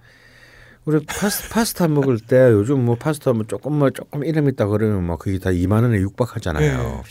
우리 0.84 1.06
파스, 1.06 1.50
파스타 1.50 1.88
먹을 1.88 2.19
때 2.19 2.52
요즘 2.52 2.84
뭐 2.84 2.95
파스타 2.95 3.32
뭐 3.32 3.45
조금 3.47 3.80
뭐 3.80 3.89
조금 3.89 4.26
이름 4.26 4.50
있다 4.50 4.67
그러면 4.67 5.06
뭐 5.06 5.15
그게 5.15 5.39
다 5.39 5.52
2만 5.52 5.84
원에 5.84 6.00
육박하잖아요. 6.00 7.04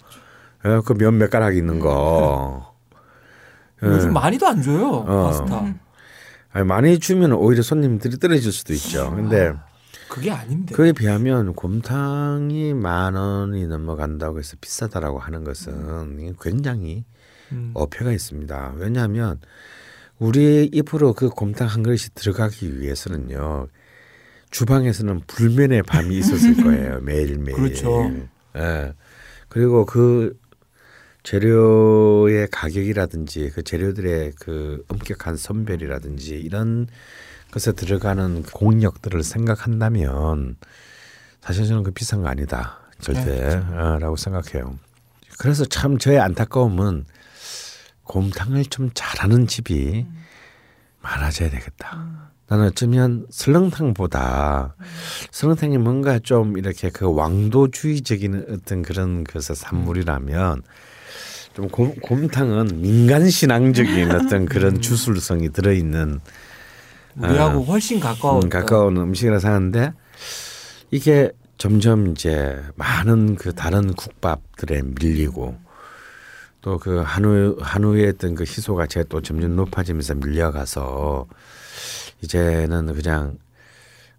예, 0.67 0.81
그면 0.85 1.17
몇 1.17 1.31
가락 1.31 1.57
있는 1.57 1.81
거. 1.81 2.75
예. 3.83 3.87
요즘 3.87 4.13
많이도 4.13 4.47
안 4.47 4.61
줘요, 4.61 4.87
어. 5.07 5.29
파스타. 5.29 5.75
아니, 6.53 6.67
많이 6.67 6.99
주면 6.99 7.33
오히려 7.33 7.63
손님들이 7.63 8.19
떨어질 8.19 8.53
수도 8.53 8.75
있죠. 8.75 9.15
근데 9.15 9.55
그게 10.17 10.31
아닌데. 10.31 10.75
그에 10.75 10.93
비하면 10.93 11.53
곰탕이 11.53 12.73
만 12.73 13.15
원이 13.15 13.67
넘어간다고 13.67 14.39
해서 14.39 14.57
비싸다라고 14.59 15.19
하는 15.19 15.45
것은 15.45 16.19
이게 16.19 16.33
굉장히 16.41 17.05
음. 17.53 17.73
어폐가 17.75 18.13
있습니다. 18.13 18.75
왜냐하면 18.77 19.39
우리 20.19 20.65
입으로 20.73 21.13
그 21.13 21.29
곰탕 21.29 21.69
한 21.69 21.83
그릇이 21.83 22.09
들어가기 22.15 22.81
위해서는요. 22.81 23.69
주방에서는 24.51 25.21
불면의 25.27 25.83
밤이 25.83 26.17
있었을 26.17 26.57
거예요. 26.65 27.01
매일매일. 27.03 27.55
그렇죠. 27.55 28.11
예. 28.57 28.95
그리고 29.51 29.85
그 29.85 30.35
재료의 31.25 32.49
가격이라든지 32.51 33.51
그 33.55 33.63
재료들의 33.63 34.33
그 34.41 34.83
엄격한 34.89 35.37
선별이라든지 35.37 36.39
이런 36.39 36.87
것에 37.51 37.73
들어가는 37.73 38.43
공력들을 38.45 39.23
생각한다면 39.23 40.57
사실 41.41 41.67
저는 41.67 41.83
그 41.83 41.91
비싼 41.91 42.23
거 42.23 42.29
아니다. 42.29 42.79
절대. 43.01 43.57
어, 43.57 43.99
라고 44.01 44.17
생각해요. 44.17 44.79
그래서 45.39 45.65
참 45.65 45.99
저의 45.99 46.19
안타까움은 46.21 47.05
곰탕을 48.05 48.67
좀 48.67 48.91
잘하는 48.95 49.47
집이 49.47 50.07
많아져야 51.03 51.51
되겠다. 51.51 52.31
나는 52.49 52.67
어쩌면 52.67 53.27
설렁탕보다 53.31 54.77
설렁탕이 55.33 55.79
뭔가 55.79 56.19
좀 56.21 56.57
이렇게 56.57 56.91
그 56.91 57.13
왕도주의적인 57.13 58.47
어떤 58.51 58.83
그런 58.83 59.25
것의 59.25 59.57
산물이라면 59.57 60.63
좀 61.55 61.69
곰, 61.69 61.95
곰탕은 61.97 62.83
민간 62.83 63.29
신앙적인 63.29 64.11
어떤 64.15 64.47
그런 64.47 64.81
주술성이 64.81 65.51
들어있는 65.51 66.21
우리하고 67.19 67.63
훨씬 67.65 68.01
가까워. 68.01 68.41
음, 68.43 68.49
가까운 68.49 68.97
음식이라 68.97 69.39
생각하는데 69.39 69.93
이게 70.91 71.31
점점 71.59 72.09
이제 72.09 72.63
많은 72.77 73.37
그 73.37 73.55
다른 73.55 73.93
국밥들에 73.95 74.83
밀리고 75.01 75.57
또 76.61 76.79
그 76.79 77.01
한우 77.01 77.57
한우의 77.61 78.09
어떤 78.09 78.35
그 78.35 78.43
희소가 78.43 78.87
제또 78.89 79.23
점점 79.23 79.55
높아지면서 79.55 80.15
밀려가서 80.17 81.27
이제는 82.23 82.93
그냥 82.93 83.39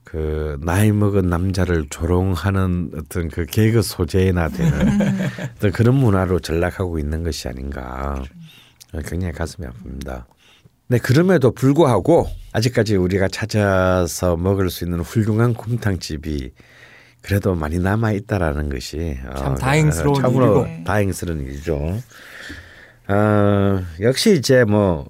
그 0.05 0.57
나이 0.61 0.93
먹은 0.93 1.29
남자를 1.29 1.87
조롱하는 1.89 2.91
어떤 2.95 3.27
그 3.27 3.45
개그 3.45 3.81
소재나 3.81 4.47
되는 4.47 4.71
어떤 5.57 5.71
그런 5.73 5.95
문화로 5.95 6.39
전락하고 6.39 6.99
있는 6.99 7.23
것이 7.23 7.49
아닌가 7.49 8.23
굉장히 9.05 9.33
가슴이 9.33 9.67
아픕니다. 9.67 10.23
네, 10.89 10.97
그럼에도 10.99 11.51
불구하고 11.51 12.27
아직까지 12.53 12.95
우리가 12.95 13.27
찾아서 13.27 14.37
먹을 14.37 14.69
수 14.69 14.85
있는 14.85 15.01
훌륭한 15.01 15.53
곰탕집이 15.53 16.51
그래도 17.21 17.55
많이 17.55 17.77
남아 17.77 18.13
있다라는 18.13 18.69
것이 18.69 19.17
참 19.37 19.53
어, 19.53 19.55
다행스러운 19.55 20.21
참으로 20.21 20.65
일이고. 20.65 20.83
다행스러운 20.85 21.41
일이죠. 21.41 21.97
어, 23.09 23.83
역시 23.99 24.35
이제 24.37 24.63
뭐 24.63 25.05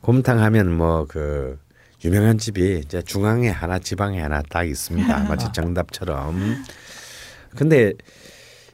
곰탕 0.00 0.40
하면 0.40 0.72
뭐 0.72 1.06
그 1.08 1.58
유명한 2.04 2.38
집이 2.38 2.82
이제 2.84 3.02
중앙에 3.02 3.48
하나 3.48 3.78
지방에 3.78 4.20
하나 4.20 4.40
딱 4.48 4.64
있습니다. 4.64 5.24
마치 5.28 5.46
정답처럼. 5.52 6.62
근데 7.56 7.92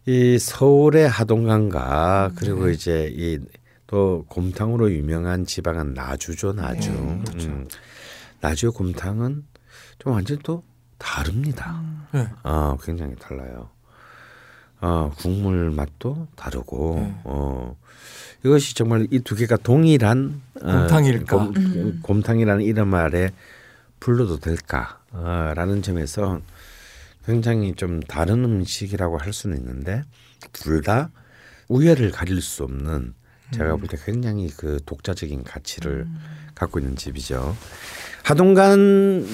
이 0.07 0.38
서울의 0.38 1.09
하동강과 1.09 2.33
그리고 2.37 2.69
이제 2.69 3.11
이 3.17 3.38
또 3.87 4.25
곰탕으로 4.29 4.90
유명한 4.92 5.44
지방은 5.47 5.94
나주죠, 5.94 6.53
나주. 6.55 6.90
음. 6.90 7.68
나주의 8.40 8.73
곰탕은 8.73 9.44
좀 9.99 10.12
완전 10.12 10.38
또 10.42 10.62
다릅니다. 10.99 11.83
네. 12.12 12.29
어, 12.42 12.77
굉장히 12.83 13.14
달라요. 13.16 13.70
어, 14.81 15.12
국물 15.16 15.70
맛도 15.70 16.27
다르고, 16.37 16.97
네. 17.01 17.20
어, 17.25 17.77
이것이 18.44 18.75
정말 18.75 19.07
이 19.11 19.20
두 19.20 19.35
개가 19.35 19.57
동일한 19.59 20.40
어, 20.61 20.61
곰탕일까? 20.61 21.37
곰, 21.37 22.01
곰탕이라는 22.03 22.62
이름 22.64 22.94
아래 22.94 23.31
불러도 24.01 24.38
될까라는 24.40 25.81
점에서 25.83 26.40
굉장히 27.25 27.75
좀 27.75 28.01
다른 28.01 28.44
음식이라고 28.44 29.16
할 29.16 29.33
수는 29.33 29.57
있는데 29.59 30.03
둘 30.53 30.83
다 30.83 31.11
우열을 31.68 32.11
가릴 32.11 32.42
수 32.42 32.64
없는 32.64 33.14
제가 33.52 33.76
볼 33.76 33.87
때 33.88 33.96
굉장히 34.04 34.48
그 34.57 34.78
독자적인 34.87 35.44
가치를 35.44 36.07
갖고 36.54 36.78
있는 36.78 36.96
집이죠. 36.96 37.57
하동간의 38.24 39.26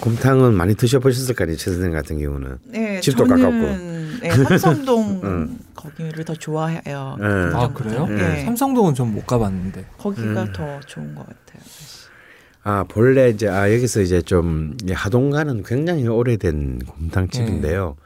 곰탕은 0.00 0.54
많이 0.54 0.74
드셔보셨을 0.74 1.34
거 1.34 1.44
아니에요, 1.44 1.56
최 1.56 1.70
선생 1.70 1.92
같은 1.92 2.18
경우는. 2.18 2.58
네, 2.66 3.00
집도 3.00 3.26
저는 3.26 3.42
가깝고. 3.42 4.22
네, 4.22 4.30
삼성동 4.58 5.20
응. 5.24 5.58
거기를 5.74 6.24
더 6.24 6.34
좋아해요. 6.34 7.16
네. 7.18 7.26
아 7.54 7.68
그래요? 7.72 8.06
네. 8.06 8.44
삼성동은 8.44 8.94
좀 8.94 9.12
못 9.12 9.26
가봤는데. 9.26 9.84
거기가 9.98 10.42
음. 10.44 10.52
더 10.52 10.80
좋은 10.80 11.14
것 11.14 11.22
같아요. 11.26 11.62
아 12.64 12.84
본래 12.88 13.28
이제 13.30 13.48
아 13.48 13.72
여기서 13.72 14.00
이제 14.02 14.22
좀이 14.22 14.92
하동간은 14.92 15.64
굉장히 15.64 16.06
오래된 16.06 16.80
곰탕집인데요. 16.86 17.96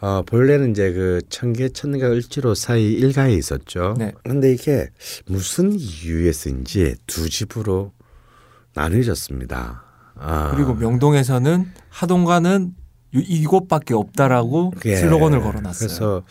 어 0.00 0.22
본래는 0.22 0.72
이제 0.72 0.92
그 0.92 1.20
청계 1.30 1.70
천과 1.70 2.10
을지로 2.10 2.54
사이 2.54 2.92
일가에 2.92 3.32
있었죠. 3.34 3.94
네. 3.98 4.12
근데 4.24 4.52
이게 4.52 4.88
무슨 5.26 5.72
이유에서인지 5.72 6.96
두 7.06 7.30
집으로 7.30 7.92
나뉘어졌습니다. 8.74 9.82
아, 10.18 10.52
그리고 10.54 10.74
명동에서는 10.74 11.72
하동가는 11.88 12.74
이- 13.14 13.18
이곳밖에 13.20 13.94
없다라고 13.94 14.72
예. 14.84 14.96
슬로건을 14.96 15.40
걸어놨어요. 15.40 15.88
그래서 15.88 16.22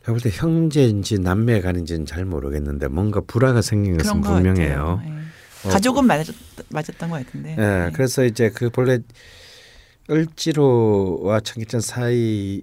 제가 0.00 0.12
볼때 0.12 0.30
형제인지 0.32 1.20
남매 1.20 1.60
간인지는 1.60 2.06
잘 2.06 2.24
모르겠는데 2.24 2.88
뭔가 2.88 3.20
불화가 3.24 3.62
생긴 3.62 3.96
것은 3.98 4.20
분명해요. 4.20 4.74
같아요. 4.96 5.00
네. 5.04 5.70
가족은 5.70 6.06
맞았, 6.06 6.26
맞았던 6.70 7.10
것 7.10 7.24
같은데. 7.24 7.50
예, 7.52 7.56
네. 7.56 7.90
그래서 7.92 8.24
이제 8.24 8.50
그 8.50 8.70
본래 8.70 8.98
을지로와 10.10 11.40
청계천 11.40 11.80
사이의 11.80 12.62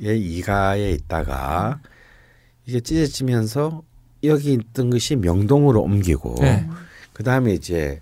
이가에 0.00 0.90
있다가 0.92 1.80
이게 2.66 2.80
찢어지면서 2.80 3.82
여기 4.24 4.52
있던 4.54 4.90
것이 4.90 5.16
명동으로 5.16 5.82
옮기고 5.82 6.36
네. 6.40 6.68
그 7.12 7.22
다음에 7.22 7.52
이제 7.54 8.00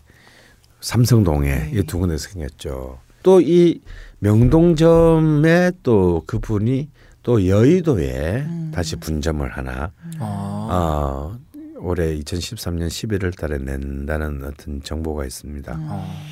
삼성동에 0.81 1.49
네. 1.49 1.71
이두 1.75 1.99
군데서 1.99 2.29
생겼죠. 2.31 2.99
또 3.23 3.41
이 3.41 3.81
명동점에 4.21 5.73
또 5.83 6.23
그분이 6.27 6.89
또 7.23 7.47
여의도에 7.47 8.43
음. 8.43 8.71
다시 8.75 8.97
분점을 8.97 9.47
하나 9.51 9.93
아, 10.19 10.69
어, 10.71 11.39
올해 11.79 12.17
2013년 12.19 12.89
11월 12.89 13.37
달에 13.37 13.59
낸다는 13.59 14.45
어떤 14.45 14.83
정보가 14.83 15.25
있습니다. 15.25 15.73
아. 15.75 16.23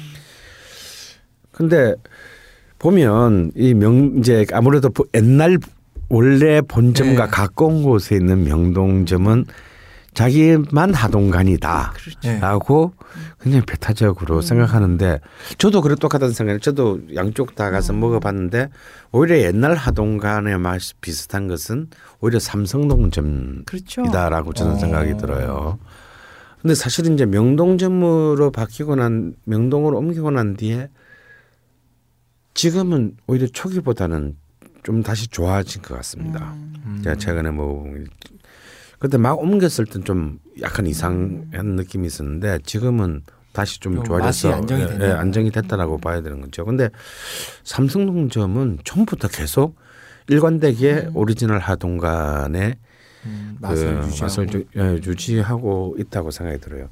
근데 1.50 1.94
보면 2.78 3.52
이 3.56 3.74
명 3.74 4.14
이제 4.18 4.46
아무래도 4.52 4.90
보- 4.90 5.06
옛날 5.14 5.58
원래 6.08 6.60
본점과 6.62 7.24
네. 7.26 7.30
가까운 7.30 7.82
곳에 7.82 8.16
있는 8.16 8.44
명동점은 8.44 9.44
자기만 10.14 10.94
하동간이다. 10.94 11.92
네. 12.24 12.40
라고 12.40 12.92
굉장히 13.40 13.64
배타적으로 13.66 14.40
생각하는데 14.40 15.20
저도 15.58 15.80
그래 15.82 15.94
똑같은 16.00 16.32
생각을 16.32 16.60
저도 16.60 17.00
양쪽 17.14 17.54
다 17.54 17.70
가서 17.70 17.92
먹어봤는데 17.92 18.68
오히려 19.12 19.38
옛날 19.38 19.74
하동간의 19.74 20.58
맛이 20.58 20.94
비슷한 21.00 21.46
것은 21.46 21.88
오히려 22.20 22.38
삼성동점이다라고 22.40 23.64
그렇죠. 24.50 24.52
저는 24.64 24.78
생각이 24.78 25.16
들어요. 25.18 25.78
근데 26.62 26.74
사실 26.74 27.12
이제 27.12 27.24
명동점으로 27.24 28.50
바뀌고 28.50 28.96
난 28.96 29.34
명동으로 29.44 29.98
옮기고 29.98 30.30
난 30.32 30.56
뒤에 30.56 30.88
지금은 32.58 33.16
오히려 33.28 33.46
초기보다는 33.46 34.36
좀 34.82 35.04
다시 35.04 35.28
좋아진 35.28 35.80
것 35.80 35.94
같습니다. 35.94 36.54
음. 36.54 37.00
제가 37.04 37.14
최근에 37.14 37.50
뭐 37.50 37.86
그때 38.98 39.16
막 39.16 39.38
옮겼을 39.38 39.86
땐 39.86 40.02
좀 40.02 40.40
약간 40.60 40.84
이상한 40.88 41.76
느낌이 41.76 42.08
있었는데 42.08 42.58
지금은 42.64 43.22
다시 43.52 43.78
좀좀 43.78 44.02
좋아져서 44.02 44.48
맛이 44.48 44.48
안정이 44.48 44.82
예. 44.82 44.98
예, 45.06 45.10
안정이 45.12 45.52
됐다라고 45.52 45.98
봐야 45.98 46.20
되는 46.20 46.40
거죠. 46.40 46.64
근데 46.64 46.88
삼성동점은 47.62 48.78
처음부터 48.82 49.28
계속 49.28 49.76
일관되게 50.26 51.10
오리지널 51.14 51.60
하동관의 51.60 52.74
음, 53.26 53.56
그 53.60 53.66
맛을 53.66 54.02
유지하고 54.02 54.20
맛을 54.20 54.54
유, 54.54 54.64
예, 54.76 54.94
유지하고 55.06 55.94
있다고 55.96 56.32
생각이 56.32 56.60
들어요. 56.60 56.88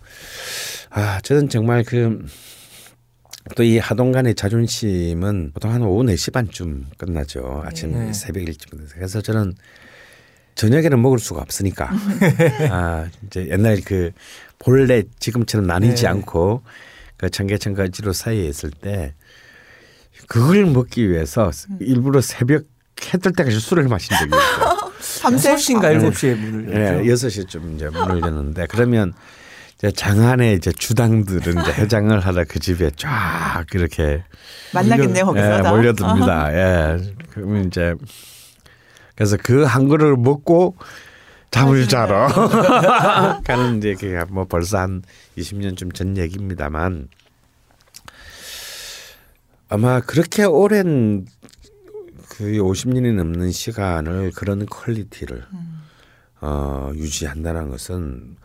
아, 0.90 1.20
저는 1.22 1.48
정말 1.48 1.82
그 1.82 2.24
또 3.54 3.62
이 3.62 3.78
하동관의 3.78 4.34
자존심은 4.34 5.52
보통 5.54 5.72
한 5.72 5.82
오후 5.82 6.02
4시 6.04 6.32
반쯤 6.32 6.86
끝나죠. 6.98 7.62
아침 7.64 7.92
네. 7.92 8.12
새벽 8.12 8.42
일찍부터. 8.42 8.82
그래서 8.94 9.20
저는 9.20 9.54
저녁에는 10.56 11.00
먹을 11.00 11.18
수가 11.18 11.42
없으니까 11.42 11.90
아, 12.70 13.08
이제 13.26 13.48
옛날 13.50 13.80
그 13.84 14.10
본래 14.58 15.02
지금처럼 15.20 15.66
나뉘지 15.66 16.02
네. 16.02 16.08
않고 16.08 16.62
그 17.18 17.30
청계천까지로 17.30 18.12
사이에 18.12 18.46
있을 18.48 18.70
때 18.70 19.14
그걸 20.28 20.64
먹기 20.66 21.08
위해서 21.10 21.50
일부러 21.80 22.20
새벽 22.20 22.64
해뜰 23.12 23.32
때까지 23.32 23.60
술을 23.60 23.86
마신 23.88 24.16
적이 24.16 24.30
있어요. 24.30 24.92
밤새 25.22 25.54
6시인가 25.54 26.10
7시에 26.10 26.34
문을 26.36 26.72
열죠. 26.74 27.04
예, 27.06 27.10
여섯 27.10 27.28
시쯤 27.28 27.76
이제 27.76 27.88
문을 27.90 28.22
여는데 28.22 28.66
그러면 28.68 29.12
이제 29.78 29.90
장안에 29.90 30.54
이제 30.54 30.72
주당들은 30.72 31.60
이제 31.62 31.72
해장을 31.72 32.18
하다 32.20 32.44
그 32.44 32.58
집에 32.58 32.90
쫙 32.96 33.64
이렇게 33.74 34.22
만나겠네요 34.72 35.26
거기서. 35.26 35.58
예, 35.58 35.62
다. 35.62 35.70
몰려듭니다. 35.70 36.52
예. 36.54 37.14
그러면 37.30 37.66
이제 37.66 37.94
그래서 39.14 39.36
그 39.36 39.64
한 39.66 39.88
그릇을 39.88 40.16
먹고 40.16 40.76
잠을 41.50 41.86
자러 41.88 42.28
가는 43.44 43.78
이제 43.78 43.94
그게 43.94 44.18
뭐 44.30 44.44
벌써 44.44 44.78
한 44.78 45.02
20년쯤 45.38 45.94
전 45.94 46.16
얘기입니다만 46.16 47.08
아마 49.68 50.00
그렇게 50.00 50.44
오랜 50.44 51.26
그 52.28 52.44
50년이 52.44 53.14
넘는 53.14 53.52
시간을 53.52 54.32
그런 54.34 54.66
quality를 54.66 55.44
어, 56.40 56.90
유지한다는 56.94 57.70
것은 57.70 58.36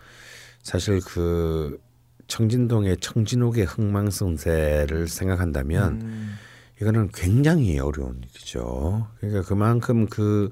사실 0.63 1.01
그 1.01 1.79
청진동의 2.27 2.97
청진옥의 2.97 3.65
흥망성쇠를 3.65 5.07
생각한다면 5.07 6.01
음, 6.01 6.37
이거는 6.81 7.09
굉장히 7.13 7.79
어려운 7.79 8.21
일이죠. 8.23 9.07
그러니까 9.19 9.41
그만큼 9.43 10.07
그 10.07 10.51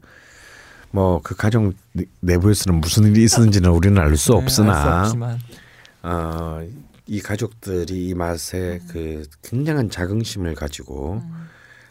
뭐 0.92 1.22
그 1.24 1.36
가정 1.36 1.74
내- 1.94 2.06
내부에서는 2.22 2.82
무슨 2.82 3.04
일이 3.04 3.24
있었는지는 3.24 3.70
우리는 3.70 4.02
알수 4.02 4.32
네, 4.32 4.38
없으나 4.40 5.02
알수 5.04 5.18
어, 6.02 6.68
이 7.06 7.22
가족들이 7.22 8.08
이 8.08 8.14
맛에 8.16 8.80
그 8.90 9.24
굉장한 9.44 9.92
자긍심을 9.92 10.56
가지고 10.56 11.22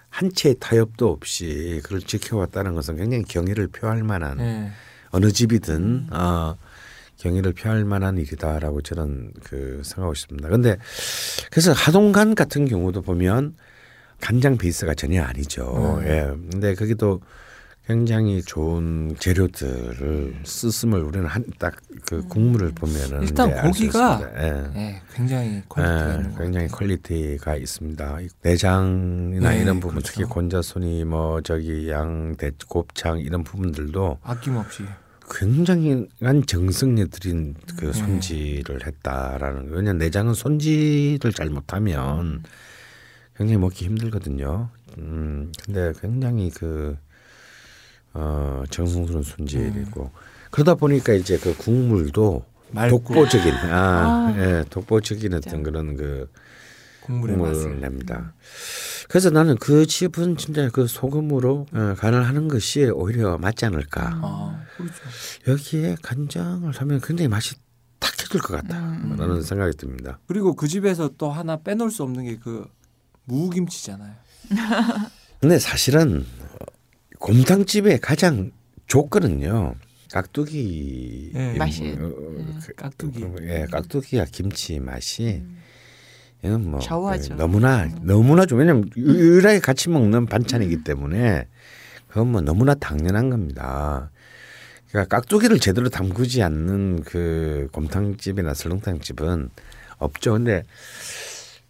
한 0.09 0.33
채의 0.33 0.57
타협도 0.59 1.11
없이 1.11 1.81
그걸 1.85 2.01
지켜왔다는 2.01 2.75
것은 2.75 2.97
굉장히 2.97 3.23
경의를 3.23 3.69
표할 3.69 4.03
만한 4.03 4.39
네. 4.39 4.71
어느 5.11 5.31
집이든 5.31 6.09
어, 6.11 6.57
경의를 7.19 7.53
표할 7.53 7.85
만한 7.85 8.17
일이다라고 8.19 8.81
저는 8.83 9.33
그 9.45 9.83
생각하고 9.85 10.13
있습니다. 10.13 10.49
근데 10.49 10.77
그래서 11.51 11.73
하동간 11.73 12.35
같은 12.35 12.67
경우도 12.67 13.03
보면 13.03 13.55
간장 14.21 14.57
베이스가 14.59 14.95
전혀 14.95 15.23
아니죠. 15.23 16.01
예. 16.05 16.33
근데 16.51 16.75
거기도 16.75 17.21
굉장히 17.87 18.43
좋은 18.43 19.17
재료들을 19.19 20.41
쓰음을 20.45 21.01
우리는 21.01 21.27
한 21.27 21.45
딱 21.59 21.75
그 22.07 22.23
국물을 22.27 22.71
보면은 22.73 23.23
일단 23.23 23.53
알수 23.53 23.81
고기가. 23.85 24.31
예. 24.39 24.51
네, 24.75 25.03
굉장히 25.15 25.63
quality가 25.69 26.19
예, 26.21 26.37
굉장히. 26.39 26.69
quality가 26.69 27.57
있습니다. 27.57 28.21
이 28.23 28.29
내장이나 28.43 29.51
네, 29.51 29.63
이런 29.63 29.79
부분, 29.81 29.97
그렇죠. 29.97 30.13
특히 30.13 30.25
곤자소니 30.25 31.05
뭐 31.05 31.41
저기 31.43 31.91
양, 31.91 32.35
대, 32.37 32.51
곱창 32.69 33.19
이런 33.21 33.45
부분들도 33.45 34.19
아낌없이 34.23 34.85
굉장한 35.31 36.47
정성에 36.47 37.07
들인 37.07 37.55
네. 37.55 37.75
그 37.79 37.93
손질을 37.93 38.87
했다라는 38.87 39.71
거. 39.71 39.77
왜냐 39.77 39.93
면 39.93 39.99
내장은 39.99 40.35
손질을 40.35 41.33
잘못하면 41.33 42.43
굉장히 43.37 43.59
먹기 43.59 43.85
힘들거든요. 43.85 44.71
음, 44.99 45.53
근데 45.65 45.93
굉장히 46.01 46.51
그 46.51 46.97
어, 48.15 48.65
정성스러운 48.71 49.23
손질이고 49.23 50.11
그러다 50.51 50.75
보니까 50.75 51.13
이제 51.13 51.39
그 51.39 51.57
국물도 51.57 52.45
맑고. 52.71 52.99
독보적인 52.99 53.55
아, 53.71 54.35
예, 54.39 54.65
독보적인 54.69 55.35
어떤 55.35 55.63
그런 55.63 55.97
그 55.97 56.31
국물의 57.09 57.37
국물을 57.37 57.55
맛을 57.57 57.81
냅니다. 57.81 58.35
그래서 59.09 59.31
나는 59.31 59.57
그 59.57 59.87
집은 59.87 60.37
진짜 60.37 60.69
그 60.71 60.87
소금으로 60.87 61.67
어, 61.73 61.95
간을 61.99 62.25
하는 62.27 62.47
것이 62.49 62.85
오히려 62.85 63.37
맞지 63.39 63.65
않을까. 63.67 64.21
아, 64.23 64.63
그렇죠. 64.77 64.95
여기에 65.49 65.97
간장을 66.03 66.71
하면 66.73 67.01
굉장히 67.01 67.29
맛이 67.29 67.57
탁해질 67.99 68.41
것 68.41 68.55
같다라는 68.63 69.43
생각이 69.43 69.77
듭니다. 69.77 70.21
그리고 70.29 70.55
그 70.55 70.69
집에서 70.69 71.11
또 71.19 71.31
하나 71.33 71.57
빼놓을 71.57 71.91
수 71.91 72.03
없는 72.05 72.25
게 72.25 72.37
그 72.39 72.67
무김치잖아요. 73.25 74.15
근데 75.41 75.59
사실은 75.59 76.25
어, 76.53 76.57
곰탕집의 77.19 78.01
가장 78.01 78.53
조건은요. 78.87 79.75
깍두기 80.11 81.31
네. 81.35 81.55
맛이. 81.59 81.91
어, 81.99 82.07
어, 82.07 82.59
그- 82.65 82.73
깍두기. 82.75 83.25
예, 83.43 83.67
깍두기와 83.71 84.25
김치 84.33 84.81
맛이 84.81 85.43
이건 86.43 86.71
뭐 86.71 86.81
좌우하죠. 86.81 87.35
너무나 87.35 87.89
너무나 88.03 88.47
좀 88.47 88.61
왜냐면 88.61 88.89
유일하게 88.97 89.61
같이 89.61 89.89
먹는 89.89 90.27
반찬이기 90.27 90.85
때문에 90.85 91.49
그건 92.07 92.33
뭐 92.33 92.41
너무나 92.41 92.75
당연한 92.75 93.31
겁니다. 93.31 94.11
그러니까 94.89 95.17
깍두기를 95.17 95.59
제대로 95.59 95.89
담그지 95.89 96.43
않는 96.43 97.03
그 97.03 97.69
곰탕집이나 97.73 98.55
설렁탕집은 98.55 99.51
없죠. 99.99 100.33
근데 100.33 100.65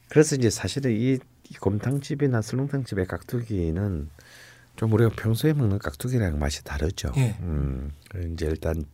그래서 0.09 0.37
이제 0.37 0.51
사실은 0.51 0.93
이, 0.93 1.19
이 1.51 1.55
곰탕집이나 1.55 2.43
설렁탕집의 2.43 3.07
깍두기는 3.07 4.11
좀 4.77 4.93
우리가 4.93 5.11
평소에 5.17 5.55
먹는 5.55 5.79
깍두기랑 5.79 6.39
맛이 6.39 6.63
다르죠. 6.63 7.11
예. 7.17 7.37
음, 7.41 7.91
이제 8.33 8.47
일단 8.47 8.85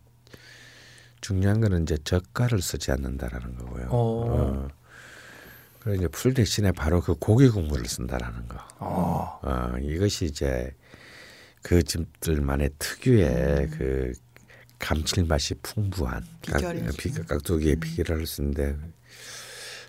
중요한 1.20 1.60
거는 1.60 1.82
이제 1.82 1.98
젓갈을 2.02 2.62
쓰지 2.62 2.90
않는다라는 2.92 3.56
거고요. 3.56 3.86
어. 3.90 3.90
어. 3.90 4.68
그리고 5.84 5.96
이제 5.96 6.08
풀 6.08 6.32
대신에 6.34 6.72
바로 6.72 7.00
그 7.00 7.14
고기 7.14 7.48
국물을 7.48 7.84
쓴다라는 7.86 8.48
거. 8.48 8.56
아, 8.78 9.38
어, 9.42 9.72
이것이 9.82 10.24
이제 10.26 10.74
그 11.62 11.82
집들만의 11.82 12.70
특유의 12.78 13.68
그 13.76 14.12
감칠맛이 14.78 15.54
풍부한 15.62 16.24
깍- 16.46 16.56
비결이죠. 16.58 16.92
비- 16.96 17.12
깍두기의 17.26 17.76
비결을 17.76 18.18
할수 18.20 18.42
있는데 18.42 18.76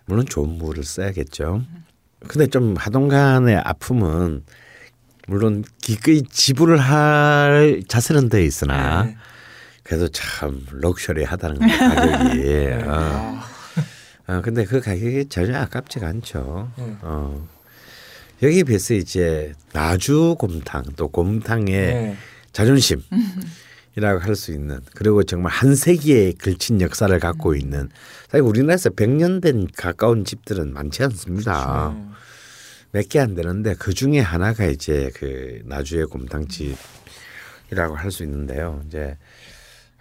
물론 0.06 0.26
좋은 0.26 0.50
물을 0.58 0.84
써야겠죠. 0.84 1.64
근데 2.28 2.48
좀 2.48 2.76
하동간의 2.78 3.58
아픔은 3.58 4.44
물론 5.28 5.64
기꺼이 5.82 6.22
지불을 6.24 6.78
할 6.78 7.84
자세는 7.88 8.30
돼 8.30 8.44
있으나 8.46 9.04
네. 9.04 9.18
그래도 9.84 10.08
참 10.10 10.66
럭셔리하다는 10.72 11.60
거예요 11.60 11.78
가격이. 11.78 12.84
어. 12.88 13.40
아, 14.28 14.38
어, 14.38 14.42
근데 14.42 14.66
그 14.66 14.82
가격이 14.82 15.30
전혀 15.30 15.58
아깝지가 15.60 16.08
않죠. 16.08 16.72
네. 16.78 16.98
어. 17.02 17.48
여기에 18.42 18.64
비해서 18.64 18.94
이제 18.94 19.54
나주 19.72 20.36
곰탕 20.40 20.84
또 20.96 21.08
곰탕의 21.08 21.68
네. 21.68 22.18
자존심 22.52 23.02
이라고 23.96 24.20
할 24.26 24.36
수 24.36 24.52
있는 24.52 24.80
그리고 24.94 25.24
정말 25.24 25.52
한 25.54 25.74
세기에 25.76 26.34
걸친 26.34 26.82
역사를 26.82 27.18
갖고 27.20 27.56
있는 27.56 27.90
사실 28.30 28.42
우리나라에서 28.42 28.90
100년 28.90 29.42
된 29.42 29.68
가까운 29.78 30.26
집들은 30.26 30.74
많지 30.74 31.04
않습니다. 31.04 31.94
네. 31.96 32.06
몇개 32.92 33.20
안 33.20 33.36
되는데 33.36 33.76
그 33.78 33.94
중에 33.94 34.20
하나가 34.20 34.66
이제 34.66 35.12
그 35.16 35.62
나주의 35.66 36.06
곰탕집이라고 36.06 37.96
할 37.96 38.12
수 38.12 38.24
있는데요. 38.24 38.82
이제 38.88 39.18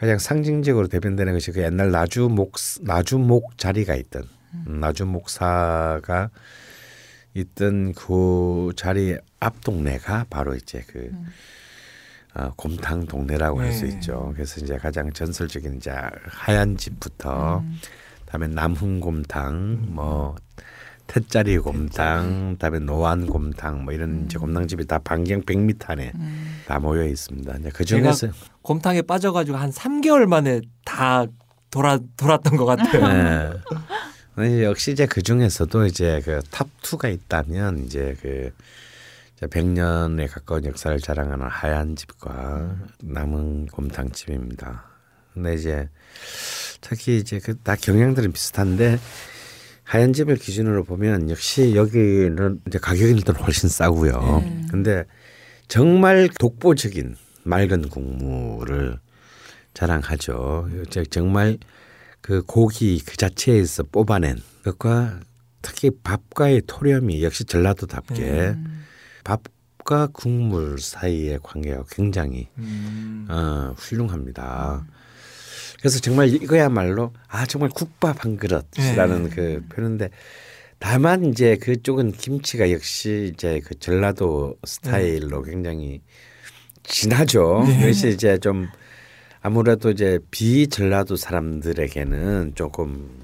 가장 0.04 0.18
상징적으로 0.18 0.86
대변되는 0.88 1.32
것이 1.32 1.50
그 1.50 1.62
옛날 1.62 1.90
나주목 1.90 2.56
나주목 2.82 3.56
자리가 3.56 3.94
있던 3.94 4.28
음, 4.66 4.78
나주목사가 4.78 6.28
있던 7.32 7.94
그 7.94 8.72
자리 8.76 9.16
앞 9.40 9.62
동네가 9.62 10.26
바로 10.28 10.54
이제 10.56 10.84
그 10.88 11.10
어, 12.34 12.52
곰탕 12.54 13.06
동네라고 13.06 13.60
할수 13.60 13.86
네. 13.86 13.94
있죠. 13.94 14.32
그래서 14.34 14.60
이제 14.60 14.76
가장 14.76 15.10
전설적인 15.10 15.78
이제 15.78 15.90
하얀 16.26 16.76
집부터 16.76 17.64
다음에 18.26 18.48
남훈곰탕 18.48 19.86
뭐 19.88 20.36
태짜리 21.06 21.58
곰탕, 21.58 22.52
그다음에 22.54 22.78
노안 22.80 23.26
곰탕 23.26 23.84
뭐 23.84 23.92
이런 23.92 24.24
이제 24.24 24.38
곰탕집이 24.38 24.86
다 24.86 24.98
반경 24.98 25.42
100m 25.42 25.90
안에 25.90 26.12
다 26.66 26.78
모여 26.78 27.04
있습니다. 27.04 27.56
이제 27.58 27.70
그 27.72 27.84
중에서 27.84 28.28
곰탕에 28.62 29.02
빠져가지고 29.02 29.56
한 29.56 29.70
3개월 29.70 30.26
만에 30.26 30.60
다 30.84 31.26
돌아 31.70 31.98
돌았던 32.16 32.56
것 32.56 32.64
같아요. 32.64 33.60
네. 34.36 34.62
역시 34.64 34.92
이제 34.92 35.06
그 35.06 35.22
중에서도 35.22 35.86
이제 35.86 36.20
그탑 36.24 36.68
2가 36.82 37.12
있다면 37.12 37.84
이제 37.84 38.16
그 38.20 38.50
이제 39.36 39.46
100년에 39.46 40.28
가까운 40.32 40.64
역사를 40.64 40.98
자랑하는 40.98 41.46
하얀 41.48 41.94
집과 41.96 42.76
남은 43.02 43.66
곰탕집입니다. 43.66 44.84
근데 45.34 45.54
이제 45.54 45.88
특히 46.80 47.18
이제 47.18 47.38
그 47.40 47.60
다 47.62 47.74
경향들은 47.76 48.32
비슷한데 48.32 48.98
하얀 49.84 50.12
집을 50.12 50.36
기준으로 50.36 50.84
보면 50.84 51.30
역시 51.30 51.74
여기는 51.76 52.60
이제 52.66 52.78
가격은 52.78 53.16
일단 53.16 53.36
훨씬 53.36 53.68
싸고요. 53.68 54.42
근데 54.70 55.04
정말 55.68 56.28
독보적인 56.38 57.16
맑은 57.44 57.88
국물을 57.90 58.98
자랑하죠. 59.74 60.68
정말 61.10 61.58
그 62.20 62.42
고기 62.42 63.02
그 63.04 63.16
자체에서 63.16 63.82
뽑아낸 63.84 64.38
것과 64.64 65.20
특히 65.60 65.90
밥과의 66.02 66.62
토렴이 66.66 67.22
역시 67.22 67.44
전라도답게 67.44 68.54
밥과 69.24 70.08
국물 70.08 70.78
사이의 70.78 71.40
관계가 71.42 71.84
굉장히 71.90 72.48
음. 72.58 73.26
어, 73.28 73.74
훌륭합니다. 73.76 74.86
그래서 75.84 76.00
정말 76.00 76.28
이거야말로 76.28 77.12
아 77.28 77.44
정말 77.44 77.68
국밥 77.68 78.24
한 78.24 78.38
그릇이라는 78.38 79.28
그 79.28 79.62
표현인데 79.68 80.08
다만 80.78 81.26
이제 81.26 81.56
그쪽은 81.56 82.12
김치가 82.12 82.70
역시 82.70 83.30
이제 83.34 83.60
그 83.62 83.78
전라도 83.78 84.56
스타일로 84.64 85.42
굉장히 85.42 86.00
진하죠. 86.84 87.64
그래서 87.66 88.08
이제 88.08 88.38
좀 88.38 88.66
아무래도 89.42 89.90
이제 89.90 90.18
비전라도 90.30 91.16
사람들에게는 91.16 92.52
조금 92.54 93.22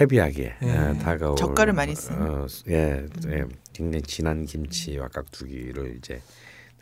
헤비하게 0.00 0.54
어, 0.62 0.98
다가올 1.02 1.36
젓갈을 1.36 1.74
많이 1.74 1.94
쓴. 1.94 2.22
어, 2.22 2.46
예, 2.70 3.04
예, 3.28 3.44
굉장히 3.74 4.00
진한 4.00 4.46
김치와 4.46 5.08
깍두기를 5.08 5.96
이제 5.98 6.22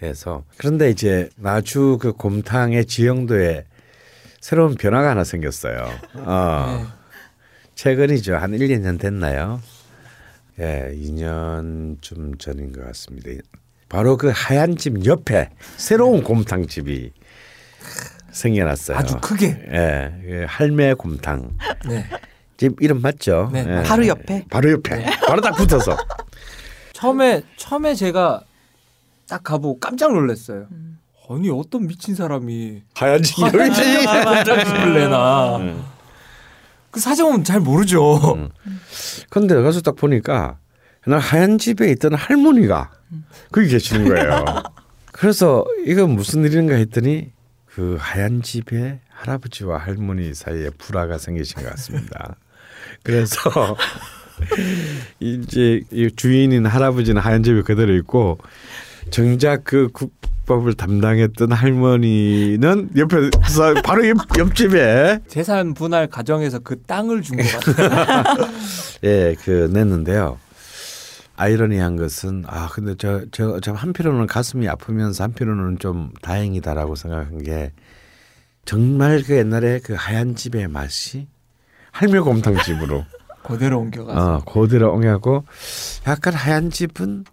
해서. 0.03 0.45
그런데 0.57 0.89
이제 0.91 1.29
나주 1.35 1.99
그 2.01 2.13
곰탕의 2.13 2.87
지형도에 2.87 3.65
새로운 4.43 4.75
변화가 4.75 5.11
하나 5.11 5.23
생겼어요. 5.23 5.89
어. 6.15 6.87
최근이죠. 7.77 8.35
한 8.35 8.53
1, 8.53 8.59
2년 8.59 8.99
됐나요? 8.99 9.63
예, 10.59 10.93
2년쯤 10.95 12.41
전인 12.41 12.73
것 12.73 12.85
같습니다. 12.89 13.31
바로 13.89 14.17
그 14.17 14.33
하얀 14.35 14.77
집 14.77 15.07
옆에 15.07 15.51
새로운 15.77 16.25
곰탕집이 16.25 17.13
생겨났어요. 18.33 18.99
아주 18.99 19.17
크게. 19.21 19.47
예, 19.47 20.13
그 20.23 20.45
할매 20.49 20.95
곰탕. 20.95 21.57
네. 21.89 22.05
집 22.57 22.83
이름 22.83 23.01
맞죠? 23.01 23.49
네, 23.53 23.65
예. 23.67 23.83
바로 23.85 24.07
옆에. 24.09 24.45
바로 24.51 24.73
옆에. 24.73 25.05
바로 25.25 25.41
딱 25.41 25.53
붙어서. 25.53 25.97
처음에 26.95 27.43
처음에 27.57 27.95
제가 27.95 28.43
딱 29.29 29.45
가보고 29.45 29.79
깜짝 29.79 30.13
놀랐어요. 30.13 30.67
아니 31.31 31.51
어떤 31.51 31.87
미친 31.87 32.15
사람이 32.15 32.83
하얀. 32.95 33.23
집에 33.23 33.51
곰탕집을 33.51 34.95
내나. 34.95 35.59
그 36.91 37.01
사정은 37.01 37.45
잘 37.45 37.61
모르죠. 37.61 38.51
근데 39.31 39.55
가서 39.63 39.81
딱 39.81 39.97
보니까 39.97 40.59
나 41.07 41.19
하얀 41.19 41.59
집에 41.59 41.91
있던 41.93 42.15
할머니가 42.15 42.91
거기 43.51 43.69
계시는 43.69 44.09
거예요. 44.09 44.45
그래서 45.13 45.65
이건 45.87 46.11
무슨 46.11 46.45
일인가 46.45 46.75
했더니 46.75 47.31
그 47.67 47.97
하얀 47.99 48.43
집에 48.43 49.01
할아버지와 49.09 49.79
할머니 49.79 50.35
사이에 50.35 50.71
불화가 50.77 51.17
생기신 51.19 51.63
것 51.63 51.71
같습니다. 51.71 52.37
그래서 53.03 53.39
이제 55.21 55.81
이 55.91 56.11
주인인 56.15 56.67
할아버지는 56.67 57.23
하얀 57.23 57.43
집에 57.43 57.63
그대로 57.63 57.95
있고 57.97 58.39
정작 59.11 59.65
그 59.65 59.89
국 59.93 60.13
밥을 60.57 60.75
담당했던 60.75 61.53
할머니는 61.53 62.91
옆에서 62.97 63.75
바로 63.85 64.09
옆, 64.09 64.17
옆집에 64.39 65.21
재산 65.29 65.75
분할 65.75 66.07
과정에서 66.07 66.59
그 66.61 66.81
땅을 66.83 67.23
준 67.23 67.37
것 67.39 67.45
같아요. 67.77 68.49
예, 69.05 69.35
그 69.45 69.71
냈는데요. 69.73 70.39
아이러니한 71.37 71.97
것은 71.97 72.45
아 72.47 72.69
근데 72.71 72.95
저저 72.97 73.73
한편으로는 73.73 74.27
가슴이 74.27 74.69
아프면서 74.69 75.25
한편으로는 75.25 75.79
좀 75.79 76.11
다행이다라고 76.23 76.95
생각한 76.95 77.43
게 77.43 77.73
정말 78.65 79.23
그 79.23 79.37
옛날에 79.37 79.81
그 79.83 79.95
하얀 79.97 80.37
집의 80.37 80.69
맛이 80.69 81.27
할매 81.91 82.21
곰탕 82.21 82.59
집으로 82.63 83.05
그대로 83.43 83.81
옮겨가서. 83.81 84.35
어, 84.35 84.45
그대로 84.45 84.93
옹하고 84.93 85.45
약간 86.07 86.35
하얀 86.35 86.71
집은 86.71 87.25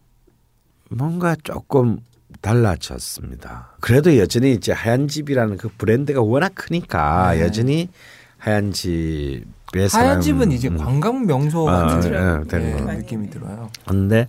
뭔가 0.89 1.35
조금 1.43 1.99
달라졌습니다. 2.41 3.75
그래도 3.79 4.17
여전히 4.17 4.53
이제 4.53 4.71
하얀 4.71 5.07
집이라는 5.07 5.57
그 5.57 5.69
브랜드가 5.77 6.21
워낙 6.21 6.53
크니까 6.55 7.33
네. 7.33 7.41
여전히 7.41 7.89
하얀 8.37 8.71
집의 8.71 9.43
하얀 9.91 10.21
집은 10.21 10.51
이제 10.51 10.69
음. 10.69 10.77
관광 10.77 11.25
명소 11.25 11.69
아, 11.69 11.85
같은 11.85 12.13
예, 12.13 12.57
네, 12.57 12.71
거. 12.73 12.93
느낌이 12.93 13.29
들어요. 13.29 13.69
근데 13.85 14.27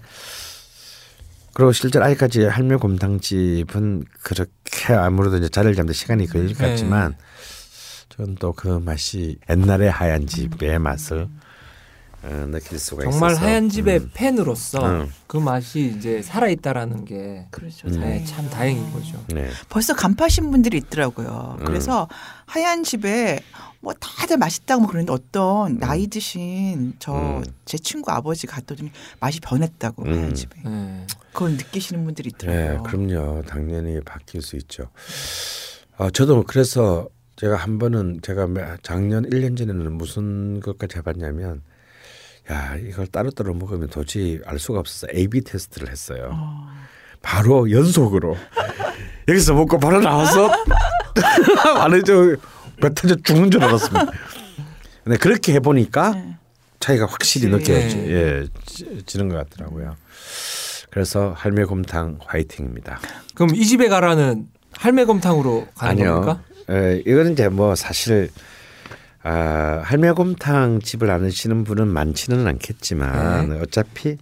그리고 1.52 1.72
실제로 1.72 2.04
아직까지 2.04 2.44
할매 2.44 2.76
곰탕집은 2.76 4.04
그렇게 4.22 4.94
아무래도 4.94 5.36
이제 5.36 5.48
자리를 5.48 5.74
잡는 5.74 5.88
데 5.88 5.92
시간이 5.92 6.26
걸릴 6.26 6.54
것 6.54 6.64
네. 6.64 6.70
같지만 6.70 7.16
저는 8.08 8.34
또 8.36 8.52
그 8.52 8.68
맛이 8.84 9.38
옛날의 9.48 9.90
하얀 9.90 10.26
집의 10.26 10.78
맛을 10.78 11.22
어, 11.22 11.28
느낄 12.22 12.78
수가 12.78 13.04
정말 13.10 13.30
있어서 13.32 13.46
하얀 13.46 13.68
집의 13.68 13.98
음. 13.98 14.10
팬으로서 14.12 14.86
음. 14.86 15.08
그 15.26 15.36
맛이 15.38 15.94
이제 15.96 16.20
살아 16.22 16.48
있다라는 16.48 17.04
게 17.04 17.46
그렇죠. 17.50 17.88
음. 17.88 18.00
네, 18.00 18.24
참 18.24 18.48
다행인 18.50 18.92
거죠. 18.92 19.22
네. 19.28 19.48
벌써 19.68 19.94
간파신 19.94 20.50
분들이 20.50 20.76
있더라고요. 20.78 21.56
음. 21.60 21.64
그래서 21.64 22.08
하얀 22.46 22.84
집에 22.84 23.40
뭐 23.80 23.94
다들 23.98 24.36
맛있다고 24.36 24.82
뭐 24.82 24.88
그러는데 24.90 25.12
어떤 25.12 25.78
나이 25.78 26.06
드신 26.08 26.94
저제 26.98 27.16
음. 27.16 27.78
친구 27.82 28.10
아버지 28.10 28.46
갔더니 28.46 28.90
맛이 29.20 29.40
변했다고 29.40 30.02
음. 30.04 30.12
하얀 30.12 30.34
집에. 30.34 30.60
네. 30.64 31.06
그걸 31.32 31.52
느끼시는 31.52 32.04
분들이 32.04 32.30
네, 32.32 32.46
있더라고요. 32.48 32.82
그럼요. 32.82 33.42
당연히 33.46 33.98
바뀔 34.02 34.42
수 34.42 34.56
있죠. 34.56 34.88
어, 35.96 36.10
저도 36.10 36.42
그래서 36.44 37.08
제가 37.36 37.56
한 37.56 37.78
번은 37.78 38.20
제가 38.22 38.46
매- 38.48 38.76
작년 38.82 39.24
1년 39.24 39.56
전에는 39.56 39.92
무슨 39.92 40.60
것까지 40.60 40.98
해봤냐면 40.98 41.62
야 42.50 42.74
이걸 42.76 43.06
따로따로 43.06 43.54
먹으면 43.54 43.88
도저히 43.88 44.40
알 44.44 44.58
수가 44.58 44.80
없어서 44.80 45.06
A/B 45.14 45.42
테스트를 45.42 45.88
했어요. 45.90 46.36
바로 47.22 47.70
연속으로 47.70 48.36
여기서 49.28 49.54
먹고 49.54 49.78
바로 49.78 50.00
나와서 50.00 50.50
안에 51.80 52.02
저배 52.02 52.36
터져 52.94 53.14
죽는 53.22 53.50
줄 53.50 53.62
알았습니다. 53.62 54.10
근데 55.04 55.18
그렇게 55.18 55.52
해보니까 55.54 56.10
네. 56.12 56.36
차이가 56.80 57.06
확실히. 57.06 57.48
느껴지, 57.48 57.96
예, 58.08 58.46
지- 58.64 59.02
지는 59.06 59.28
것 59.28 59.36
같더라고요. 59.36 59.96
그래서 60.90 61.34
할매곰탕 61.36 62.18
화이팅입니다. 62.24 63.00
그럼 63.34 63.54
이 63.54 63.64
집에 63.66 63.88
가라는 63.88 64.46
할매곰탕으로 64.72 65.68
가는 65.76 65.90
아니요. 66.02 66.20
겁니까? 66.22 66.42
에, 66.70 67.02
이거는 67.06 67.32
이제 67.32 67.48
뭐 67.48 67.74
사실 67.74 68.30
아, 69.22 69.80
할매곰탕 69.84 70.80
집을 70.80 71.10
아시는 71.10 71.64
분은 71.64 71.88
많지는 71.88 72.46
않겠지만 72.46 73.50
네. 73.50 73.60
어차피 73.60 74.16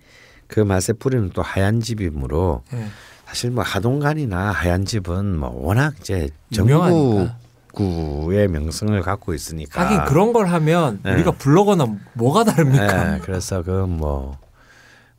그 0.48 0.60
맛의 0.60 0.96
뿌리는 0.98 1.30
또 1.32 1.42
하얀 1.42 1.80
집이므로 1.80 2.62
네. 2.72 2.86
사실 3.26 3.50
뭐 3.50 3.62
하동간이나 3.62 4.50
하얀 4.50 4.84
집은 4.84 5.36
뭐 5.36 5.50
워낙 5.54 5.94
이제. 6.00 6.30
전국구의 6.52 8.48
명성을 8.48 9.00
갖고 9.02 9.34
있으니까 9.34 9.84
하긴 9.84 10.04
그런 10.06 10.32
걸 10.32 10.46
하면 10.46 11.00
네. 11.04 11.12
우리가 11.12 11.32
불러거나 11.32 11.86
뭐가 12.14 12.44
다릅니까? 12.44 13.16
예, 13.16 13.18
그래서 13.20 13.62
그뭐 13.62 14.38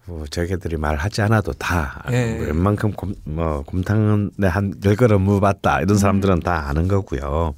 뭐 0.06 0.26
저게들이 0.26 0.78
말하지 0.78 1.22
않아도 1.22 1.54
다 1.54 2.04
예. 2.10 2.38
웬만큼 2.40 2.94
곰, 2.94 3.14
뭐 3.26 3.62
곰탕은 3.62 4.32
내한열 4.38 4.96
그릇 4.98 5.20
먹어봤다 5.20 5.82
이런 5.82 5.98
사람들은 5.98 6.40
다 6.40 6.68
아는 6.68 6.88
거고요. 6.88 7.54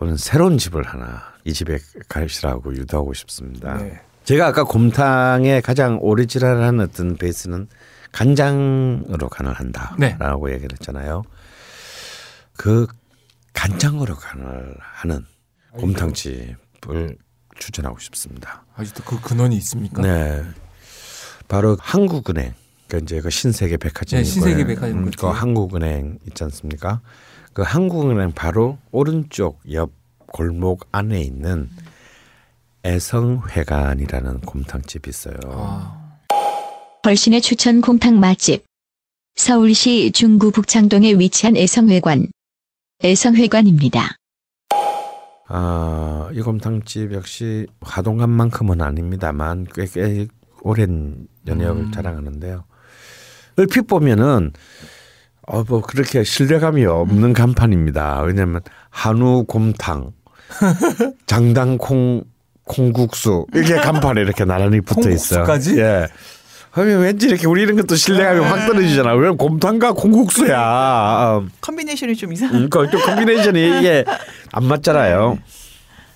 오늘 0.00 0.16
새로운 0.16 0.56
집을 0.56 0.82
하나 0.86 1.22
이 1.44 1.52
집에 1.52 1.78
가시라고 2.08 2.74
유도하고 2.74 3.12
싶습니다. 3.12 3.76
네. 3.76 4.00
제가 4.24 4.46
아까 4.46 4.64
곰탕의 4.64 5.60
가장 5.62 5.98
오리지널한 6.00 6.80
어떤 6.80 7.16
베이스는 7.16 7.68
간장으로 8.12 9.28
간을 9.28 9.52
한다라고 9.52 10.48
네. 10.48 10.54
얘기를 10.54 10.70
했잖아요. 10.72 11.22
그 12.56 12.86
간장으로 13.52 14.16
간을 14.16 14.74
하는 14.80 15.26
곰탕집을 15.72 17.16
추천하고 17.58 17.98
싶습니다. 17.98 18.64
아직도 18.76 19.04
그 19.04 19.20
근원이 19.20 19.56
있습니까? 19.58 20.02
네, 20.02 20.42
바로 21.46 21.76
한국은행. 21.78 22.54
그 22.88 22.98
이제 23.02 23.20
그 23.20 23.30
신세계 23.30 23.76
백화점. 23.76 24.18
네, 24.18 24.24
신세계 24.24 24.64
백화점 24.64 25.04
그 25.04 25.10
그치. 25.10 25.26
한국은행 25.26 26.18
있지 26.26 26.42
않습니까? 26.44 27.00
그 27.52 27.62
한국은행 27.62 28.32
바로 28.32 28.78
오른쪽 28.90 29.60
옆 29.72 29.92
골목 30.26 30.86
안에 30.92 31.20
있는 31.20 31.68
애성회관이라는 32.84 34.40
곰탕집이 34.40 35.10
있어요. 35.10 35.36
아, 35.46 36.18
벌신의 37.02 37.40
추천 37.40 37.80
곰탕 37.80 38.20
맛집. 38.20 38.64
서울시 39.34 40.12
중구 40.12 40.52
북창동에 40.52 41.14
위치한 41.14 41.56
애성회관. 41.56 42.28
애성회관입니다. 43.04 44.16
아, 45.48 46.30
이 46.32 46.40
곰탕집 46.40 47.12
역시 47.12 47.66
하동간만큼은 47.80 48.80
아닙니다만 48.80 49.66
꽤, 49.74 49.86
꽤 49.86 50.28
오랜 50.62 51.26
연역을 51.46 51.82
음. 51.84 51.92
자랑하는데요. 51.92 52.64
얼핏 53.56 53.86
보면은 53.86 54.52
어, 55.52 55.64
뭐 55.66 55.80
그렇게 55.82 56.22
신뢰감이 56.22 56.86
없는 56.86 57.32
간판입니다. 57.32 58.22
왜냐하면 58.22 58.60
한우 58.88 59.44
곰탕, 59.46 60.12
장단콩 61.26 62.22
콩국수 62.64 63.46
이게 63.56 63.74
간판에 63.74 64.20
이렇게 64.20 64.44
나란히 64.44 64.80
붙어 64.80 65.10
있어요. 65.10 65.44
콩국수까지? 65.44 65.80
예. 65.80 66.06
하면 66.70 67.00
왠지 67.00 67.26
이렇게 67.26 67.48
우리 67.48 67.62
이런 67.62 67.74
것도 67.74 67.96
신뢰감이 67.96 68.44
확 68.44 68.66
떨어지잖아. 68.68 69.14
왜 69.14 69.30
곰탕과 69.30 69.94
콩국수야? 69.94 71.42
combination이 71.60 72.14
좀 72.14 72.32
이상. 72.32 72.54
음, 72.54 72.70
그 72.70 72.86
combination이 72.88 73.80
이게 73.80 74.04
안 74.52 74.64
맞잖아요. 74.66 75.36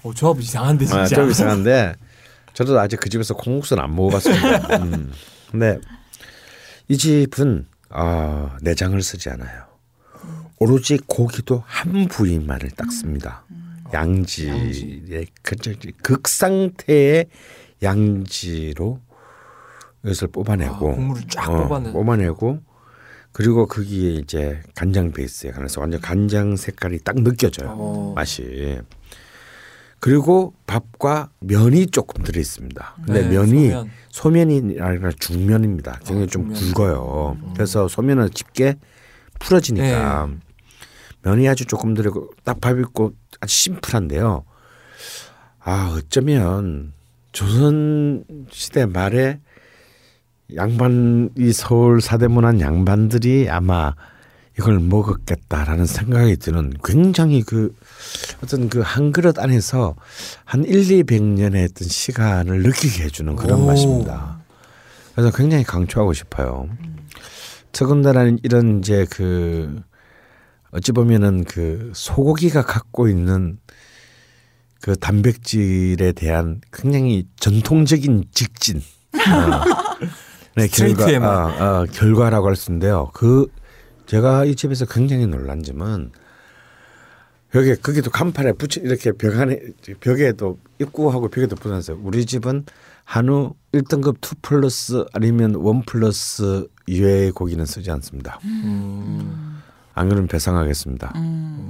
어, 0.05 0.14
조합 0.14 0.39
이상한데 0.39 0.85
진짜. 0.85 1.01
아, 1.03 1.07
좀 1.07 1.28
이상한데 1.28 1.95
저도 2.53 2.78
아직 2.78 3.01
그 3.01 3.09
집에서 3.09 3.35
콩국수는 3.35 3.82
안 3.82 3.97
먹어봤습니다. 3.97 4.76
음. 4.78 5.11
근데 5.51 5.80
이 6.87 6.97
집은 6.97 7.66
아, 7.95 8.57
내장을 8.61 9.01
쓰지 9.01 9.30
않아요. 9.30 9.64
오로지 10.59 10.99
고기도 11.07 11.62
한 11.64 12.09
부위만을 12.09 12.70
딱 12.76 12.90
씁니다. 12.92 13.45
양지의 13.92 15.26
그 15.42 15.57
극상태의 16.03 17.26
양지로 17.82 19.01
이것을 20.05 20.28
뽑아내고 20.28 20.74
아, 20.90 20.95
국물을 20.95 21.22
쫙 21.28 21.49
어, 21.49 21.62
뽑아내. 21.62 21.92
뽑아내고 21.92 22.61
그리고 23.32 23.66
거기에 23.66 24.14
이제 24.14 24.61
간장 24.74 25.12
베이스에 25.12 25.53
관해서 25.53 25.80
완전 25.80 26.01
간장 26.01 26.57
색깔이 26.57 27.01
딱 27.05 27.16
느껴져요 27.16 27.68
어. 27.70 28.12
맛이 28.16 28.80
그리고 30.05 30.52
밥과 30.66 31.30
면이 31.40 31.86
조금 31.86 32.22
들어 32.24 32.38
있습니다. 32.38 32.96
근데 33.07 33.22
네, 33.22 33.28
면이 33.30 33.70
소면. 33.70 33.90
소면이 34.11 34.76
아니라 34.78 35.11
중면입니다. 35.18 35.98
굉장히 36.05 36.24
아, 36.24 36.26
좀. 36.26 36.52
굵어요. 36.52 37.38
그래서 37.55 37.88
소면은 37.88 38.28
집게 38.30 38.74
풀어지니까 39.40 40.26
네. 40.26 40.36
면이 41.22 41.48
아주 41.48 41.64
조금 41.64 41.94
들고 41.94 42.32
딱 42.44 42.61
밥 42.61 42.78
있고 42.80 43.14
아주 43.40 43.55
심플한데요. 43.57 44.44
아 45.61 45.94
어쩌면 45.96 46.92
조선 47.32 48.24
시대 48.50 48.84
말에 48.84 49.40
양반 50.55 51.30
이 51.38 51.50
서울 51.55 52.02
사대문안 52.02 52.61
양반들이 52.61 53.48
아마 53.48 53.94
이걸 54.59 54.78
먹었겠다라는 54.78 55.86
생각이 55.86 56.36
드는 56.36 56.74
굉장히 56.84 57.42
그 57.42 57.74
어떤 58.42 58.68
그 58.68 58.80
한 58.82 59.11
그릇 59.12 59.38
안에서 59.38 59.96
한 60.44 60.64
1, 60.64 60.82
200년의 61.05 61.70
어떤 61.70 61.88
시간을 61.88 62.62
느끼게 62.62 63.05
해주는 63.05 63.34
그런 63.36 63.62
오. 63.62 63.66
맛입니다. 63.66 64.38
그래서 65.14 65.36
굉장히 65.36 65.64
강추하고 65.64 66.12
싶어요. 66.12 66.68
더군다나 67.72 68.30
이런 68.42 68.78
이제 68.78 69.07
그 69.11 69.82
어찌 70.70 70.92
보면은 70.92 71.44
그 71.44 71.90
소고기가 71.94 72.62
갖고 72.62 73.09
있는 73.09 73.59
그 74.80 74.96
단백질에 74.96 76.12
대한 76.12 76.61
굉장히 76.72 77.26
전통적인 77.40 78.24
직진. 78.32 78.82
어. 79.14 79.64
네, 80.57 80.68
결과, 80.68 81.18
맛. 81.18 81.61
어, 81.61 81.82
어, 81.82 81.86
결과라고 81.92 82.46
할 82.46 82.55
수 82.57 82.70
있는데요. 82.70 83.11
그 83.12 83.48
제가 84.07 84.44
이 84.44 84.55
집에서 84.55 84.84
굉장히 84.86 85.26
놀란 85.26 85.62
점은 85.62 86.11
벽에 87.50 87.76
거기도 87.76 88.11
간판에 88.11 88.52
붙여 88.52 88.80
이렇게 88.80 89.12
벽 89.12 89.38
안에 89.38 89.61
벽에도 90.00 90.59
입구하고 90.80 91.28
벽에도 91.28 91.55
붙어놨어요. 91.55 92.00
우리 92.02 92.26
집은 92.26 92.64
한우 93.05 93.55
1등급 93.72 94.16
2 94.16 94.40
플러스 94.42 95.05
아니면 95.12 95.55
1 95.55 95.82
플러스 95.86 96.66
이외의 96.86 97.30
고기는 97.30 97.64
쓰지 97.64 97.90
않습니다. 97.92 98.40
음, 98.44 99.61
안 99.94 100.09
그러면 100.09 100.26
배상하겠습니다. 100.26 101.14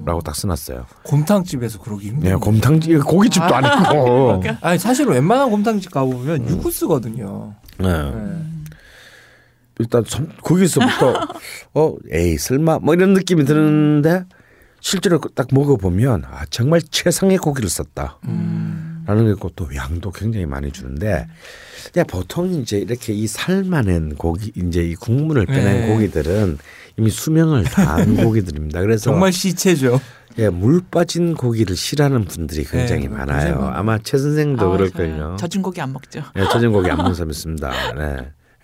라고 0.06 0.22
딱 0.22 0.34
써놨어요. 0.34 0.86
곰탕집에서 1.02 1.78
그러기 1.80 2.08
힘들어. 2.08 2.30
네, 2.30 2.36
곰탕집 2.36 3.04
고깃집도 3.04 3.54
아니고. 3.54 4.42
아니 4.62 4.78
사실 4.78 5.06
웬만한 5.06 5.50
곰탕집 5.50 5.90
가보면 5.92 6.48
유쿠스거든요. 6.48 7.54
네. 7.78 8.10
네. 8.10 8.53
일단 9.78 10.04
선- 10.06 10.30
거기서부터 10.42 11.14
어 11.74 11.94
에이 12.12 12.38
설마 12.38 12.78
뭐 12.80 12.94
이런 12.94 13.12
느낌이 13.14 13.44
드는데 13.44 14.24
실제로 14.80 15.18
딱 15.34 15.48
먹어보면 15.50 16.24
아 16.24 16.44
정말 16.50 16.80
최상의 16.82 17.38
고기를 17.38 17.68
썼다. 17.68 18.18
라는 19.06 19.26
게 19.26 19.32
있고 19.32 19.50
또 19.54 19.68
양도 19.74 20.10
굉장히 20.10 20.46
많이 20.46 20.72
주는데 20.72 21.26
야 21.98 22.04
보통 22.04 22.50
이제 22.54 22.78
이렇게 22.78 23.12
이 23.12 23.26
살만한 23.26 24.14
고기 24.16 24.50
이제 24.56 24.82
이 24.82 24.94
국물을 24.94 25.44
빼낸 25.44 25.82
네. 25.82 25.88
고기들은 25.88 26.56
이미 26.96 27.10
수명을 27.10 27.64
다한 27.64 28.16
고기들입니다. 28.24 28.80
그래서 28.80 29.04
정말 29.10 29.30
시체죠. 29.32 30.00
예, 30.38 30.48
물 30.48 30.80
빠진 30.90 31.34
고기를 31.34 31.76
싫어하는 31.76 32.24
분들이 32.24 32.64
굉장히 32.64 33.02
네, 33.02 33.08
많아요. 33.08 33.70
아마 33.74 33.98
최 33.98 34.16
선생도 34.16 34.72
아, 34.72 34.76
그럴걸요. 34.76 35.16
맞아요. 35.18 35.36
젖은 35.36 35.60
고기 35.62 35.80
안 35.82 35.92
먹죠. 35.92 36.22
예, 36.36 36.44
젖은 36.48 36.72
고기 36.72 36.90
안 36.90 36.96
먹는 36.96 37.14
사람 37.14 37.28
있습니다. 37.30 37.72
네. 37.98 38.16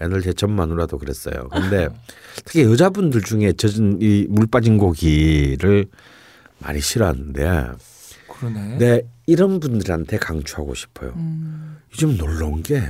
옛날 0.03 0.23
제전 0.23 0.53
마누라도 0.53 0.99
그랬어요. 0.99 1.49
근데 1.51 1.89
특히 2.45 2.63
여자분들 2.65 3.23
중에 3.23 3.53
젖은 3.53 3.99
이 4.01 4.27
물 4.31 4.47
빠진 4.47 4.79
고기를 4.79 5.87
많이 6.59 6.81
싫어하는데 6.81 7.65
그러네. 8.29 8.79
네, 8.79 9.03
이런 9.27 9.61
분들한테 9.61 10.17
강추하고 10.19 10.75
싶어요. 10.75 11.13
음. 11.17 11.77
요즘 11.93 12.17
놀라운 12.17 12.63
게 12.63 12.83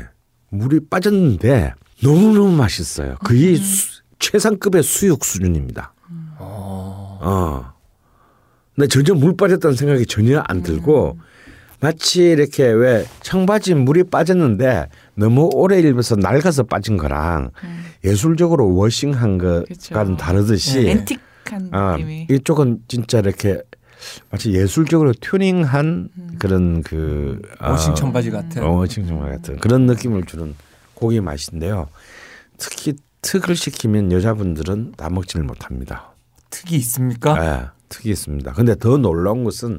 물이 0.51 0.81
빠졌는데 0.89 1.73
너무너무 2.03 2.53
맛있어요. 2.57 3.17
거의 3.25 3.57
수- 3.57 4.03
최상급의 4.19 4.83
수육 4.83 5.25
수준입니다. 5.25 5.93
어. 6.39 7.19
어. 7.23 7.73
근데 8.75 8.87
전혀 8.89 9.15
물 9.15 9.37
빠졌다는 9.37 9.77
생각이 9.77 10.07
전혀 10.07 10.41
안 10.47 10.63
들고 10.63 11.19
마치 11.81 12.22
이렇게 12.24 12.64
왜 12.64 13.07
청바지 13.22 13.74
물이 13.74 14.05
빠졌는데 14.05 14.89
너무 15.14 15.51
오래 15.53 15.81
입어서 15.81 16.16
낡아서 16.16 16.62
빠진 16.64 16.97
거랑 16.97 17.51
예술적으로 18.05 18.74
워싱한 18.74 19.39
것과는. 19.39 20.16
다르듯이 20.16 20.83
네. 20.83 20.91
앤틱한 20.91 21.68
아, 21.72 21.93
느낌이. 21.93 22.26
이쪽은 22.31 22.81
진짜 22.89 23.18
이렇게 23.18 23.62
마치 24.31 24.53
예술적으로 24.53 25.12
튜닝한 25.20 26.09
그런 26.39 26.83
그 26.83 27.41
어, 27.61 27.72
워싱 27.72 27.95
청바지 27.95 28.31
같은. 28.31 28.62
어, 28.62 28.72
워싱 28.72 29.07
청바지 29.07 29.37
같은 29.37 29.57
그런 29.59 29.87
느낌을 29.87 30.24
주는 30.24 30.55
고기 30.95 31.20
맛인데요. 31.20 31.89
특히 32.59 32.95
특을 33.22 33.57
시키면 33.57 34.12
여자분들은 34.12 34.93
다 34.97 35.11
먹지를 35.11 35.45
못합니다. 35.45 36.14
특이 36.51 36.76
있습니까? 36.76 37.45
예, 37.45 37.66
특이 37.89 38.11
있습니다. 38.11 38.53
근데 38.53 38.74
더 38.74 38.97
놀라운 38.97 39.45
것은 39.45 39.78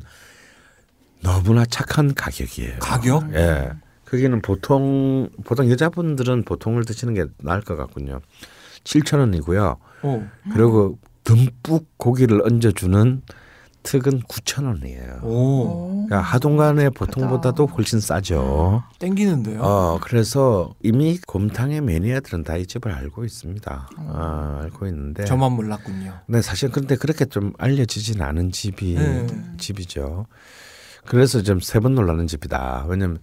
너무나 1.23 1.65
착한 1.65 2.13
가격이에요. 2.13 2.79
가격? 2.79 3.33
예. 3.35 3.71
거기는 4.05 4.41
보통 4.41 5.29
보통 5.45 5.69
여자분들은 5.69 6.43
보통을 6.43 6.83
드시는 6.85 7.13
게 7.13 7.25
나을 7.39 7.61
것 7.61 7.77
같군요. 7.77 8.19
7천 8.83 9.19
원이고요. 9.19 9.77
어. 10.03 10.29
그리고 10.51 10.97
듬뿍 11.23 11.85
고기를 11.97 12.41
얹어주는 12.45 13.21
특은 13.83 14.21
9천 14.23 14.65
원이에요. 14.65 15.21
오 15.23 16.05
그러니까 16.05 16.21
하동간의 16.21 16.89
크다. 16.91 16.99
보통보다도 17.05 17.65
훨씬 17.67 17.99
싸죠. 17.99 18.83
땡기는데요. 18.99 19.59
어 19.61 19.99
그래서 20.01 20.73
이미 20.83 21.17
곰탕의 21.25 21.81
매니아들은 21.81 22.43
다 22.43 22.57
이 22.57 22.67
집을 22.67 22.91
알고 22.91 23.23
있습니다. 23.25 23.89
아, 23.97 24.59
알고 24.63 24.85
있는데. 24.87 25.25
저만 25.25 25.53
몰랐군요. 25.53 26.13
네 26.27 26.41
사실 26.43 26.69
근데 26.69 26.95
그렇게 26.95 27.25
좀 27.25 27.53
알려지진 27.57 28.21
않은 28.21 28.51
집이 28.51 28.95
네. 28.95 29.27
집이죠. 29.57 30.27
그래서 31.07 31.41
좀 31.41 31.59
세 31.59 31.79
번 31.79 31.95
놀라는 31.95 32.27
집이다. 32.27 32.85
왜냐면 32.87 33.19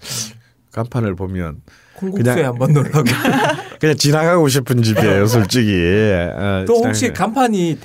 간판을 0.73 1.15
보면 1.17 1.63
콩국수에 1.95 2.35
그냥- 2.35 2.49
한번 2.53 2.73
놀라고. 2.73 3.05
그냥 3.81 3.97
지나가고 3.97 4.49
싶은 4.49 4.83
집이에요, 4.83 5.27
솔직히. 5.27 5.73
어, 6.37 6.65
또 6.67 6.85
혹시 6.85 7.13
간판이 7.13 7.79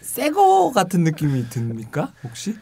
새거 0.00 0.72
같은 0.74 1.04
느낌이 1.04 1.48
듭니까? 1.50 2.12
혹시? 2.24 2.56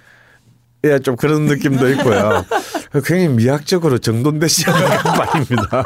예, 0.84 0.98
좀 0.98 1.16
그런 1.16 1.46
느낌도 1.46 1.88
있고요. 1.92 2.44
굉장히 2.92 3.28
미학적으로 3.28 3.98
정돈되지 3.98 4.70
않은 4.70 4.86
간판입니다. 4.98 5.84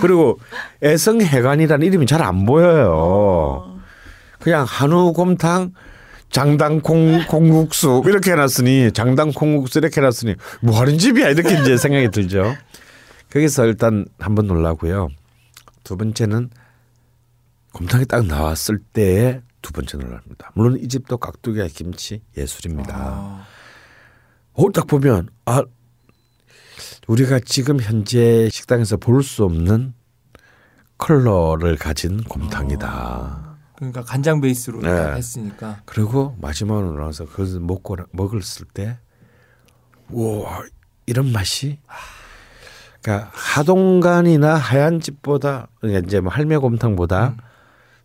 그리고 0.00 0.40
애성해관이라는 0.82 1.86
이름이 1.86 2.06
잘 2.06 2.22
안 2.22 2.44
보여요. 2.44 3.78
그냥 4.40 4.64
한우곰탕, 4.66 5.72
장당 6.32 6.80
콩 6.80 7.24
콩국수 7.28 8.02
이렇게 8.06 8.32
해놨으니 8.32 8.92
장당 8.92 9.30
콩국수 9.32 9.78
이렇게 9.78 10.00
해놨으니 10.00 10.34
뭐 10.62 10.80
하는 10.80 10.98
집이야 10.98 11.28
이렇게 11.28 11.60
이제 11.60 11.76
생각이 11.76 12.10
들죠. 12.10 12.56
거기서 13.30 13.66
일단 13.66 14.06
한번 14.18 14.46
놀라고요. 14.46 15.08
두 15.84 15.96
번째는 15.96 16.50
곰탕이 17.72 18.06
딱 18.06 18.26
나왔을 18.26 18.78
때에 18.78 19.40
두 19.60 19.72
번째 19.72 19.98
놀랍니다. 19.98 20.50
물론 20.54 20.78
이 20.80 20.88
집도 20.88 21.16
깍두기와 21.18 21.68
김치 21.72 22.22
예술입니다. 22.36 22.94
아, 22.96 23.46
어, 24.54 24.72
딱 24.72 24.86
보면 24.86 25.28
아 25.44 25.62
우리가 27.06 27.40
지금 27.44 27.80
현재 27.80 28.48
식당에서 28.50 28.96
볼 28.96 29.22
수 29.22 29.44
없는 29.44 29.94
컬러를 30.98 31.76
가진 31.76 32.22
곰탕이다. 32.24 33.51
그러니까 33.82 34.04
간장 34.04 34.40
베이스로 34.40 34.80
네. 34.80 34.88
했으니까. 34.88 35.82
그리고 35.86 36.36
마지막으로 36.40 36.92
나와서 36.92 37.24
그것을 37.24 37.58
먹고 37.58 37.96
먹었을 38.12 38.66
때, 38.72 38.98
와 40.08 40.62
이런 41.06 41.32
맛이. 41.32 41.80
그러니까 43.02 43.30
하동간이나 43.32 44.54
하얀 44.54 45.00
집보다 45.00 45.66
그러니까 45.80 46.06
이제 46.06 46.20
뭐 46.20 46.30
할매곰탕보다 46.30 47.34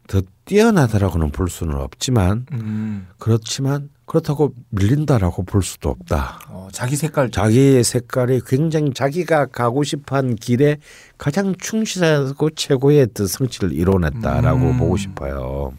더 0.08 0.22
뛰어나다라고는 0.46 1.30
볼 1.30 1.50
수는 1.50 1.76
없지만 1.76 2.48
음, 2.54 3.08
그렇지만 3.20 3.90
그렇다고 4.08 4.54
밀린다라고 4.70 5.44
볼 5.44 5.62
수도 5.62 5.90
없다. 5.90 6.40
어, 6.48 6.70
자기 6.72 6.96
색깔. 6.96 7.30
자기의 7.30 7.84
색깔이 7.84 8.42
굉장히 8.48 8.94
자기가 8.94 9.48
가고 9.48 9.84
싶어한 9.84 10.36
길에 10.38 10.78
가장 11.18 11.54
충실하고 11.60 12.50
최고의 12.52 13.10
그 13.14 13.28
성취를 13.28 13.74
이뤄냈다라고 13.74 14.60
음. 14.66 14.78
보고 14.80 14.96
싶어요. 14.98 15.74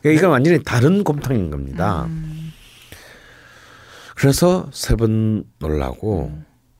그러니까 0.00 0.18
이건 0.18 0.30
완전히 0.30 0.62
다른 0.64 1.04
곰탕인 1.04 1.50
겁니다. 1.50 2.08
그래서 4.14 4.68
세 4.72 4.96
번 4.96 5.44
놀라고 5.58 6.32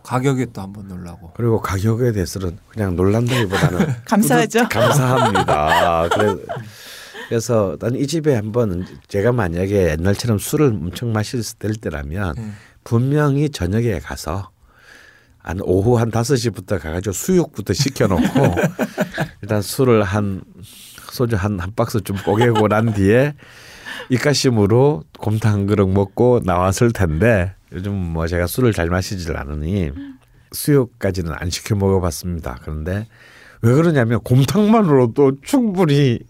가격에 0.03 0.47
또 0.53 0.63
한 0.63 0.73
번 0.73 0.89
놀라고. 0.89 1.33
그리고 1.37 1.61
가격에 1.61 2.13
대해서는 2.13 2.57
그냥 2.69 2.97
놀란다기보다는 2.97 3.95
감사하죠. 4.07 4.69
감사합니다. 4.71 6.09
그래, 6.11 6.35
그래서 7.29 7.77
난이 7.81 8.07
집에 8.07 8.35
한번 8.35 8.87
제가 9.09 9.33
만약에 9.33 9.91
옛날처럼 9.91 10.39
술을 10.39 10.66
엄청 10.68 11.12
마실 11.12 11.43
될 11.59 11.74
때라면 11.74 12.35
네. 12.37 12.51
분명히 12.85 13.51
저녁에 13.51 13.99
가서 13.99 14.51
한 15.39 15.61
오후 15.61 15.99
한 15.99 16.11
다섯 16.11 16.37
시부터 16.37 16.79
가가지고 16.79 17.12
수육부터 17.12 17.72
시켜놓고 17.72 18.24
일단 19.43 19.62
술을 19.62 20.03
한 20.03 20.43
소주 21.11 21.37
한 21.37 21.61
한 21.61 21.72
박스 21.74 22.01
좀 22.01 22.16
뽀개고 22.24 22.68
난 22.68 22.93
뒤에 22.93 23.35
입가심으로 24.11 25.05
곰탕 25.18 25.53
한 25.53 25.66
그릇 25.66 25.87
먹고 25.87 26.41
나왔을 26.45 26.93
텐데 26.93 27.55
요즘 27.72 27.93
뭐 27.95 28.27
제가 28.27 28.47
술을 28.47 28.72
잘 28.72 28.89
마시질 28.89 29.37
않으니 29.37 29.91
수육까지는 30.53 31.33
안 31.35 31.51
시켜 31.51 31.74
먹어봤습니다. 31.74 32.59
그런데 32.62 33.07
왜 33.62 33.74
그러냐면 33.74 34.20
곰탕만으로도 34.20 35.41
충분히 35.43 36.20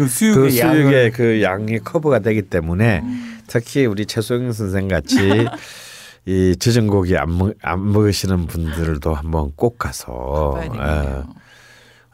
그그 0.00 0.08
수육의 0.08 0.58
양을 0.58 0.76
수육의 0.76 1.10
그 1.12 1.42
양이 1.42 1.78
커버가 1.78 2.20
되기 2.20 2.42
때문에 2.42 3.02
특히 3.46 3.84
우리 3.86 4.06
최소영 4.06 4.52
선생 4.52 4.88
같이 4.88 5.16
이 6.26 6.54
젖은 6.56 6.86
고기 6.86 7.16
안, 7.16 7.36
먹, 7.36 7.52
안 7.62 7.92
먹으시는 7.92 8.46
분들도 8.46 9.14
한번 9.14 9.52
꼭 9.56 9.78
가서 9.78 10.60
예. 10.62 11.22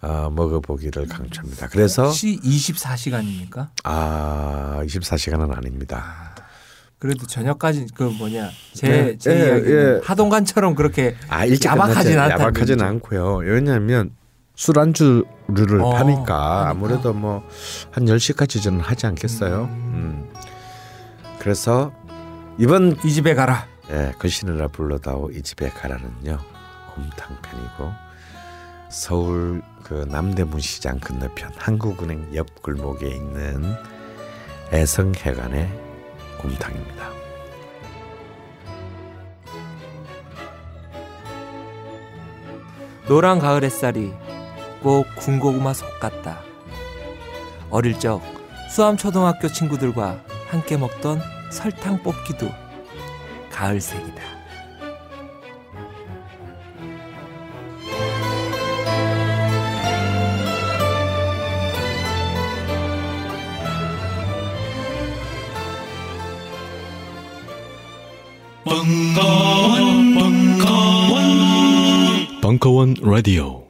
어, 0.02 0.30
먹어보기를 0.30 1.08
강추합니다. 1.08 1.68
그래서 1.68 2.04
혹시 2.04 2.38
24시간입니까? 2.40 3.68
아 3.84 4.80
24시간은 4.84 5.56
아닙니다. 5.56 6.34
그래도 6.98 7.26
저녁까지 7.26 7.86
그 7.94 8.04
뭐냐 8.04 8.48
제 8.72 8.88
네, 8.88 9.18
제 9.18 9.30
예, 9.32 9.70
예. 9.70 10.00
하동간처럼 10.02 10.74
그렇게 10.74 11.14
아 11.28 11.44
일찍 11.44 11.66
야박하진 11.66 12.12
야박하지는 12.14 12.70
얘기죠. 12.70 12.84
않고요. 12.84 13.36
왜냐하면 13.44 14.10
술안주를 14.56 15.80
어, 15.82 15.90
파니까. 15.90 16.68
아무래도 16.70 17.12
뭐 17.12 17.42
한 17.92 18.04
10시까지 18.06 18.62
저는 18.62 18.80
하지 18.80 19.06
않겠어요. 19.06 19.64
음. 19.64 20.30
그래서 21.38 21.92
이번 22.58 22.96
이 23.04 23.12
집에 23.12 23.34
가라. 23.34 23.66
예, 23.90 24.12
거신이라 24.18 24.68
불러다오 24.68 25.30
이 25.30 25.42
집에 25.42 25.68
가라는요 25.68 26.38
곰탕편이고 26.94 27.92
서울 28.90 29.62
그 29.84 30.04
남대문 30.10 30.58
시장 30.60 30.98
건너편 30.98 31.52
한국은행 31.56 32.34
옆 32.34 32.62
골목에 32.62 33.06
있는 33.08 33.62
애성회관의 34.72 35.70
곰탕입니다. 36.38 37.10
노란 43.08 43.38
가을 43.38 43.62
햇살이 43.62 44.12
꼭 44.82 45.06
군고구마 45.16 45.72
속 45.72 46.00
같다. 46.00 46.40
어릴 47.70 47.98
적 47.98 48.20
수암 48.70 48.96
초등학교 48.96 49.48
친구들과 49.48 50.22
함께 50.48 50.76
먹던 50.76 51.20
설탕 51.50 52.02
뽑기도 52.02 52.48
가을색이다. 53.50 54.36
벙커원, 68.64 70.14
벙커원, 70.14 71.20
벙커원 72.42 72.94
라디오. 73.02 73.65